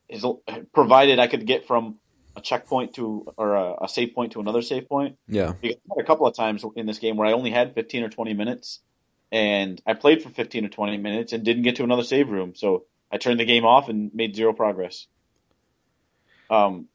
is 0.09 0.25
provided 0.75 1.21
I 1.21 1.29
could 1.29 1.47
get 1.47 1.69
from 1.69 2.01
a 2.35 2.41
checkpoint 2.41 2.95
to 2.95 3.25
or 3.37 3.55
a, 3.55 3.85
a 3.85 3.89
save 3.89 4.17
point 4.17 4.33
to 4.33 4.41
another 4.41 4.63
save 4.63 4.89
point. 4.89 5.17
yeah, 5.29 5.53
Because 5.63 5.77
I 5.77 5.95
had 5.97 6.05
a 6.05 6.07
couple 6.09 6.27
of 6.27 6.35
times 6.35 6.65
in 6.75 6.87
this 6.87 6.99
game 6.99 7.17
where 7.17 7.29
I 7.29 7.35
only 7.35 7.53
had 7.53 7.77
15 7.77 8.03
or 8.03 8.09
20 8.09 8.35
minutes, 8.35 8.81
and 9.31 9.81
I 9.87 9.95
played 9.95 10.25
for 10.25 10.31
15 10.31 10.65
or 10.65 10.71
20 10.71 10.97
minutes 10.97 11.33
and 11.33 11.45
didn't 11.45 11.63
get 11.63 11.77
to 11.77 11.85
another 11.85 12.03
save 12.03 12.31
room. 12.31 12.57
So 12.57 12.87
I 13.11 13.19
turned 13.19 13.41
the 13.41 13.45
game 13.45 13.65
off 13.65 13.89
and 13.89 14.15
made 14.15 14.37
zero 14.37 14.53
progress. 14.53 15.07
Um, 16.51 16.89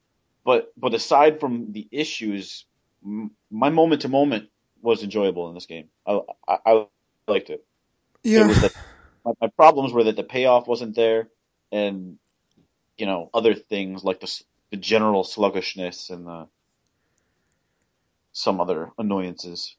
but 0.46 0.72
but 0.78 0.94
aside 0.94 1.40
from 1.40 1.72
the 1.72 1.88
issues, 1.92 2.66
m- 3.06 3.32
my 3.52 3.70
moment 3.70 4.02
to 4.02 4.10
moment 4.10 4.50
was 4.82 5.04
enjoyable 5.04 5.48
in 5.50 5.56
this 5.56 5.66
game. 5.66 5.90
I 6.06 6.20
I, 6.48 6.58
I 6.66 6.88
liked 7.28 7.50
it. 7.50 7.66
It 8.24 8.30
yeah. 8.32 8.48
was 8.48 8.62
that 8.62 8.74
my, 9.26 9.32
my 9.42 9.48
problems 9.48 9.94
were 9.94 10.06
that 10.06 10.16
the 10.16 10.24
payoff 10.24 10.68
wasn't 10.68 10.96
there, 10.96 11.30
and 11.72 12.18
you 12.98 13.06
know 13.06 13.30
other 13.34 13.54
things 13.54 14.04
like 14.04 14.20
the 14.20 14.42
the 14.72 14.78
general 14.78 15.24
sluggishness 15.24 16.10
and 16.10 16.26
the 16.26 16.48
some 18.34 18.60
other 18.60 18.92
annoyances. 18.98 19.76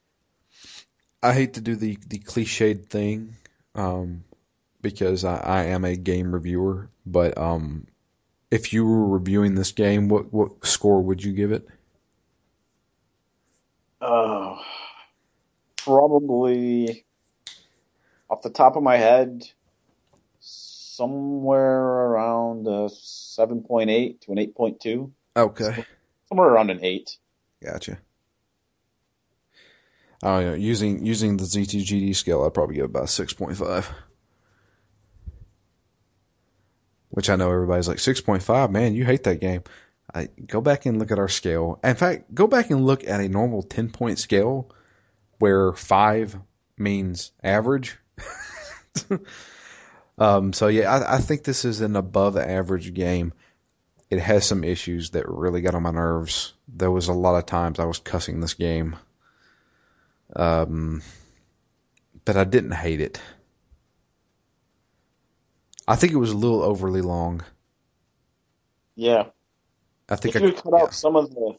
I 1.22 1.32
hate 1.32 1.55
to 1.55 1.61
do 1.61 1.74
the 1.76 1.99
the 2.07 2.18
cliched 2.18 2.87
thing, 2.87 3.37
um, 3.74 4.24
because 4.85 5.24
I, 5.24 5.39
I 5.39 5.64
am 5.64 5.85
a 5.85 5.97
game 5.97 6.32
reviewer. 6.32 6.91
But 7.07 7.37
um, 7.37 7.89
if 8.53 8.72
you 8.72 8.87
were 8.87 9.09
reviewing 9.09 9.57
this 9.57 9.72
game, 9.72 10.09
what 10.09 10.32
what 10.32 10.64
score 10.64 11.03
would 11.03 11.24
you 11.24 11.32
give 11.32 11.51
it? 11.53 11.66
Oh, 14.01 14.61
probably 15.76 17.05
off 18.30 18.43
the 18.43 18.51
top 18.51 18.76
of 18.76 18.82
my 18.82 18.97
head, 18.97 19.45
somewhere 20.41 21.80
around 21.80 22.66
a 22.68 22.89
seven 22.91 23.62
point 23.62 23.91
eight 23.91 24.20
to 24.22 24.32
an 24.32 24.39
eight 24.39 24.55
point 24.55 24.80
two, 24.80 25.12
Okay, 25.37 25.85
somewhere 26.28 26.49
around 26.49 26.70
an 26.70 26.85
eight. 26.85 27.18
gotcha. 27.62 27.99
Oh 30.22 30.39
yeah, 30.39 30.55
using 30.55 31.05
using 31.05 31.37
the 31.37 31.45
ZTGD 31.45 32.16
scale, 32.16 32.45
I'd 32.45 32.55
probably 32.55 32.76
give 32.76 32.85
it 32.85 32.91
about 32.91 33.11
six 33.11 33.32
point 33.32 33.57
five. 33.57 33.91
Which 37.15 37.31
I 37.31 37.37
know 37.37 37.51
everybody's 37.51 37.87
like 37.87 38.01
six 38.01 38.21
point 38.21 38.43
five. 38.43 38.73
Man, 38.73 38.95
you 38.95 39.05
hate 39.05 39.23
that 39.25 39.41
game. 39.41 39.62
I 40.12 40.29
go 40.47 40.61
back 40.61 40.85
and 40.85 40.99
look 40.99 41.12
at 41.12 41.19
our 41.19 41.29
scale. 41.29 41.79
In 41.85 41.95
fact, 41.95 42.35
go 42.35 42.49
back 42.49 42.71
and 42.71 42.85
look 42.85 43.07
at 43.07 43.21
a 43.21 43.29
normal 43.29 43.62
ten 43.62 43.89
point 43.89 44.19
scale, 44.19 44.75
where 45.39 45.73
five 45.73 46.37
means 46.77 47.31
average. 47.43 47.97
um. 50.19 50.53
So 50.53 50.67
yeah, 50.67 50.93
I, 50.93 51.17
I 51.17 51.19
think 51.19 51.45
this 51.45 51.65
is 51.65 51.81
an 51.81 51.95
above 51.95 52.37
average 52.37 52.93
game. 52.95 53.33
It 54.11 54.19
has 54.19 54.45
some 54.45 54.65
issues 54.65 55.11
that 55.11 55.29
really 55.29 55.62
got 55.62 55.77
on 55.77 55.85
my 55.85 55.93
nerves. 55.93 56.53
There 56.67 56.91
was 56.91 57.07
a 57.07 57.12
lot 57.12 57.37
of 57.37 57.47
times 57.47 57.79
I 57.79 57.85
was 57.85 57.99
cussing 57.99 58.41
this 58.41 58.55
game. 58.55 58.97
Um, 60.35 61.01
but 62.25 62.37
I 62.37 62.45
didn't 62.45 62.73
hate 62.73 63.01
it. 63.01 63.21
I 65.87 65.97
think 65.97 66.12
it 66.12 66.16
was 66.16 66.30
a 66.30 66.37
little 66.37 66.62
overly 66.62 67.01
long. 67.03 67.43
Yeah, 68.97 69.24
I 70.09 70.16
think 70.16 70.37
if 70.37 70.43
I 70.43 70.47
you 70.47 70.53
cut 70.53 70.74
out 70.74 70.95
some 70.95 71.16
of 71.16 71.30
the 71.30 71.57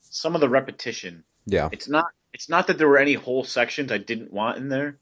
some 0.00 0.34
of 0.34 0.40
the 0.40 0.48
repetition, 0.48 1.24
yeah, 1.46 1.68
it's 1.72 1.88
not 1.88 2.06
it's 2.32 2.48
not 2.48 2.66
that 2.68 2.78
there 2.78 2.88
were 2.88 2.98
any 2.98 3.14
whole 3.14 3.44
sections 3.44 3.92
I 3.92 3.98
didn't 3.98 4.32
want 4.32 4.58
in 4.58 4.68
there, 4.68 4.98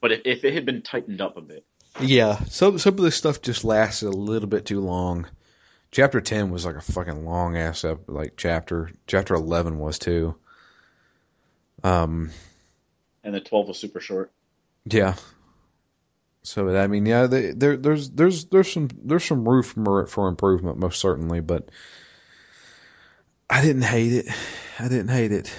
but 0.00 0.12
if, 0.12 0.22
if 0.24 0.44
it 0.44 0.54
had 0.54 0.66
been 0.66 0.82
tightened 0.82 1.20
up 1.20 1.36
a 1.36 1.40
bit, 1.40 1.64
yeah. 2.00 2.38
Some 2.44 2.78
some 2.78 2.94
of 2.94 3.00
this 3.00 3.16
stuff 3.16 3.42
just 3.42 3.64
lasted 3.64 4.06
a 4.06 4.10
little 4.10 4.48
bit 4.48 4.64
too 4.66 4.80
long. 4.80 5.26
Chapter 5.90 6.20
ten 6.20 6.50
was 6.50 6.64
like 6.64 6.76
a 6.76 6.80
fucking 6.80 7.24
long 7.24 7.56
ass 7.56 7.84
up 7.84 8.08
like 8.08 8.34
chapter. 8.36 8.90
Chapter 9.06 9.34
eleven 9.34 9.78
was 9.78 9.98
too. 9.98 10.36
Um, 11.82 12.30
and 13.24 13.34
the 13.34 13.40
twelve 13.40 13.68
was 13.68 13.78
super 13.78 14.00
short. 14.00 14.30
yeah. 14.84 15.14
So 16.42 16.76
I 16.76 16.86
mean, 16.86 17.04
yeah, 17.04 17.26
they, 17.26 17.50
there 17.50 17.76
there's 17.76 18.10
there's 18.10 18.46
there's 18.46 18.72
some 18.72 18.88
there's 19.02 19.24
some 19.24 19.46
room 19.48 19.62
for 19.62 20.06
for 20.06 20.28
improvement, 20.28 20.78
most 20.78 21.00
certainly, 21.00 21.40
but 21.40 21.68
I 23.50 23.62
didn't 23.62 23.82
hate 23.82 24.12
it. 24.12 24.26
I 24.78 24.84
didn't 24.84 25.08
hate 25.08 25.32
it. 25.32 25.52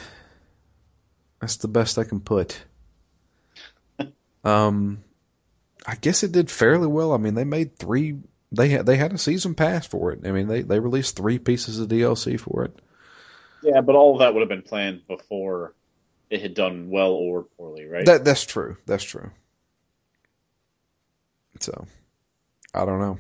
That's 1.42 1.58
the 1.58 1.68
best 1.68 1.98
I 1.98 2.04
can 2.04 2.20
put. 2.20 2.60
um, 4.44 5.04
I 5.86 5.96
guess 5.96 6.24
it 6.24 6.32
did 6.32 6.52
fairly 6.52 6.88
well. 6.88 7.14
I 7.14 7.18
mean, 7.18 7.36
they 7.36 7.46
made 7.46 7.78
three. 7.78 8.18
They 8.52 8.70
had 8.70 8.86
they 8.86 8.98
had 8.98 9.14
a 9.14 9.18
season 9.18 9.56
pass 9.56 9.86
for 9.86 10.12
it. 10.12 10.26
I 10.26 10.32
mean, 10.32 10.48
they 10.48 10.62
they 10.62 10.80
released 10.80 11.16
three 11.16 11.40
pieces 11.40 11.80
of 11.80 11.90
DLC 11.90 12.40
for 12.40 12.66
it. 12.66 12.80
Yeah, 13.62 13.82
but 13.82 13.96
all 13.96 14.14
of 14.14 14.20
that 14.20 14.34
would 14.34 14.40
have 14.42 14.50
been 14.50 14.62
planned 14.62 15.06
before 15.08 15.74
it 16.30 16.42
had 16.42 16.54
done 16.54 16.90
well 16.90 17.12
or 17.12 17.44
poorly, 17.44 17.86
right? 17.86 18.06
That 18.06 18.24
that's 18.24 18.46
true. 18.46 18.78
That's 18.86 19.04
true. 19.04 19.32
So, 21.60 21.86
I 22.74 22.86
don't 22.86 23.00
know. 23.00 23.18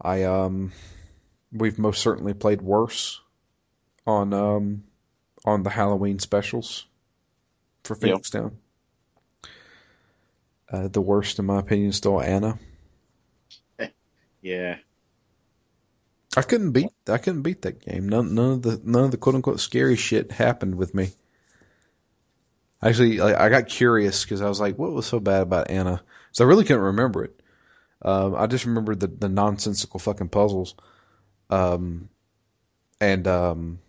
I 0.00 0.24
um, 0.24 0.72
we've 1.52 1.78
most 1.78 2.02
certainly 2.02 2.34
played 2.34 2.62
worse 2.62 3.20
on 4.06 4.32
um, 4.32 4.84
on 5.44 5.62
the 5.62 5.70
Halloween 5.70 6.18
specials 6.18 6.86
for 7.84 7.94
Phoenix 7.94 8.32
yep. 8.32 8.42
Down. 8.42 8.58
Uh, 10.68 10.88
the 10.88 11.00
worst, 11.00 11.38
in 11.38 11.46
my 11.46 11.60
opinion, 11.60 11.90
is 11.90 11.96
still 11.96 12.20
Anna. 12.20 12.58
yeah. 14.42 14.78
I 16.36 16.42
couldn't 16.42 16.72
beat. 16.72 16.90
I 17.08 17.18
couldn't 17.18 17.42
beat 17.42 17.62
that 17.62 17.80
game. 17.80 18.08
None, 18.08 18.34
none 18.34 18.52
of 18.52 18.62
the 18.62 18.80
none 18.84 19.04
of 19.04 19.10
the 19.10 19.16
quote 19.16 19.36
unquote 19.36 19.60
scary 19.60 19.96
shit 19.96 20.32
happened 20.32 20.74
with 20.74 20.94
me. 20.94 21.10
Actually, 22.86 23.20
I 23.20 23.48
got 23.48 23.68
curious 23.68 24.24
because 24.24 24.42
I 24.42 24.48
was 24.48 24.60
like, 24.60 24.78
"What 24.78 24.92
was 24.92 25.06
so 25.06 25.18
bad 25.18 25.42
about 25.42 25.70
Anna?" 25.70 26.02
So 26.30 26.44
I 26.44 26.48
really 26.48 26.64
couldn't 26.64 26.82
remember 26.82 27.24
it. 27.24 27.40
Um, 28.02 28.36
I 28.36 28.46
just 28.46 28.64
remembered 28.64 29.00
the 29.00 29.08
the 29.08 29.28
nonsensical 29.28 29.98
fucking 29.98 30.28
puzzles. 30.28 30.76
Um, 31.50 32.08
and 33.00 33.26
um, 33.26 33.80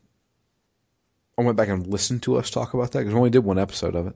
I 1.37 1.43
went 1.43 1.57
back 1.57 1.67
and 1.67 1.85
listened 1.85 2.23
to 2.23 2.37
us 2.37 2.49
talk 2.49 2.73
about 2.73 2.91
that 2.91 2.99
because 2.99 3.13
we 3.13 3.19
only 3.19 3.29
did 3.29 3.43
one 3.43 3.59
episode 3.59 3.95
of 3.95 4.07
it. 4.07 4.15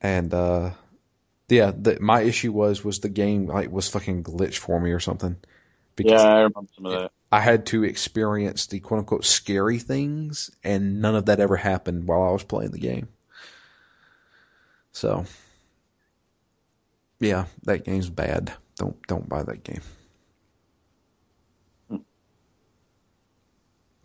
And 0.00 0.32
uh, 0.32 0.70
yeah, 1.48 1.72
the, 1.76 1.98
my 2.00 2.22
issue 2.22 2.52
was 2.52 2.82
was 2.82 3.00
the 3.00 3.10
game 3.10 3.46
like 3.46 3.70
was 3.70 3.88
fucking 3.88 4.24
glitched 4.24 4.58
for 4.58 4.80
me 4.80 4.92
or 4.92 5.00
something. 5.00 5.36
Because 5.96 6.22
yeah, 6.22 6.28
I 6.28 6.36
remember 6.36 6.68
some 6.74 6.86
of 6.86 6.92
that. 6.92 7.10
I 7.30 7.40
had 7.40 7.66
to 7.66 7.84
experience 7.84 8.66
the 8.66 8.80
quote 8.80 9.00
unquote 9.00 9.26
scary 9.26 9.78
things, 9.78 10.50
and 10.64 11.02
none 11.02 11.14
of 11.14 11.26
that 11.26 11.40
ever 11.40 11.56
happened 11.56 12.08
while 12.08 12.22
I 12.22 12.30
was 12.30 12.44
playing 12.44 12.70
the 12.70 12.78
game. 12.78 13.08
So, 14.96 15.26
yeah, 17.20 17.44
that 17.64 17.84
game's 17.84 18.08
bad. 18.08 18.54
Don't 18.76 18.96
don't 19.06 19.28
buy 19.28 19.42
that 19.42 19.62
game. 19.62 19.82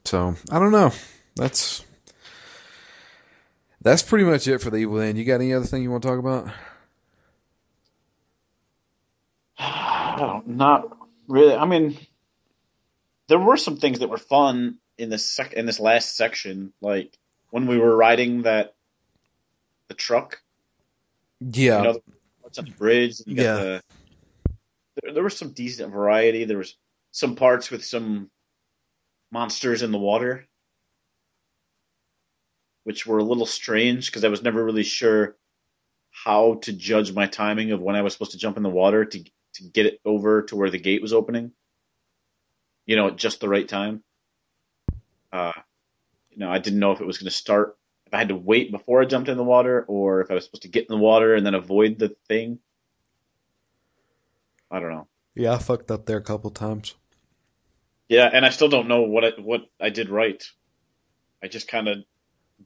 So 0.03 0.35
I 0.51 0.59
don't 0.59 0.73
know. 0.73 0.91
That's 1.37 1.85
that's 3.79 4.03
pretty 4.03 4.25
much 4.25 4.49
it 4.49 4.57
for 4.57 4.69
the 4.69 4.79
Evil 4.79 4.95
Within. 4.95 5.15
You 5.15 5.23
got 5.23 5.35
any 5.35 5.53
other 5.53 5.65
thing 5.65 5.81
you 5.81 5.91
want 5.91 6.03
to 6.03 6.09
talk 6.09 6.19
about? 6.19 6.49
Oh, 10.13 10.43
not 10.45 10.45
not 10.45 10.97
really. 11.29 11.55
I 11.55 11.65
mean, 11.65 11.97
there 13.29 13.39
were 13.39 13.55
some 13.55 13.77
things 13.77 13.99
that 13.99 14.09
were 14.09 14.17
fun 14.17 14.77
in 14.97 15.09
this 15.09 15.25
sec- 15.25 15.53
in 15.53 15.65
this 15.65 15.79
last 15.79 16.17
section, 16.17 16.73
like 16.81 17.17
when 17.49 17.65
we 17.65 17.77
were 17.77 17.95
riding 17.95 18.41
that 18.41 18.75
the 19.87 19.93
truck. 19.93 20.40
Yeah. 21.41 21.77
You 21.77 21.83
know, 21.83 21.99
what's 22.39 22.59
on 22.59 22.65
the 22.65 22.71
bridge? 22.71 23.15
yeah. 23.25 23.55
The, 23.55 23.83
there, 25.01 25.13
there 25.13 25.23
was 25.23 25.37
some 25.37 25.51
decent 25.51 25.91
variety. 25.91 26.45
There 26.45 26.57
was 26.57 26.77
some 27.11 27.35
parts 27.35 27.69
with 27.69 27.83
some 27.83 28.29
monsters 29.31 29.81
in 29.81 29.91
the 29.91 29.97
water 29.97 30.47
which 32.83 33.05
were 33.05 33.19
a 33.19 33.23
little 33.23 33.45
strange 33.45 34.07
because 34.07 34.23
I 34.23 34.29
was 34.29 34.43
never 34.43 34.63
really 34.63 34.83
sure 34.83 35.37
how 36.11 36.55
to 36.63 36.73
judge 36.73 37.13
my 37.13 37.27
timing 37.27 37.71
of 37.71 37.81
when 37.81 37.95
I 37.95 38.01
was 38.01 38.13
supposed 38.13 38.31
to 38.31 38.37
jump 38.37 38.57
in 38.57 38.63
the 38.63 38.69
water 38.69 39.05
to 39.05 39.23
to 39.55 39.63
get 39.63 39.85
it 39.85 39.99
over 40.05 40.43
to 40.43 40.55
where 40.55 40.69
the 40.69 40.79
gate 40.79 41.01
was 41.01 41.13
opening. 41.13 41.51
You 42.85 42.95
know, 42.95 43.07
at 43.07 43.17
just 43.17 43.39
the 43.39 43.49
right 43.49 43.67
time. 43.67 44.03
Uh, 45.31 45.51
you 46.29 46.37
know, 46.37 46.49
I 46.49 46.59
didn't 46.59 46.79
know 46.79 46.91
if 46.91 47.01
it 47.01 47.07
was 47.07 47.17
going 47.17 47.29
to 47.29 47.35
start 47.35 47.77
if 48.11 48.15
I 48.15 48.19
had 48.19 48.27
to 48.27 48.35
wait 48.35 48.71
before 48.71 49.01
I 49.01 49.05
jumped 49.05 49.29
in 49.29 49.37
the 49.37 49.43
water 49.43 49.85
or 49.87 50.19
if 50.19 50.29
I 50.29 50.33
was 50.33 50.43
supposed 50.43 50.63
to 50.63 50.67
get 50.67 50.85
in 50.89 50.93
the 50.93 51.01
water 51.01 51.33
and 51.33 51.45
then 51.45 51.53
avoid 51.53 51.97
the 51.97 52.13
thing. 52.27 52.59
I 54.69 54.81
don't 54.81 54.91
know. 54.91 55.07
Yeah, 55.33 55.53
I 55.53 55.59
fucked 55.59 55.91
up 55.91 56.05
there 56.05 56.17
a 56.17 56.23
couple 56.23 56.51
times. 56.51 56.93
Yeah, 58.09 58.29
and 58.31 58.45
I 58.45 58.49
still 58.49 58.67
don't 58.67 58.89
know 58.89 59.03
what 59.03 59.23
I, 59.23 59.29
what 59.39 59.61
I 59.79 59.91
did 59.91 60.09
right. 60.09 60.43
I 61.41 61.47
just 61.47 61.69
kind 61.69 61.87
of 61.87 61.99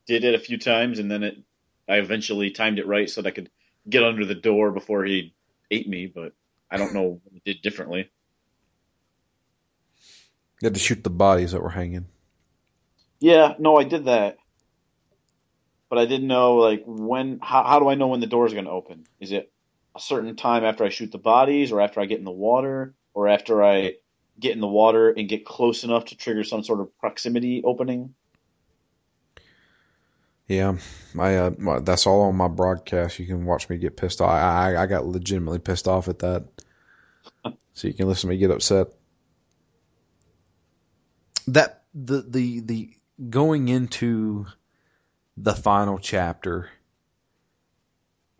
did 0.07 0.23
it 0.23 0.33
a 0.33 0.39
few 0.39 0.57
times, 0.57 0.97
and 0.97 1.11
then 1.11 1.21
it 1.21 1.35
I 1.87 1.97
eventually 1.97 2.49
timed 2.49 2.79
it 2.79 2.87
right 2.87 3.07
so 3.07 3.21
that 3.21 3.29
I 3.29 3.31
could 3.31 3.51
get 3.87 4.03
under 4.03 4.25
the 4.25 4.33
door 4.33 4.71
before 4.71 5.05
he 5.05 5.35
ate 5.69 5.87
me. 5.87 6.07
But 6.07 6.33
I 6.71 6.77
don't 6.77 6.95
know 6.95 7.21
what 7.23 7.33
he 7.33 7.41
did 7.45 7.61
differently. 7.61 8.09
You 10.59 10.65
had 10.65 10.73
to 10.73 10.79
shoot 10.79 11.03
the 11.03 11.11
bodies 11.11 11.51
that 11.51 11.61
were 11.61 11.69
hanging. 11.69 12.07
Yeah, 13.19 13.53
no, 13.59 13.77
I 13.77 13.83
did 13.83 14.05
that, 14.05 14.37
but 15.95 16.01
I 16.01 16.05
didn't 16.07 16.27
know 16.27 16.55
like 16.55 16.83
when. 16.85 17.39
How, 17.41 17.63
how 17.63 17.79
do 17.79 17.87
I 17.87 17.95
know 17.95 18.07
when 18.07 18.19
the 18.19 18.27
door 18.27 18.45
is 18.45 18.51
going 18.51 18.65
to 18.65 18.71
open? 18.71 19.05
Is 19.21 19.31
it 19.31 19.49
a 19.95 19.99
certain 20.01 20.35
time 20.35 20.65
after 20.65 20.83
I 20.83 20.89
shoot 20.89 21.09
the 21.09 21.17
bodies, 21.17 21.71
or 21.71 21.79
after 21.79 22.01
I 22.01 22.05
get 22.05 22.19
in 22.19 22.25
the 22.25 22.31
water, 22.31 22.93
or 23.13 23.29
after 23.29 23.63
I 23.63 23.93
get 24.37 24.51
in 24.51 24.59
the 24.59 24.67
water 24.67 25.09
and 25.09 25.29
get 25.29 25.45
close 25.45 25.85
enough 25.85 26.05
to 26.05 26.17
trigger 26.17 26.43
some 26.43 26.63
sort 26.63 26.81
of 26.81 26.97
proximity 26.99 27.63
opening? 27.63 28.13
Yeah, 30.49 30.75
I 31.17 31.35
uh, 31.35 31.79
that's 31.79 32.05
all 32.05 32.23
on 32.23 32.35
my 32.35 32.49
broadcast. 32.49 33.17
You 33.17 33.25
can 33.25 33.45
watch 33.45 33.69
me 33.69 33.77
get 33.77 33.95
pissed 33.95 34.19
off. 34.19 34.31
I, 34.31 34.73
I, 34.73 34.83
I 34.83 34.85
got 34.87 35.05
legitimately 35.05 35.59
pissed 35.59 35.87
off 35.87 36.09
at 36.09 36.19
that, 36.19 36.43
so 37.73 37.87
you 37.87 37.93
can 37.93 38.09
listen 38.09 38.27
to 38.27 38.33
me 38.33 38.37
get 38.37 38.51
upset. 38.51 38.87
That 41.47 41.83
the 41.93 42.21
the 42.27 42.59
the 42.59 42.89
going 43.29 43.69
into 43.69 44.47
the 45.38 45.53
final 45.53 45.97
chapter 45.99 46.69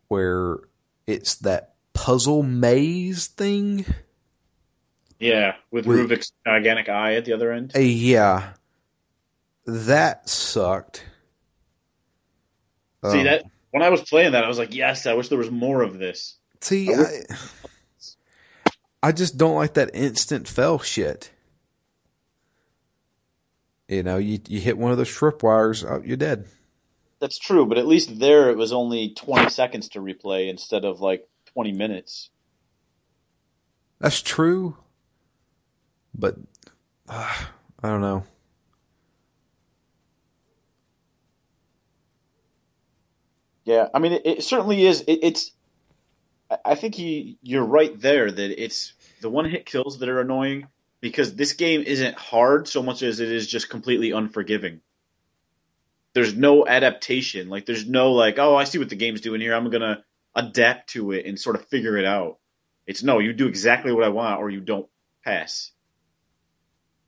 where 0.08 0.58
it's 1.06 1.36
that 1.36 1.74
puzzle 1.92 2.42
maze 2.42 3.26
thing. 3.26 3.84
Yeah, 5.18 5.56
with, 5.70 5.86
with 5.86 6.10
Ruvik's 6.10 6.32
gigantic 6.46 6.88
eye 6.88 7.14
at 7.14 7.24
the 7.24 7.32
other 7.32 7.52
end. 7.52 7.72
Uh, 7.74 7.80
yeah, 7.80 8.52
that 9.66 10.28
sucked 10.28 11.02
See 13.10 13.18
um, 13.18 13.24
that 13.24 13.44
when 13.70 13.82
I 13.82 13.90
was 13.90 14.02
playing 14.02 14.32
that, 14.32 14.44
I 14.44 14.48
was 14.48 14.58
like, 14.58 14.74
yes, 14.74 15.06
I 15.06 15.14
wish 15.14 15.28
there 15.28 15.38
was 15.38 15.50
more 15.50 15.82
of 15.82 15.98
this. 15.98 16.36
See, 16.60 16.92
I, 16.92 17.02
I, 17.02 17.22
I 19.02 19.12
just 19.12 19.36
don't 19.36 19.54
like 19.54 19.74
that 19.74 19.94
instant 19.94 20.48
fell 20.48 20.78
shit. 20.78 21.30
You 23.88 24.02
know, 24.02 24.16
you 24.16 24.40
you 24.48 24.60
hit 24.60 24.78
one 24.78 24.90
of 24.90 24.98
those 24.98 25.10
tripwires, 25.10 25.88
oh, 25.88 26.02
you're 26.04 26.16
dead. 26.16 26.46
That's 27.18 27.38
true, 27.38 27.66
but 27.66 27.78
at 27.78 27.86
least 27.86 28.18
there 28.18 28.50
it 28.50 28.56
was 28.56 28.72
only 28.72 29.14
20 29.14 29.50
seconds 29.50 29.90
to 29.90 30.00
replay 30.00 30.48
instead 30.50 30.84
of 30.84 31.00
like 31.00 31.26
20 31.54 31.72
minutes. 31.72 32.30
That's 33.98 34.20
true, 34.20 34.76
but 36.14 36.36
uh, 37.08 37.34
I 37.82 37.88
don't 37.88 38.02
know. 38.02 38.24
Yeah, 43.64 43.88
I 43.92 43.98
mean, 43.98 44.12
it, 44.12 44.22
it 44.24 44.44
certainly 44.44 44.84
is. 44.84 45.02
It, 45.02 45.20
it's. 45.22 45.50
I 46.64 46.76
think 46.76 46.94
he, 46.94 47.38
you're 47.42 47.64
right 47.64 47.98
there 48.00 48.30
that 48.30 48.62
it's 48.62 48.92
the 49.20 49.28
one 49.28 49.46
hit 49.50 49.66
kills 49.66 49.98
that 49.98 50.08
are 50.08 50.20
annoying 50.20 50.68
because 51.00 51.34
this 51.34 51.54
game 51.54 51.82
isn't 51.82 52.16
hard 52.16 52.68
so 52.68 52.82
much 52.82 53.02
as 53.02 53.18
it 53.18 53.32
is 53.32 53.48
just 53.48 53.68
completely 53.68 54.12
unforgiving. 54.12 54.80
There's 56.16 56.34
no 56.34 56.66
adaptation. 56.66 57.50
Like 57.50 57.66
there's 57.66 57.86
no 57.86 58.12
like, 58.12 58.38
oh, 58.38 58.56
I 58.56 58.64
see 58.64 58.78
what 58.78 58.88
the 58.88 58.96
game's 58.96 59.20
doing 59.20 59.42
here. 59.42 59.54
I'm 59.54 59.68
gonna 59.68 60.02
adapt 60.34 60.88
to 60.92 61.12
it 61.12 61.26
and 61.26 61.38
sort 61.38 61.56
of 61.56 61.66
figure 61.66 61.98
it 61.98 62.06
out. 62.06 62.38
It's 62.86 63.02
no, 63.02 63.18
you 63.18 63.34
do 63.34 63.48
exactly 63.48 63.92
what 63.92 64.02
I 64.02 64.08
want 64.08 64.40
or 64.40 64.48
you 64.48 64.60
don't 64.60 64.88
pass. 65.22 65.72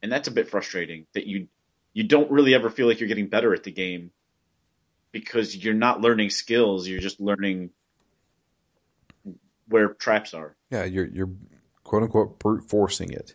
And 0.02 0.12
that's 0.12 0.28
a 0.28 0.30
bit 0.30 0.50
frustrating 0.50 1.06
that 1.14 1.26
you 1.26 1.48
you 1.94 2.04
don't 2.04 2.30
really 2.30 2.54
ever 2.54 2.68
feel 2.68 2.86
like 2.86 3.00
you're 3.00 3.09
getting 3.09 3.28
better 3.28 3.54
at 3.54 3.64
the 3.64 3.70
game 3.70 4.11
because 5.11 5.56
you're 5.56 5.72
not 5.72 6.02
learning 6.02 6.28
skills, 6.28 6.86
you're 6.86 7.00
just 7.00 7.18
learning 7.18 7.70
where 9.68 9.88
traps 9.88 10.34
are. 10.34 10.54
Yeah, 10.70 10.84
you're 10.84 11.06
you're 11.06 11.30
quote 11.82 12.02
unquote 12.02 12.38
brute 12.38 12.68
forcing 12.68 13.12
it. 13.14 13.34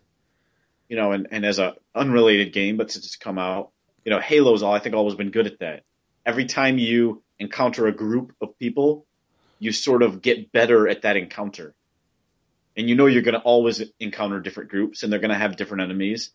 You 0.88 0.98
know, 0.98 1.14
and, 1.14 1.30
and 1.32 1.44
as 1.44 1.58
a 1.58 1.74
unrelated 1.96 2.54
game, 2.54 2.78
but 2.78 2.92
since 2.92 3.08
it's 3.08 3.16
come 3.16 3.40
out, 3.40 3.72
you 4.06 4.12
know, 4.12 4.20
Halo's 4.20 4.64
all 4.64 4.74
I 4.74 4.80
think 4.80 4.96
always 4.96 5.16
been 5.16 5.32
good 5.32 5.48
at 5.48 5.60
that. 5.60 5.84
Every 6.26 6.46
time 6.46 6.78
you 6.78 7.22
encounter 7.40 7.88
a 7.88 7.92
group 7.92 8.34
of 8.42 8.58
people, 8.58 9.06
you 9.60 9.72
sort 9.72 10.04
of 10.04 10.22
get 10.22 10.52
better 10.52 10.88
at 10.88 11.04
that 11.04 11.18
encounter. 11.18 11.74
And 12.76 12.90
you 12.90 12.96
know 12.96 13.06
you're 13.06 13.22
going 13.22 13.36
to 13.36 13.42
always 13.42 13.82
encounter 14.00 14.40
different 14.40 14.70
groups 14.70 15.04
and 15.04 15.12
they're 15.12 15.20
going 15.20 15.30
to 15.32 15.38
have 15.38 15.56
different 15.56 15.84
enemies 15.84 16.32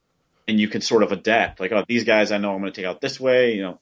and 0.46 0.58
you 0.58 0.68
can 0.68 0.80
sort 0.80 1.02
of 1.02 1.12
adapt. 1.12 1.60
Like, 1.60 1.72
oh, 1.72 1.84
these 1.86 2.04
guys 2.04 2.32
I 2.32 2.38
know 2.38 2.54
I'm 2.54 2.60
going 2.60 2.72
to 2.72 2.76
take 2.76 2.88
out 2.88 3.00
this 3.00 3.18
way, 3.18 3.54
you 3.54 3.62
know, 3.62 3.80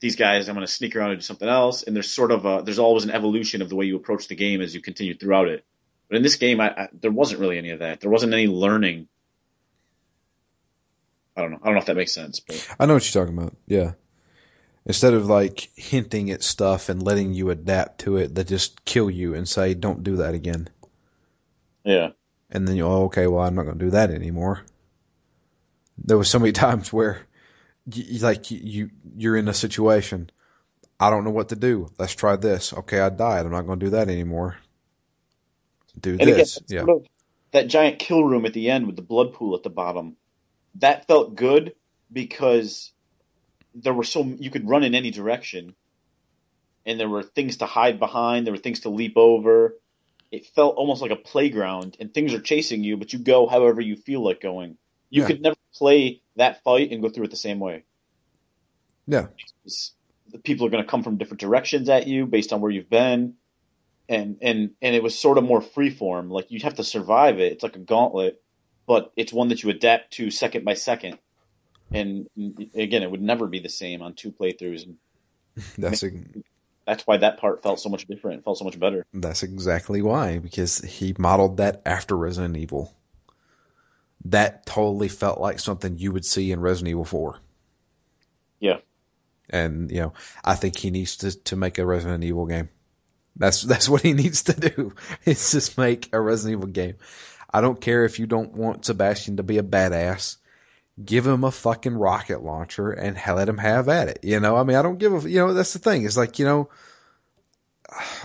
these 0.00 0.16
guys, 0.16 0.48
I'm 0.48 0.54
going 0.54 0.66
to 0.66 0.72
sneak 0.72 0.94
around 0.94 1.10
and 1.10 1.18
do 1.18 1.24
something 1.24 1.48
else. 1.48 1.82
And 1.82 1.94
there's 1.94 2.10
sort 2.10 2.30
of 2.30 2.44
a, 2.44 2.62
there's 2.64 2.78
always 2.78 3.04
an 3.04 3.10
evolution 3.10 3.62
of 3.62 3.68
the 3.68 3.74
way 3.74 3.86
you 3.86 3.96
approach 3.96 4.28
the 4.28 4.36
game 4.36 4.60
as 4.60 4.74
you 4.74 4.80
continue 4.80 5.16
throughout 5.16 5.48
it. 5.48 5.64
But 6.08 6.16
in 6.16 6.22
this 6.22 6.36
game, 6.36 6.60
I, 6.60 6.70
I, 6.70 6.88
there 6.92 7.10
wasn't 7.10 7.40
really 7.40 7.58
any 7.58 7.70
of 7.70 7.80
that. 7.80 8.00
There 8.00 8.10
wasn't 8.10 8.32
any 8.32 8.46
learning. 8.46 9.08
I 11.38 11.42
don't 11.42 11.52
know. 11.52 11.60
I 11.62 11.66
don't 11.66 11.76
know 11.76 11.80
if 11.80 11.86
that 11.86 11.96
makes 11.96 12.14
sense. 12.14 12.40
But 12.40 12.68
I 12.80 12.86
know 12.86 12.94
what 12.96 13.14
you're 13.14 13.24
talking 13.24 13.38
about. 13.38 13.56
Yeah. 13.68 13.92
Instead 14.86 15.14
of 15.14 15.26
like 15.26 15.70
hinting 15.76 16.30
at 16.30 16.42
stuff 16.42 16.88
and 16.90 17.02
letting 17.02 17.34
you 17.34 17.50
adapt 17.50 18.00
to 18.02 18.16
it, 18.18 18.34
they 18.34 18.44
just 18.44 18.84
kill 18.84 19.10
you 19.10 19.34
and 19.34 19.48
say, 19.48 19.74
"Don't 19.74 20.04
do 20.04 20.16
that 20.18 20.34
again." 20.34 20.68
Yeah. 21.84 22.10
and 22.50 22.68
then 22.68 22.76
you're 22.76 22.90
oh 22.90 23.04
okay 23.06 23.26
well 23.26 23.44
I'm 23.44 23.54
not 23.54 23.64
going 23.64 23.78
to 23.78 23.84
do 23.86 23.90
that 23.92 24.10
anymore. 24.10 24.62
There 25.98 26.18
was 26.18 26.30
so 26.30 26.38
many 26.40 26.52
times 26.66 26.92
where 26.92 27.22
you, 27.92 28.20
like 28.20 28.50
you 28.50 28.90
you're 29.16 29.36
in 29.36 29.48
a 29.48 29.54
situation 29.54 30.30
I 31.00 31.10
don't 31.10 31.24
know 31.24 31.30
what 31.30 31.50
to 31.50 31.56
do. 31.56 31.88
Let's 31.98 32.14
try 32.14 32.36
this. 32.36 32.72
Okay, 32.72 33.00
I 33.00 33.10
died. 33.10 33.46
I'm 33.46 33.52
not 33.52 33.66
going 33.66 33.78
to 33.80 33.86
do 33.86 33.90
that 33.90 34.08
anymore. 34.08 34.56
Do 36.00 36.18
And 36.18 36.32
this. 36.32 36.58
again, 36.58 36.64
yeah. 36.68 36.84
sort 36.84 36.90
of 36.90 37.06
that 37.52 37.68
giant 37.68 37.98
kill 37.98 38.24
room 38.24 38.46
at 38.46 38.54
the 38.54 38.70
end 38.70 38.86
with 38.86 38.96
the 38.96 39.02
blood 39.02 39.34
pool 39.34 39.56
at 39.56 39.62
the 39.62 39.70
bottom, 39.70 40.16
that 40.78 41.06
felt 41.06 41.34
good 41.34 41.74
because 42.12 42.92
there 43.74 43.94
were 43.94 44.04
so 44.04 44.24
you 44.24 44.50
could 44.50 44.68
run 44.68 44.82
in 44.84 44.94
any 44.94 45.10
direction, 45.10 45.74
and 46.86 46.98
there 46.98 47.08
were 47.08 47.22
things 47.22 47.58
to 47.58 47.66
hide 47.66 47.98
behind. 47.98 48.46
There 48.46 48.54
were 48.54 48.58
things 48.58 48.80
to 48.80 48.88
leap 48.88 49.16
over. 49.16 49.76
It 50.30 50.46
felt 50.46 50.76
almost 50.76 51.00
like 51.02 51.10
a 51.10 51.16
playground, 51.16 51.96
and 52.00 52.12
things 52.12 52.34
are 52.34 52.40
chasing 52.40 52.84
you, 52.84 52.96
but 52.96 53.12
you 53.12 53.18
go 53.18 53.46
however 53.46 53.80
you 53.80 53.96
feel 53.96 54.22
like 54.22 54.40
going. 54.40 54.76
You 55.10 55.22
Yeah. 55.22 55.28
could 55.28 55.40
never 55.42 55.56
play 55.74 56.20
that 56.36 56.62
fight 56.64 56.90
and 56.92 57.00
go 57.02 57.08
through 57.08 57.24
it 57.24 57.30
the 57.30 57.36
same 57.36 57.60
way. 57.60 57.84
Yeah. 59.06 59.28
It's- 59.64 59.92
the 60.30 60.38
people 60.38 60.66
are 60.66 60.70
going 60.70 60.84
to 60.84 60.90
come 60.90 61.02
from 61.02 61.16
different 61.16 61.40
directions 61.40 61.88
at 61.88 62.06
you 62.06 62.26
based 62.26 62.52
on 62.52 62.60
where 62.60 62.70
you've 62.70 62.90
been, 62.90 63.36
and 64.10 64.36
and 64.42 64.74
and 64.82 64.94
it 64.94 65.02
was 65.02 65.18
sort 65.18 65.38
of 65.38 65.44
more 65.44 65.62
freeform. 65.62 66.30
Like 66.30 66.50
you'd 66.50 66.64
have 66.64 66.74
to 66.74 66.84
survive 66.84 67.40
it. 67.40 67.52
It's 67.52 67.62
like 67.62 67.76
a 67.76 67.80
gauntlet, 67.80 68.42
but 68.88 69.12
it's 69.16 69.34
one 69.34 69.48
that 69.48 69.62
you 69.62 69.68
adapt 69.68 70.14
to 70.14 70.30
second 70.30 70.64
by 70.64 70.72
second. 70.72 71.18
And 71.92 72.26
again, 72.74 73.02
it 73.02 73.10
would 73.10 73.20
never 73.20 73.46
be 73.46 73.60
the 73.60 73.68
same 73.68 74.00
on 74.00 74.14
two 74.14 74.32
playthroughs. 74.32 74.88
That's 75.78 76.02
a, 76.02 76.10
that's 76.86 77.06
why 77.06 77.18
that 77.18 77.38
part 77.38 77.62
felt 77.62 77.80
so 77.80 77.90
much 77.90 78.06
different. 78.06 78.38
It 78.38 78.44
felt 78.44 78.58
so 78.58 78.64
much 78.64 78.78
better. 78.78 79.04
That's 79.12 79.42
exactly 79.42 80.00
why, 80.00 80.38
because 80.38 80.78
he 80.78 81.14
modeled 81.18 81.58
that 81.58 81.82
after 81.84 82.16
Resident 82.16 82.56
Evil. 82.56 82.94
That 84.24 84.64
totally 84.64 85.08
felt 85.08 85.38
like 85.40 85.58
something 85.58 85.98
you 85.98 86.12
would 86.12 86.24
see 86.24 86.50
in 86.50 86.60
Resident 86.60 86.90
Evil 86.90 87.04
4. 87.04 87.38
Yeah. 88.60 88.78
And, 89.50 89.90
you 89.90 90.00
know, 90.00 90.12
I 90.44 90.54
think 90.54 90.78
he 90.78 90.90
needs 90.90 91.18
to, 91.18 91.36
to 91.44 91.56
make 91.56 91.78
a 91.78 91.84
Resident 91.84 92.24
Evil 92.24 92.46
game. 92.46 92.70
That's, 93.36 93.62
that's 93.64 93.88
what 93.88 94.02
he 94.02 94.14
needs 94.14 94.44
to 94.44 94.54
do. 94.54 94.94
Is 95.26 95.50
just 95.50 95.76
make 95.76 96.08
a 96.12 96.20
Resident 96.20 96.58
Evil 96.58 96.72
game. 96.72 96.94
I 97.50 97.60
don't 97.60 97.80
care 97.80 98.04
if 98.04 98.18
you 98.18 98.26
don't 98.26 98.54
want 98.54 98.84
Sebastian 98.84 99.38
to 99.38 99.42
be 99.42 99.58
a 99.58 99.62
badass. 99.62 100.36
Give 101.02 101.26
him 101.26 101.44
a 101.44 101.50
fucking 101.50 101.94
rocket 101.94 102.42
launcher 102.42 102.90
and 102.90 103.16
let 103.36 103.48
him 103.48 103.58
have 103.58 103.88
at 103.88 104.08
it. 104.08 104.18
You 104.22 104.40
know, 104.40 104.56
I 104.56 104.64
mean, 104.64 104.76
I 104.76 104.82
don't 104.82 104.98
give 104.98 105.24
a, 105.24 105.30
you 105.30 105.38
know, 105.38 105.54
that's 105.54 105.72
the 105.72 105.78
thing. 105.78 106.04
It's 106.04 106.16
like, 106.16 106.38
you 106.38 106.44
know, 106.44 106.68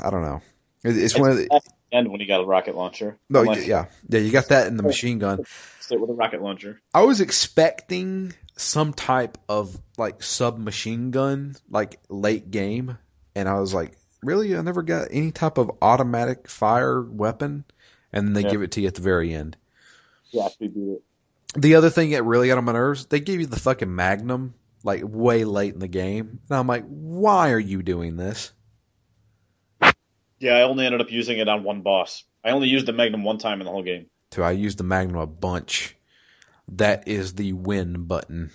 I 0.04 0.10
don't 0.10 0.24
know. 0.24 0.42
It- 0.84 0.98
It's 0.98 1.18
one 1.18 1.32
of 1.32 1.38
the, 1.38 1.62
end 1.92 2.12
when 2.12 2.20
you 2.20 2.28
got 2.28 2.42
a 2.42 2.46
rocket 2.46 2.76
launcher. 2.76 3.18
no, 3.30 3.42
Unless 3.42 3.68
yeah, 3.68 3.86
yeah, 4.10 4.20
you 4.20 4.32
got 4.32 4.50
that 4.50 4.68
in 4.68 4.78
the 4.78 4.84
machine 4.84 5.20
gun. 5.20 5.46
sit 5.80 6.00
with 6.02 6.10
a 6.10 6.14
rocket 6.14 6.42
launcher. 6.42 6.82
I 6.94 7.04
was 7.04 7.22
expecting 7.22 8.34
some 8.58 8.94
type 8.94 9.38
of 9.48 9.78
like 9.98 10.24
submachine 10.24 11.12
gun, 11.12 11.56
like 11.70 12.00
late 12.10 12.50
game, 12.50 12.98
and 13.36 13.48
I 13.48 13.60
was 13.60 13.74
like, 13.74 13.94
really? 14.24 14.58
I 14.58 14.62
never 14.62 14.82
got 14.82 15.10
any 15.12 15.32
type 15.32 15.58
of 15.60 15.72
automatic 15.82 16.48
fire 16.50 17.02
weapon, 17.02 17.64
and 18.14 18.28
then 18.28 18.34
they 18.34 18.44
Yeah. 18.44 18.52
give 18.52 18.62
it 18.62 18.72
to 18.72 18.82
you 18.82 18.88
at 18.88 18.96
the 18.96 19.02
very 19.02 19.34
end. 19.34 19.58
Yeah, 20.32 20.48
we 20.60 20.68
beat 20.68 20.90
it. 20.90 21.04
The 21.56 21.76
other 21.76 21.90
thing 21.90 22.12
that 22.12 22.24
really 22.24 22.48
got 22.48 22.58
on 22.58 22.66
my 22.66 22.72
nerves, 22.72 23.06
they 23.06 23.20
gave 23.20 23.40
you 23.40 23.46
the 23.46 23.60
fucking 23.60 23.94
Magnum 23.94 24.54
like 24.84 25.02
way 25.06 25.44
late 25.46 25.74
in 25.74 25.80
the 25.80 25.88
game, 25.88 26.40
and 26.50 26.58
I'm 26.58 26.68
like, 26.68 26.86
why 26.88 27.52
are 27.52 27.60
you 27.60 27.84
doing 27.84 28.18
this? 28.18 28.52
Yeah, 30.40 30.58
I 30.58 30.62
only 30.64 30.86
ended 30.86 31.02
up 31.02 31.12
using 31.12 31.38
it 31.38 31.48
on 31.48 31.64
one 31.64 31.82
boss. 31.82 32.24
I 32.44 32.50
only 32.50 32.68
used 32.68 32.86
the 32.86 32.94
Magnum 32.94 33.24
one 33.24 33.38
time 33.38 33.62
in 33.62 33.66
the 33.66 33.72
whole 33.72 33.84
game. 33.84 34.08
So 34.32 34.44
I 34.44 34.52
used 34.52 34.78
the 34.78 34.84
Magnum 34.84 35.18
a 35.18 35.28
bunch. 35.28 35.96
That 36.70 37.08
is 37.08 37.36
the 37.36 37.54
win 37.54 38.06
button. 38.06 38.52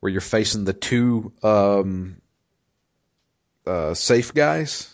Where 0.00 0.10
you're 0.10 0.20
facing 0.20 0.64
the 0.64 0.72
two 0.72 1.32
um, 1.42 2.20
uh, 3.66 3.94
safe 3.94 4.34
guys 4.34 4.92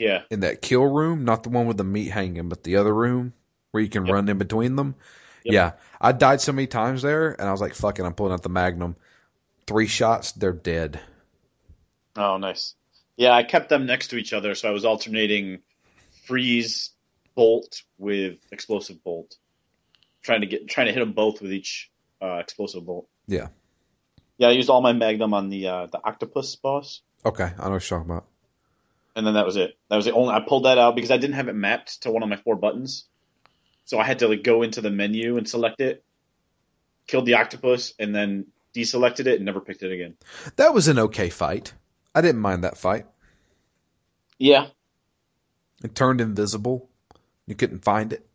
Yeah, 0.00 0.22
in 0.30 0.40
that 0.40 0.62
kill 0.62 0.84
room, 0.84 1.26
not 1.26 1.42
the 1.42 1.50
one 1.50 1.66
with 1.66 1.76
the 1.76 1.84
meat 1.84 2.08
hanging, 2.10 2.48
but 2.48 2.64
the 2.64 2.76
other 2.76 2.92
room 2.94 3.34
where 3.70 3.82
you 3.82 3.90
can 3.90 4.06
Yep. 4.06 4.12
run 4.14 4.28
in 4.30 4.38
between 4.38 4.74
them. 4.74 4.94
Yep. 5.44 5.52
Yeah. 5.52 5.72
I 6.00 6.12
died 6.12 6.40
so 6.40 6.52
many 6.52 6.66
times 6.66 7.02
there 7.02 7.32
and 7.32 7.46
I 7.46 7.52
was 7.52 7.60
like, 7.60 7.74
fucking, 7.74 8.04
I'm 8.04 8.14
pulling 8.14 8.32
out 8.32 8.42
the 8.42 8.48
Magnum. 8.48 8.96
Three 9.66 9.86
shots, 9.86 10.32
they're 10.32 10.54
dead. 10.54 11.00
Oh, 12.16 12.38
nice. 12.38 12.74
Yeah, 13.16 13.32
I 13.32 13.42
kept 13.42 13.68
them 13.68 13.84
next 13.84 14.08
to 14.08 14.16
each 14.16 14.32
other, 14.32 14.54
so 14.54 14.68
I 14.70 14.72
was 14.72 14.86
alternating 14.86 15.58
freeze 16.24 16.90
bolt 17.34 17.82
with 17.98 18.38
explosive 18.50 19.04
bolt, 19.04 19.36
trying 20.22 20.40
to 20.40 20.46
get 20.46 20.66
trying 20.66 20.86
to 20.86 20.92
hit 20.94 21.00
them 21.00 21.12
both 21.12 21.42
with 21.42 21.52
each 21.52 21.90
uh, 22.22 22.36
explosive 22.36 22.86
bolt. 22.86 23.06
Yeah. 23.26 23.48
Yeah, 24.38 24.48
I 24.48 24.52
used 24.52 24.70
all 24.70 24.80
my 24.80 24.94
magnum 24.94 25.34
on 25.34 25.50
the 25.50 25.66
uh, 25.68 25.86
the 25.86 26.00
octopus 26.02 26.56
boss, 26.56 27.02
Okay, 27.24 27.44
I 27.44 27.64
know 27.64 27.72
what 27.72 27.90
you're 27.90 27.98
talking 27.98 28.10
about. 28.10 28.26
And 29.16 29.26
then 29.26 29.34
that 29.34 29.46
was 29.46 29.56
it. 29.56 29.76
That 29.88 29.96
was 29.96 30.04
the 30.04 30.12
only 30.12 30.32
I 30.34 30.40
pulled 30.40 30.64
that 30.64 30.78
out 30.78 30.94
because 30.94 31.10
I 31.10 31.16
didn't 31.18 31.34
have 31.36 31.48
it 31.48 31.54
mapped 31.54 32.02
to 32.02 32.10
one 32.10 32.22
of 32.22 32.28
my 32.28 32.36
four 32.36 32.56
buttons, 32.56 33.06
so 33.84 33.98
I 33.98 34.04
had 34.04 34.20
to 34.20 34.28
like 34.28 34.42
go 34.42 34.62
into 34.62 34.80
the 34.80 34.90
menu 34.90 35.36
and 35.36 35.48
select 35.48 35.80
it, 35.80 36.04
killed 37.06 37.26
the 37.26 37.34
octopus, 37.34 37.94
and 37.98 38.14
then 38.14 38.46
deselected 38.74 39.26
it 39.26 39.36
and 39.36 39.44
never 39.44 39.60
picked 39.60 39.82
it 39.82 39.92
again. 39.92 40.14
That 40.56 40.72
was 40.74 40.88
an 40.88 40.98
okay 40.98 41.28
fight. 41.28 41.72
I 42.14 42.20
didn't 42.20 42.40
mind 42.40 42.64
that 42.64 42.76
fight. 42.78 43.06
Yeah, 44.38 44.68
It 45.84 45.94
turned 45.94 46.20
invisible. 46.20 46.88
You 47.46 47.54
couldn't 47.54 47.84
find 47.84 48.12
it. 48.12 48.26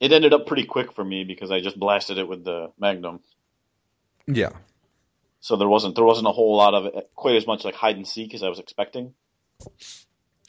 it 0.00 0.12
ended 0.12 0.32
up 0.32 0.46
pretty 0.46 0.64
quick 0.64 0.92
for 0.92 1.04
me 1.04 1.24
because 1.24 1.50
I 1.50 1.60
just 1.60 1.78
blasted 1.78 2.16
it 2.18 2.28
with 2.28 2.44
the 2.44 2.72
magnum. 2.78 3.20
Yeah. 4.26 4.50
So 5.40 5.56
there 5.56 5.68
wasn't 5.68 5.94
there 5.96 6.04
wasn't 6.04 6.28
a 6.28 6.32
whole 6.32 6.56
lot 6.56 6.74
of 6.74 6.86
it, 6.86 7.10
quite 7.14 7.36
as 7.36 7.46
much 7.46 7.64
like 7.64 7.74
hide 7.74 7.96
and 7.96 8.06
seek 8.06 8.34
as 8.34 8.42
I 8.42 8.48
was 8.48 8.58
expecting. 8.58 9.14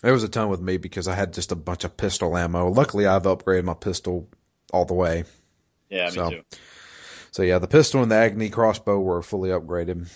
There 0.02 0.14
was 0.14 0.24
a 0.24 0.30
ton 0.30 0.50
with 0.50 0.62
me 0.62 0.78
because 0.78 1.08
I 1.08 1.16
had 1.16 1.34
just 1.34 1.52
a 1.52 1.56
bunch 1.56 1.84
of 1.84 1.96
pistol 1.96 2.36
ammo. 2.38 2.70
Luckily, 2.70 3.06
I've 3.06 3.24
upgraded 3.24 3.64
my 3.64 3.74
pistol 3.74 4.28
all 4.74 4.86
the 4.86 4.94
way. 4.94 5.24
Yeah, 5.89 6.06
me 6.06 6.12
So- 6.12 6.30
too. 6.30 6.42
So 7.34 7.44
yeah, 7.44 7.60
the 7.60 7.68
pistol 7.68 8.02
and 8.04 8.12
the 8.12 8.16
Agony 8.16 8.50
crossbow 8.50 9.00
were 9.00 9.22
fully 9.22 9.52
upgraded 9.52 10.12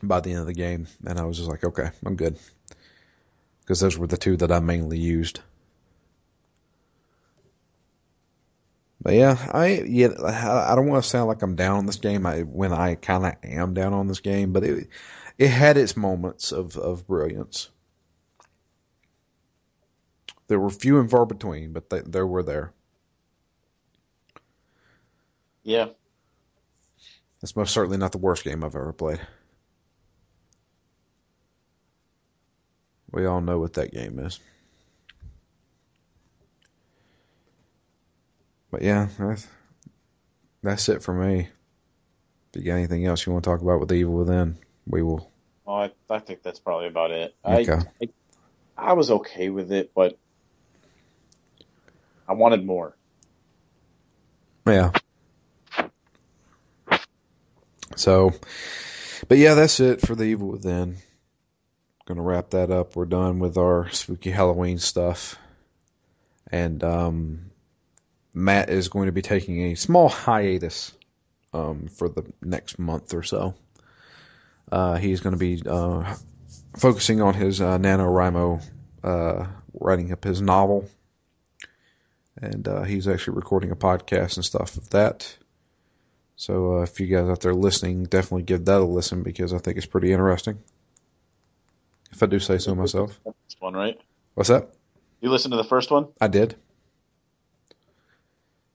by 0.00 0.20
the 0.20 0.30
end 0.30 0.40
of 0.40 0.46
the 0.46 0.54
game, 0.54 0.86
and 1.04 1.18
I 1.18 1.24
was 1.24 1.36
just 1.38 1.48
like, 1.48 1.64
okay, 1.64 1.90
I'm 2.06 2.14
good, 2.14 2.38
because 3.60 3.80
those 3.80 3.98
were 3.98 4.06
the 4.06 4.16
two 4.16 4.36
that 4.36 4.52
I 4.52 4.60
mainly 4.60 4.98
used. 4.98 5.40
But 9.02 9.14
yeah, 9.14 9.36
I 9.52 9.82
yeah, 9.86 10.08
I 10.24 10.72
I 10.72 10.76
don't 10.76 10.88
want 10.88 11.02
to 11.04 11.08
sound 11.10 11.28
like 11.28 11.42
I'm 11.42 11.56
down 11.56 11.78
on 11.78 11.86
this 11.86 11.96
game. 11.96 12.26
I 12.26 12.42
when 12.42 12.72
I 12.72 12.96
kind 12.96 13.26
of 13.26 13.34
am 13.44 13.74
down 13.74 13.92
on 13.94 14.08
this 14.08 14.20
game, 14.20 14.52
but 14.52 14.64
it 14.64 14.88
it 15.38 15.48
had 15.48 15.76
its 15.78 15.96
moments 15.96 16.52
of 16.52 16.76
of 16.76 17.06
brilliance. 17.06 17.70
There 20.48 20.60
were 20.60 20.68
few 20.70 21.00
and 21.00 21.10
far 21.10 21.24
between, 21.24 21.72
but 21.72 21.88
they, 21.88 22.02
they 22.02 22.22
were 22.22 22.42
there. 22.42 22.74
Yeah, 25.62 25.90
It's 27.42 27.56
most 27.56 27.72
certainly 27.74 27.98
not 27.98 28.12
the 28.12 28.18
worst 28.18 28.44
game 28.44 28.64
I've 28.64 28.74
ever 28.76 28.92
played. 28.92 29.20
We 33.12 33.26
all 33.26 33.40
know 33.40 33.58
what 33.60 33.74
that 33.74 33.92
game 33.92 34.18
is. 34.18 34.40
But 38.70 38.82
yeah, 38.82 39.08
that's, 39.18 39.46
that's 40.62 40.88
it 40.88 41.02
for 41.02 41.14
me. 41.14 41.48
If 42.52 42.60
you 42.60 42.62
got 42.62 42.76
anything 42.76 43.06
else 43.06 43.24
you 43.26 43.32
want 43.32 43.44
to 43.44 43.50
talk 43.50 43.60
about 43.60 43.80
with 43.80 43.88
the 43.88 43.94
Evil 43.96 44.14
Within, 44.14 44.58
we 44.86 45.02
will. 45.02 45.30
oh, 45.66 45.74
I, 45.74 45.92
I 46.08 46.18
think 46.18 46.42
that's 46.42 46.58
probably 46.58 46.88
about 46.88 47.10
it. 47.10 47.34
Okay. 47.44 47.72
I, 47.72 48.04
I 48.04 48.08
I 48.76 48.92
was 48.94 49.10
okay 49.10 49.50
with 49.50 49.72
it, 49.72 49.92
but 49.94 50.18
I 52.26 52.32
wanted 52.32 52.64
more. 52.64 52.96
Yeah. 54.66 54.92
So, 57.96 58.32
but 59.28 59.38
yeah, 59.38 59.54
that's 59.54 59.80
it 59.80 60.00
for 60.00 60.14
the 60.14 60.24
Evil 60.24 60.48
Within. 60.48 60.96
Gonna 62.06 62.22
wrap 62.22 62.50
that 62.50 62.70
up. 62.70 62.96
We're 62.96 63.04
done 63.04 63.38
with 63.38 63.58
our 63.58 63.90
spooky 63.90 64.30
Halloween 64.30 64.78
stuff. 64.78 65.38
And, 66.50 66.82
um, 66.82 67.49
Matt 68.32 68.70
is 68.70 68.88
going 68.88 69.06
to 69.06 69.12
be 69.12 69.22
taking 69.22 69.62
a 69.64 69.74
small 69.74 70.08
hiatus, 70.08 70.92
um, 71.52 71.88
for 71.88 72.08
the 72.08 72.24
next 72.42 72.78
month 72.78 73.12
or 73.14 73.22
so. 73.22 73.54
Uh, 74.70 74.96
he's 74.96 75.20
going 75.20 75.32
to 75.32 75.38
be, 75.38 75.62
uh, 75.66 76.14
focusing 76.76 77.20
on 77.20 77.34
his, 77.34 77.60
uh, 77.60 77.78
NaNoWriMo, 77.78 78.62
uh, 79.02 79.46
writing 79.74 80.12
up 80.12 80.24
his 80.24 80.40
novel. 80.40 80.88
And, 82.40 82.66
uh, 82.68 82.84
he's 82.84 83.08
actually 83.08 83.36
recording 83.36 83.70
a 83.70 83.76
podcast 83.76 84.36
and 84.36 84.44
stuff 84.44 84.76
of 84.76 84.90
that. 84.90 85.36
So, 86.36 86.78
uh, 86.78 86.82
if 86.82 86.98
you 87.00 87.06
guys 87.06 87.28
out 87.28 87.40
there 87.40 87.52
listening, 87.52 88.04
definitely 88.04 88.44
give 88.44 88.64
that 88.64 88.80
a 88.80 88.84
listen 88.84 89.22
because 89.22 89.52
I 89.52 89.58
think 89.58 89.76
it's 89.76 89.86
pretty 89.86 90.12
interesting. 90.12 90.58
If 92.12 92.22
I 92.22 92.26
do 92.26 92.38
say 92.38 92.58
so 92.58 92.74
myself. 92.74 93.20
One, 93.58 93.74
right? 93.74 94.00
What's 94.34 94.48
that? 94.48 94.70
You 95.20 95.30
listened 95.30 95.52
to 95.52 95.58
the 95.58 95.64
first 95.64 95.90
one? 95.90 96.08
I 96.20 96.28
did, 96.28 96.56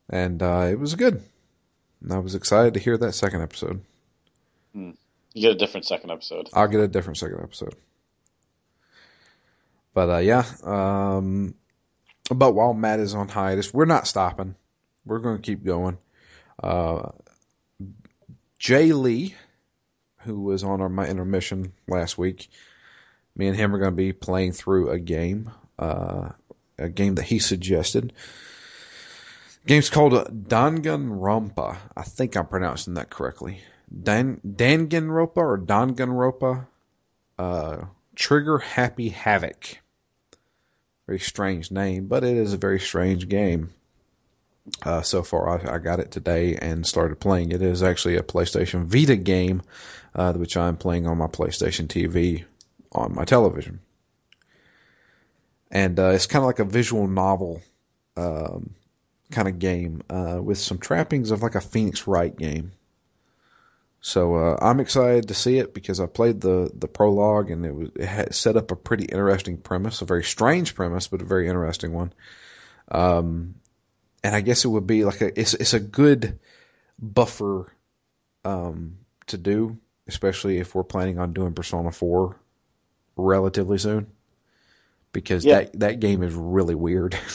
and 0.10 0.42
uh, 0.42 0.68
it 0.70 0.80
was 0.80 0.96
good. 0.96 1.24
And 2.02 2.14
I 2.14 2.20
was 2.20 2.36
excited 2.36 2.74
to 2.76 2.80
hear 2.80 2.98
that 2.98 3.14
second 3.14 3.42
episode. 3.42 3.82
You 5.34 5.42
get 5.42 5.52
a 5.52 5.56
different 5.56 5.86
second 5.86 6.12
episode. 6.12 6.50
I'll 6.54 6.68
get 6.68 6.82
a 6.82 6.88
different 6.88 7.18
second 7.18 7.42
episode. 7.42 7.76
But 9.94 10.10
uh, 10.10 10.18
yeah, 10.18 10.44
um, 10.64 11.56
but 12.30 12.54
while 12.54 12.74
Matt 12.74 13.00
is 13.00 13.16
on 13.16 13.30
hiatus, 13.30 13.74
we're 13.74 13.86
not 13.86 14.08
stopping. 14.08 14.56
We're 15.06 15.20
going 15.20 15.38
to 15.38 15.42
keep 15.42 15.64
going. 15.64 15.98
Uh, 16.62 17.12
Jay 18.60 18.94
Lee, 18.94 19.36
who 20.20 20.42
was 20.42 20.64
on 20.64 20.82
our 20.82 20.90
my 20.90 21.06
intermission 21.06 21.74
last 21.88 22.18
week, 22.18 22.50
me 23.36 23.48
and 23.48 23.56
him 23.56 23.76
are 23.76 23.80
going 23.80 23.92
to 23.92 23.96
be 23.96 24.14
playing 24.14 24.54
through 24.54 24.90
a 24.90 25.00
game, 25.00 25.52
uh, 25.78 26.30
a 26.78 26.90
game 26.90 27.16
that 27.16 27.24
he 27.24 27.40
suggested. 27.40 28.14
Game's 29.66 29.90
called 29.90 30.14
Danganronpa. 30.14 31.78
I 31.98 32.04
think 32.04 32.36
I'm 32.36 32.46
pronouncing 32.46 32.94
that 32.96 33.10
correctly. 33.10 33.62
Dan 34.04 34.40
Danganronpa 34.46 35.38
or 35.38 35.58
Danganronpa. 35.58 36.68
Uh, 37.38 37.86
Trigger 38.16 38.60
Happy 38.60 39.10
Havoc. 39.10 39.80
Very 41.08 41.20
strange 41.20 41.72
name, 41.72 42.08
but 42.08 42.24
it 42.24 42.38
is 42.38 42.54
a 42.54 42.58
very 42.58 42.80
strange 42.80 43.28
game. 43.28 43.74
Uh, 44.84 45.02
so 45.02 45.22
far, 45.22 45.50
I, 45.50 45.76
I, 45.76 45.78
got 45.78 46.00
it 46.00 46.10
today 46.10 46.56
and 46.56 46.88
started 46.88 47.20
playing. 47.20 47.52
It. 47.52 47.62
It 47.62 47.68
is 47.68 47.84
actually 47.84 48.18
a 48.18 48.24
PlayStation 48.24 48.86
Vita 48.86 49.16
game, 49.16 49.62
uh, 50.16 50.34
which 50.34 50.58
I'm 50.58 50.76
playing 50.76 51.06
on 51.06 51.20
my 51.20 51.28
PlayStation 51.28 51.86
TV 51.88 52.46
on 52.92 53.14
my 53.14 53.26
television. 53.26 53.80
And 55.70 56.00
uh, 56.00 56.10
it's 56.10 56.26
kind 56.26 56.42
of 56.42 56.48
like 56.48 56.58
a 56.58 56.66
visual 56.66 57.08
novel 57.08 57.62
um, 58.18 58.74
kind 59.32 59.48
of 59.48 59.60
game 59.60 60.02
uh, 60.10 60.40
with 60.42 60.58
some 60.58 60.78
trappings 60.78 61.32
of 61.32 61.42
like 61.42 61.56
a 61.56 61.62
Phoenix 61.62 62.08
Wright 62.08 62.36
game. 62.36 62.72
So 64.02 64.36
uh, 64.36 64.58
I'm 64.62 64.80
excited 64.80 65.30
to 65.30 65.34
see 65.34 65.58
it 65.58 65.74
because 65.74 66.00
I 66.00 66.06
played 66.06 66.40
the 66.42 66.70
the 66.76 66.88
prologue 66.88 67.50
and 67.50 67.66
it 67.66 67.74
was 67.74 67.90
it 67.96 68.06
had 68.06 68.36
set 68.36 68.56
up 68.56 68.72
a 68.72 68.76
pretty 68.76 69.06
interesting 69.06 69.58
premise, 69.58 70.02
a 70.02 70.06
very 70.06 70.24
strange 70.24 70.76
premise, 70.76 71.08
but 71.08 71.22
a 71.24 71.26
very 71.26 71.48
interesting 71.48 71.92
one. 71.92 72.14
Um, 72.92 73.56
and 74.24 74.36
I 74.36 74.42
guess 74.42 74.64
it 74.64 74.68
would 74.68 74.86
be 74.86 75.06
like 75.06 75.22
a 75.22 75.40
it's 75.40 75.56
it's 75.56 75.74
a 75.74 75.80
good 75.80 76.38
buffer 77.00 77.72
um, 78.44 79.00
to 79.28 79.38
do, 79.40 79.78
especially 80.08 80.60
if 80.60 80.76
we're 80.76 80.84
planning 80.84 81.18
on 81.18 81.34
doing 81.34 81.54
Persona 81.54 81.92
Four 81.92 82.36
relatively 83.18 83.80
soon, 83.80 84.06
because 85.14 85.44
Yeah. 85.46 85.62
that 85.62 85.80
that 85.80 86.00
game 86.00 86.22
is 86.22 86.34
really 86.36 86.76
weird. 86.76 87.18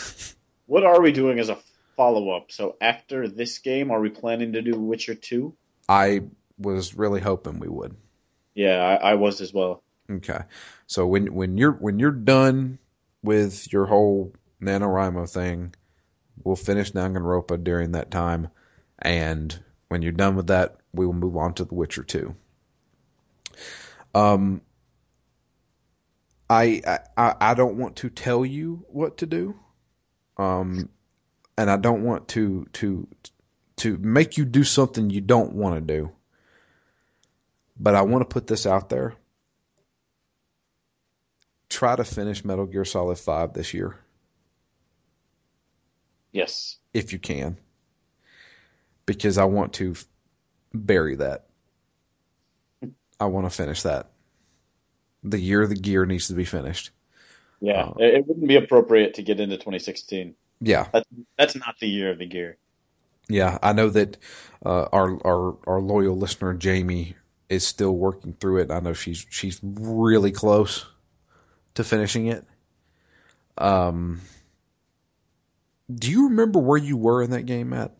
What 0.67 0.85
are 0.85 1.01
we 1.03 1.11
doing 1.11 1.41
as 1.41 1.49
a 1.49 1.59
follow 2.01 2.31
up? 2.31 2.51
So 2.51 2.77
after 2.81 3.29
this 3.29 3.59
game, 3.59 3.91
are 3.91 4.01
we 4.01 4.09
planning 4.09 4.55
to 4.55 4.63
do 4.63 4.81
Witcher 4.81 5.15
2? 5.15 5.55
I 5.87 6.23
was 6.57 6.95
really 6.95 7.21
hoping 7.21 7.59
we 7.59 7.69
would. 7.69 7.95
Yeah, 8.55 8.79
I, 8.83 9.11
I 9.11 9.15
was 9.17 9.43
as 9.43 9.53
well. 9.53 9.83
Okay. 10.11 10.41
So 10.87 11.07
when 11.07 11.35
when 11.35 11.59
you're 11.59 11.73
when 11.73 11.99
you're 11.99 12.11
done 12.11 12.79
with 13.23 13.71
your 13.71 13.85
whole 13.85 14.33
NaNoWriMo 14.63 15.31
thing, 15.31 15.75
we'll 16.43 16.57
finish 16.57 16.91
Danganronpa 16.91 17.63
during 17.63 17.93
that 17.93 18.11
time, 18.11 18.49
and 18.99 19.63
when 19.89 20.01
you're 20.01 20.13
done 20.13 20.37
with 20.37 20.47
that, 20.47 20.79
we 20.95 21.05
will 21.05 21.13
move 21.13 21.37
on 21.37 21.53
to 21.55 21.67
The 21.67 21.75
Witcher 21.75 22.03
2. 22.03 22.35
Um 24.15 24.63
I 26.49 26.81
I 27.15 27.35
I 27.39 27.53
don't 27.53 27.77
want 27.77 27.97
to 27.97 28.09
tell 28.09 28.47
you 28.47 28.87
what 28.89 29.19
to 29.19 29.27
do. 29.27 29.55
Um 30.39 30.89
and 31.61 31.71
I 31.71 31.79
don't 31.79 32.05
want 32.05 32.29
to 32.31 32.67
to 32.75 33.09
to 33.79 33.99
make 33.99 34.39
you 34.39 34.47
do 34.47 34.65
something 34.65 35.11
you 35.11 35.23
don't 35.23 35.55
want 35.55 35.77
to 35.77 35.81
do. 35.83 36.13
But 37.79 37.95
I 37.97 38.03
want 38.03 38.23
to 38.23 38.33
put 38.35 38.47
this 38.49 38.67
out 38.67 38.91
there 38.91 39.15
try 41.71 41.97
to 41.97 42.05
finish 42.05 42.45
Metal 42.45 42.67
Gear 42.67 42.85
Solid 42.85 43.19
5 43.19 43.55
this 43.55 43.75
year 43.75 43.97
Yes. 46.33 46.79
if 46.95 47.13
you 47.13 47.19
can 47.19 47.57
because 49.07 49.39
I 49.39 49.45
want 49.45 49.75
to 49.75 49.95
bury 50.75 51.17
that. 51.17 51.47
I 53.21 53.27
want 53.27 53.47
to 53.47 53.57
finish 53.57 53.83
that. 53.83 54.11
The 55.25 55.39
year 55.41 55.67
the 55.67 55.75
gear 55.77 56.07
needs 56.07 56.29
to 56.29 56.35
be 56.35 56.45
finished. 56.45 56.91
Yeah, 57.61 57.91
uh, 57.91 57.95
it, 57.99 58.15
it 58.15 58.27
wouldn't 58.27 58.49
be 58.49 58.57
appropriate 58.57 59.15
to 59.15 59.23
get 59.23 59.41
into 59.41 59.57
2016. 59.57 60.35
Yeah, 60.61 60.89
That's 60.93 61.09
that's 61.39 61.57
not 61.57 61.77
the 61.81 61.89
year 61.89 62.11
of 62.13 62.19
the 62.19 62.27
gear. 62.27 62.59
yeah. 63.29 63.59
I 63.63 63.73
know 63.75 63.91
that 63.91 64.19
uh, 64.65 64.87
our 64.93 65.19
our 65.27 65.59
our 65.67 65.81
loyal 65.81 66.17
listener 66.17 66.55
Jamie 66.55 67.17
is 67.49 67.67
still 67.67 67.97
working 67.97 68.35
through 68.35 68.59
it. 68.59 68.71
I 68.73 68.81
know 68.81 68.95
she's 68.95 69.27
she's 69.31 69.61
really 69.63 70.33
close 70.33 70.87
to 71.75 71.85
finishing 71.85 72.29
it. 72.29 72.47
Um, 73.59 74.21
do 75.95 76.11
you 76.11 76.29
remember 76.31 76.61
where 76.61 76.79
you 76.79 76.97
were 76.97 77.23
in 77.23 77.31
that 77.33 77.47
game, 77.47 77.71
Matt? 77.71 77.95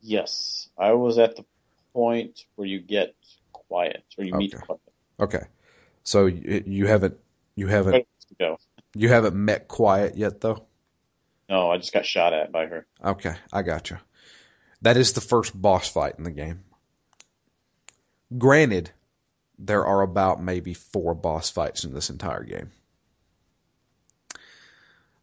Yes, 0.00 0.68
I 0.78 0.92
was 0.92 1.18
at 1.18 1.36
the 1.36 1.44
point 1.94 2.40
where 2.56 2.68
you 2.68 2.80
get 2.80 3.14
quiet 3.52 4.04
or 4.18 4.24
you 4.24 4.34
meet 4.34 4.54
Okay. 4.54 4.58
quiet. 4.60 4.80
Okay, 5.20 5.44
so 6.04 6.26
you, 6.26 6.64
you 6.66 6.86
haven't 6.86 7.18
you 7.56 7.68
haven't 7.68 8.02
go. 8.40 8.58
You 8.98 9.08
haven't 9.08 9.36
met 9.36 9.68
Quiet 9.68 10.16
yet, 10.16 10.40
though? 10.40 10.66
No, 11.48 11.70
I 11.70 11.78
just 11.78 11.92
got 11.92 12.04
shot 12.04 12.32
at 12.32 12.50
by 12.50 12.66
her. 12.66 12.84
Okay, 13.02 13.32
I 13.52 13.62
got 13.62 13.90
you. 13.90 13.98
That 14.82 14.96
is 14.96 15.12
the 15.12 15.20
first 15.20 15.58
boss 15.58 15.88
fight 15.88 16.16
in 16.18 16.24
the 16.24 16.32
game. 16.32 16.64
Granted, 18.36 18.90
there 19.56 19.86
are 19.86 20.02
about 20.02 20.42
maybe 20.42 20.74
four 20.74 21.14
boss 21.14 21.48
fights 21.48 21.84
in 21.84 21.94
this 21.94 22.10
entire 22.10 22.42
game. 22.42 22.72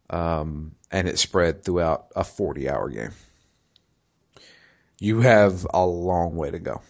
Um, 0.08 0.74
and 0.90 1.06
it's 1.06 1.20
spread 1.20 1.62
throughout 1.62 2.06
a 2.16 2.24
40 2.24 2.70
hour 2.70 2.88
game. 2.88 3.12
You 4.98 5.20
have 5.20 5.66
a 5.74 5.84
long 5.84 6.34
way 6.36 6.50
to 6.50 6.58
go. 6.58 6.80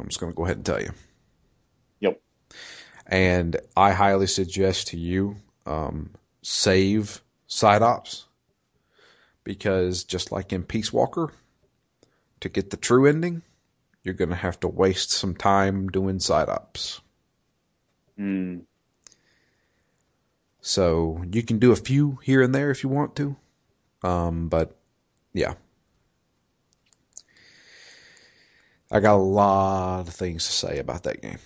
I'm 0.00 0.08
just 0.08 0.18
going 0.18 0.32
to 0.32 0.36
go 0.36 0.44
ahead 0.44 0.56
and 0.56 0.66
tell 0.66 0.82
you. 0.82 0.90
And 3.08 3.56
I 3.74 3.92
highly 3.92 4.26
suggest 4.26 4.88
to 4.88 4.98
you 4.98 5.36
um, 5.64 6.10
save 6.42 7.22
side 7.46 7.82
ops 7.82 8.26
because 9.44 10.04
just 10.04 10.30
like 10.30 10.52
in 10.52 10.62
Peace 10.62 10.92
Walker, 10.92 11.32
to 12.40 12.48
get 12.50 12.70
the 12.70 12.76
true 12.76 13.06
ending, 13.06 13.42
you're 14.02 14.14
going 14.14 14.28
to 14.28 14.36
have 14.36 14.60
to 14.60 14.68
waste 14.68 15.10
some 15.10 15.34
time 15.34 15.88
doing 15.88 16.20
side 16.20 16.50
ops. 16.50 17.00
Hmm. 18.16 18.58
So 20.60 21.24
you 21.32 21.42
can 21.42 21.58
do 21.58 21.72
a 21.72 21.76
few 21.76 22.18
here 22.22 22.42
and 22.42 22.54
there 22.54 22.70
if 22.70 22.82
you 22.82 22.90
want 22.90 23.16
to. 23.16 23.36
Um, 24.02 24.48
but 24.48 24.76
yeah. 25.32 25.54
I 28.90 29.00
got 29.00 29.14
a 29.14 29.16
lot 29.16 30.08
of 30.08 30.14
things 30.14 30.46
to 30.46 30.52
say 30.52 30.78
about 30.78 31.04
that 31.04 31.22
game. 31.22 31.38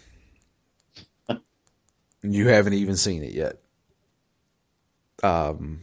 You 2.22 2.48
haven't 2.48 2.74
even 2.74 2.96
seen 2.96 3.22
it 3.22 3.32
yet. 3.32 3.58
Um, 5.22 5.80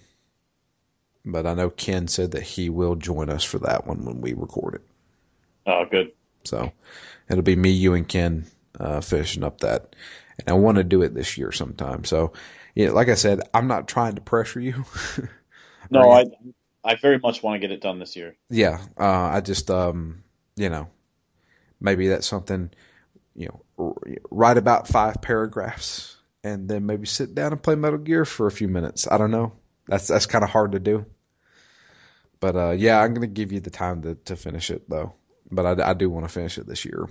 but 1.26 1.46
I 1.46 1.54
know 1.54 1.70
Ken 1.70 2.08
said 2.08 2.32
that 2.32 2.44
he 2.44 2.70
will 2.70 2.96
join 2.96 3.30
us 3.30 3.44
for 3.44 3.60
that 3.60 3.88
one 3.88 4.06
when 4.06 4.22
we 4.22 4.34
record 4.34 4.76
it. 4.76 4.82
Oh, 5.66 5.86
good. 5.90 6.12
So 6.46 6.72
it'll 7.30 7.44
be 7.44 7.56
me, 7.56 7.72
you, 7.72 7.94
and 7.94 8.08
Ken 8.08 8.46
uh, 8.80 9.02
finishing 9.02 9.44
up 9.44 9.62
that. 9.62 9.96
And 10.40 10.50
I 10.50 10.54
want 10.54 10.78
to 10.78 10.84
do 10.84 11.02
it 11.02 11.14
this 11.14 11.38
year 11.38 11.52
sometime. 11.52 12.06
So, 12.06 12.34
yeah, 12.76 12.92
like 12.92 13.10
I 13.10 13.16
said, 13.16 13.42
I'm 13.54 13.68
not 13.68 13.88
trying 13.88 14.16
to 14.16 14.22
pressure 14.22 14.60
you. 14.60 14.86
No, 15.90 16.12
I 16.12 16.26
I 16.84 16.96
very 16.96 17.20
much 17.20 17.44
want 17.44 17.56
to 17.56 17.60
get 17.60 17.72
it 17.74 17.82
done 17.82 18.00
this 18.00 18.16
year. 18.16 18.38
yeah, 18.50 18.80
uh, 19.00 19.04
I 19.34 19.42
just, 19.42 19.70
um, 19.72 20.24
you 20.56 20.70
know, 20.70 20.90
maybe 21.82 22.10
that's 22.10 22.28
something, 22.28 22.72
you 23.36 23.48
know, 23.48 23.62
r- 23.78 24.16
write 24.32 24.58
about 24.58 24.88
five 24.88 25.22
paragraphs 25.22 26.18
and 26.44 26.70
then 26.70 26.86
maybe 26.86 27.06
sit 27.06 27.36
down 27.36 27.52
and 27.52 27.62
play 27.62 27.76
Metal 27.76 28.00
Gear 28.00 28.26
for 28.26 28.48
a 28.48 28.52
few 28.52 28.68
minutes. 28.68 29.08
I 29.10 29.18
don't 29.18 29.32
know. 29.32 29.54
That's 29.88 30.08
that's 30.08 30.26
kind 30.26 30.44
of 30.44 30.50
hard 30.50 30.74
to 30.74 30.80
do. 30.80 31.06
But 32.40 32.56
uh, 32.56 32.72
yeah, 32.72 33.02
I'm 33.02 33.14
gonna 33.14 33.28
give 33.28 33.52
you 33.52 33.60
the 33.60 33.70
time 33.70 34.02
to 34.04 34.16
to 34.16 34.36
finish 34.36 34.70
it 34.70 34.90
though. 34.90 35.14
But 35.52 35.66
I, 35.82 35.90
I 35.90 35.94
do 35.94 36.10
want 36.10 36.28
to 36.28 36.34
finish 36.34 36.58
it 36.58 36.68
this 36.68 36.86
year. 36.86 37.08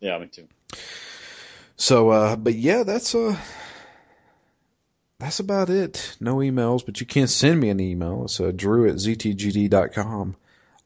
Yeah, 0.00 0.18
me 0.18 0.26
too. 0.26 0.46
So, 1.76 2.10
uh, 2.10 2.36
but 2.36 2.54
yeah, 2.54 2.82
that's 2.84 3.14
uh, 3.14 3.36
that's 5.18 5.40
about 5.40 5.70
it. 5.70 6.16
No 6.20 6.36
emails, 6.36 6.84
but 6.84 7.00
you 7.00 7.06
can 7.06 7.26
send 7.26 7.60
me 7.60 7.70
an 7.70 7.80
email. 7.80 8.24
It's 8.24 8.40
uh, 8.40 8.52
drew 8.54 8.88
at 8.88 8.96
ztgd.com. 8.96 10.36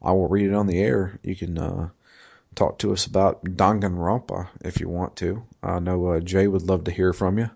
I 0.02 0.12
will 0.12 0.28
read 0.28 0.46
it 0.46 0.54
on 0.54 0.66
the 0.66 0.80
air. 0.80 1.18
You 1.22 1.36
can 1.36 1.58
uh, 1.58 1.88
talk 2.54 2.78
to 2.80 2.92
us 2.92 3.06
about 3.06 3.44
Danganronpa 3.44 4.48
if 4.64 4.80
you 4.80 4.88
want 4.88 5.16
to. 5.16 5.44
I 5.62 5.78
know 5.80 6.06
uh, 6.08 6.20
Jay 6.20 6.46
would 6.48 6.62
love 6.62 6.84
to 6.84 6.90
hear 6.90 7.12
from 7.12 7.38
you. 7.38 7.50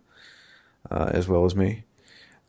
uh, 0.90 1.10
as 1.12 1.28
well 1.28 1.44
as 1.44 1.54
me. 1.56 1.84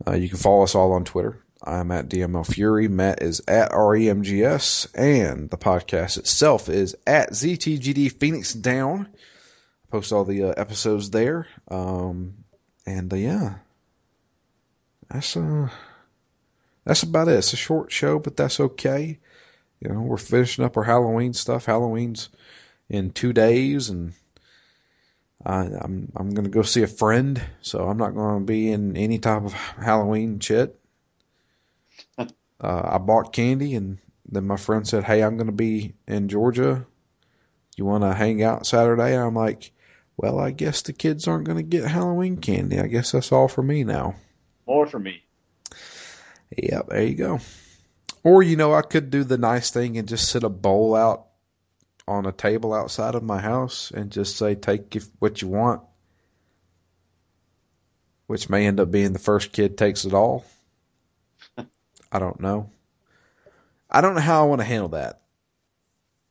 Uh, 0.08 0.14
you 0.14 0.30
can 0.30 0.38
follow 0.38 0.64
us 0.64 0.76
all 0.76 0.92
on 0.94 1.06
Twitter. 1.06 1.42
I'm 1.64 1.92
at 1.92 2.10
DML 2.10 2.46
Fury. 2.46 2.88
Matt 2.88 3.22
is 3.24 3.42
at 3.48 3.72
REMGS. 3.72 4.88
And 4.96 5.50
the 5.50 5.58
podcast 5.58 6.18
itself 6.18 6.70
is 6.70 6.96
at 7.08 7.32
ZTGD 7.32 8.12
Phoenix 8.20 8.54
Down. 8.54 9.08
Post 9.92 10.12
all 10.12 10.26
the 10.26 10.44
uh, 10.44 10.54
episodes 10.58 11.10
there. 11.12 11.48
Um, 11.70 12.44
and 12.86 13.12
uh, 13.12 13.16
yeah, 13.16 13.56
that's 15.10 15.36
uh, 15.38 15.70
that's 16.84 17.04
about 17.04 17.30
it. 17.30 17.38
It's 17.38 17.54
a 17.54 17.58
short 17.58 17.92
show, 17.92 18.20
but 18.20 18.36
that's 18.38 18.60
okay. 18.60 19.20
You 19.80 19.90
know, 19.90 20.02
we're 20.02 20.18
finishing 20.18 20.66
up 20.66 20.78
our 20.78 20.84
Halloween 20.84 21.34
stuff. 21.34 21.66
Halloween's 21.66 22.30
in 22.90 23.12
two 23.12 23.34
days, 23.34 23.90
and 23.90 24.14
I, 25.46 25.66
I'm 25.66 26.12
I'm 26.16 26.30
gonna 26.32 26.50
go 26.50 26.62
see 26.62 26.84
a 26.84 26.88
friend, 26.88 27.42
so 27.62 27.88
I'm 27.88 27.98
not 27.98 28.16
gonna 28.16 28.46
be 28.46 28.72
in 28.72 28.96
any 28.98 29.20
type 29.20 29.44
of 29.44 29.54
Halloween 29.54 30.40
shit. 30.40 30.80
Uh, 32.18 32.26
I 32.62 32.98
bought 32.98 33.34
candy, 33.34 33.76
and 33.76 34.00
then 34.28 34.48
my 34.48 34.58
friend 34.58 34.88
said, 34.88 35.04
"Hey, 35.04 35.22
I'm 35.22 35.38
gonna 35.38 35.52
be 35.52 35.94
in 36.08 36.30
Georgia. 36.30 36.86
You 37.76 37.86
want 37.86 38.04
to 38.04 38.14
hang 38.14 38.42
out 38.42 38.66
Saturday?" 38.66 39.14
And 39.14 39.24
I'm 39.24 39.36
like, 39.36 39.72
"Well, 40.18 40.40
I 40.40 40.52
guess 40.52 40.82
the 40.82 40.94
kids 40.94 41.28
aren't 41.28 41.46
gonna 41.46 41.64
get 41.64 41.86
Halloween 41.86 42.38
candy. 42.38 42.80
I 42.80 42.88
guess 42.88 43.12
that's 43.12 43.32
all 43.32 43.48
for 43.48 43.62
me 43.62 43.84
now." 43.84 44.16
More 44.66 44.88
for 44.88 45.00
me. 45.00 45.22
Yep, 46.58 46.88
there 46.90 47.04
you 47.04 47.16
go. 47.16 47.40
Or 48.26 48.42
you 48.42 48.56
know, 48.56 48.74
I 48.74 48.82
could 48.82 49.12
do 49.12 49.24
the 49.24 49.38
nice 49.38 49.70
thing 49.70 50.00
and 50.00 50.08
just 50.08 50.30
set 50.30 50.44
a 50.44 50.50
bowl 50.50 50.96
out 50.96 51.28
on 52.08 52.26
a 52.26 52.32
table 52.32 52.74
outside 52.74 53.14
of 53.14 53.22
my 53.22 53.40
house 53.40 53.92
and 53.92 54.12
just 54.12 54.36
say, 54.36 54.56
take 54.56 55.00
what 55.20 55.44
you 55.44 55.48
want, 55.48 55.84
which 58.26 58.50
may 58.50 58.66
end 58.66 58.80
up 58.80 58.90
being 58.90 59.14
the 59.14 59.20
first 59.20 59.52
kid 59.52 59.78
takes 59.78 60.06
it 60.06 60.14
all. 60.16 60.44
I 62.12 62.18
don't 62.18 62.40
know. 62.40 62.72
I 63.92 64.02
don't 64.02 64.16
know 64.16 64.22
how 64.22 64.44
I 64.44 64.48
want 64.48 64.62
to 64.62 64.66
handle 64.66 64.90
that. 64.90 65.22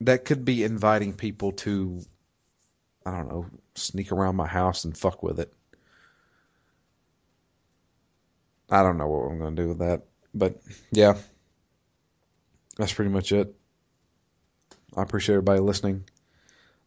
That 0.01 0.25
could 0.25 0.45
be 0.45 0.65
inviting 0.65 1.13
people 1.13 1.53
to, 1.53 2.03
I 3.07 3.13
don't 3.13 3.29
know, 3.29 3.47
sneak 3.77 4.11
around 4.11 4.35
my 4.35 4.49
house 4.49 4.85
and 4.85 4.99
fuck 4.99 5.23
with 5.23 5.39
it. 5.39 5.53
I 8.69 8.83
don't 8.83 8.99
know 8.99 9.07
what 9.07 9.31
I'm 9.31 9.39
going 9.39 9.55
to 9.55 9.63
do 9.63 9.69
with 9.69 9.79
that. 9.79 10.03
But 10.35 10.61
yeah, 10.91 11.17
that's 12.77 12.93
pretty 12.93 13.11
much 13.11 13.33
it. 13.33 13.55
I 14.97 15.03
appreciate 15.03 15.35
everybody 15.35 15.61
listening. 15.61 16.05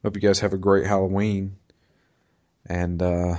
Hope 0.03 0.15
you 0.15 0.21
guys 0.21 0.39
have 0.39 0.53
a 0.53 0.57
great 0.57 0.85
Halloween. 0.85 1.57
And 2.65 3.01
uh, 3.01 3.37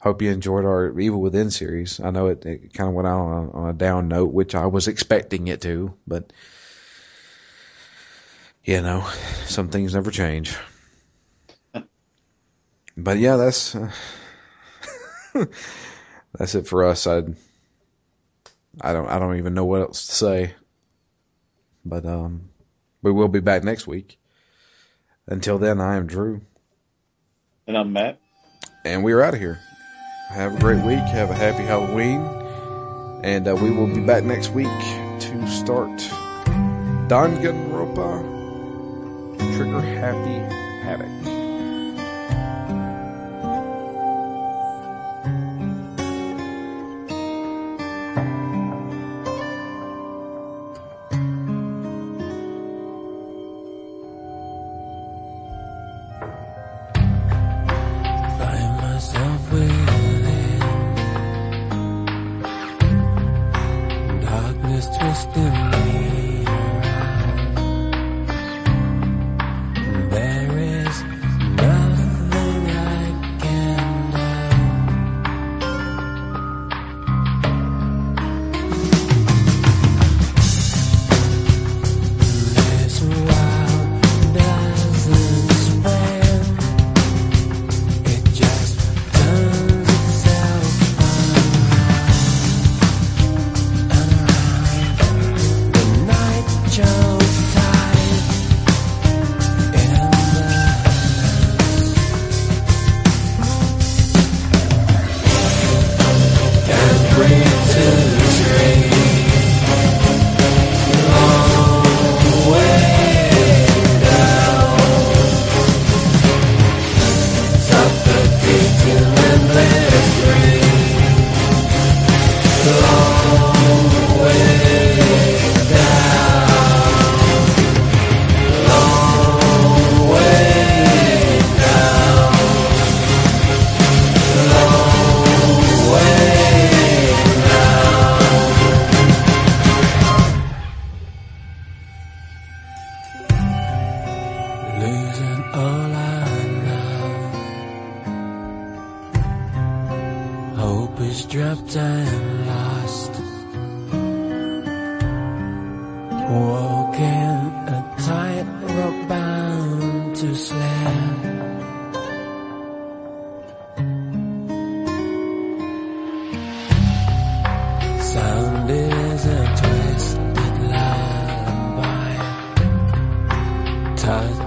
hope 0.00 0.22
you 0.22 0.30
enjoyed 0.30 0.64
our 0.64 0.98
Evil 0.98 1.20
Within 1.20 1.50
series. 1.50 2.00
I 2.00 2.10
know 2.10 2.28
it, 2.28 2.44
it 2.44 2.74
kind 2.74 2.88
of 2.88 2.94
went 2.94 3.08
out 3.08 3.20
on 3.20 3.44
a, 3.44 3.50
on 3.52 3.70
a 3.70 3.72
down 3.72 4.08
note, 4.08 4.32
which 4.32 4.54
I 4.54 4.66
was 4.66 4.88
expecting 4.88 5.48
it 5.48 5.60
to, 5.62 5.94
but 6.06 6.32
you 8.64 8.80
know, 8.80 9.08
some 9.46 9.68
things 9.68 9.94
never 9.94 10.10
change. 10.10 10.56
But 12.94 13.16
yeah, 13.16 13.36
that's 13.36 13.74
uh, 13.74 13.90
that's 16.38 16.54
it 16.54 16.66
for 16.66 16.84
us. 16.84 17.06
I 17.06 17.22
I 18.80 18.92
don't 18.92 19.08
I 19.08 19.18
don't 19.18 19.36
even 19.36 19.54
know 19.54 19.64
what 19.64 19.82
else 19.82 20.06
to 20.06 20.12
say. 20.12 20.54
But 21.84 22.06
um 22.06 22.48
we 23.02 23.12
will 23.12 23.28
be 23.28 23.40
back 23.40 23.64
next 23.64 23.86
week. 23.86 24.18
Until 25.26 25.58
then, 25.58 25.80
I 25.80 25.96
am 25.96 26.06
Drew. 26.06 26.40
And 27.66 27.76
I'm 27.76 27.92
Matt. 27.92 28.20
And 28.84 29.04
we're 29.04 29.22
out 29.22 29.34
of 29.34 29.40
here. 29.40 29.60
Have 30.30 30.56
a 30.56 30.58
great 30.58 30.82
week. 30.84 30.98
Have 30.98 31.30
a 31.30 31.34
happy 31.34 31.62
Halloween. 31.62 32.20
And 33.22 33.46
uh, 33.46 33.54
we 33.54 33.70
will 33.70 33.86
be 33.86 34.00
back 34.00 34.24
next 34.24 34.50
week 34.50 34.66
to 34.66 35.46
start 35.46 35.90
Danganronpa 37.08 38.22
Trigger 39.56 39.80
Happy 39.80 40.38
Havoc. 40.82 41.31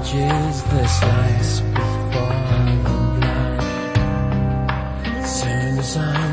edges 0.05 0.63
the 0.63 0.87
slice 0.87 1.61
before 1.61 2.21
I'm. 2.21 2.85
Soon 5.25 5.79
as 5.79 5.97
I 5.97 6.24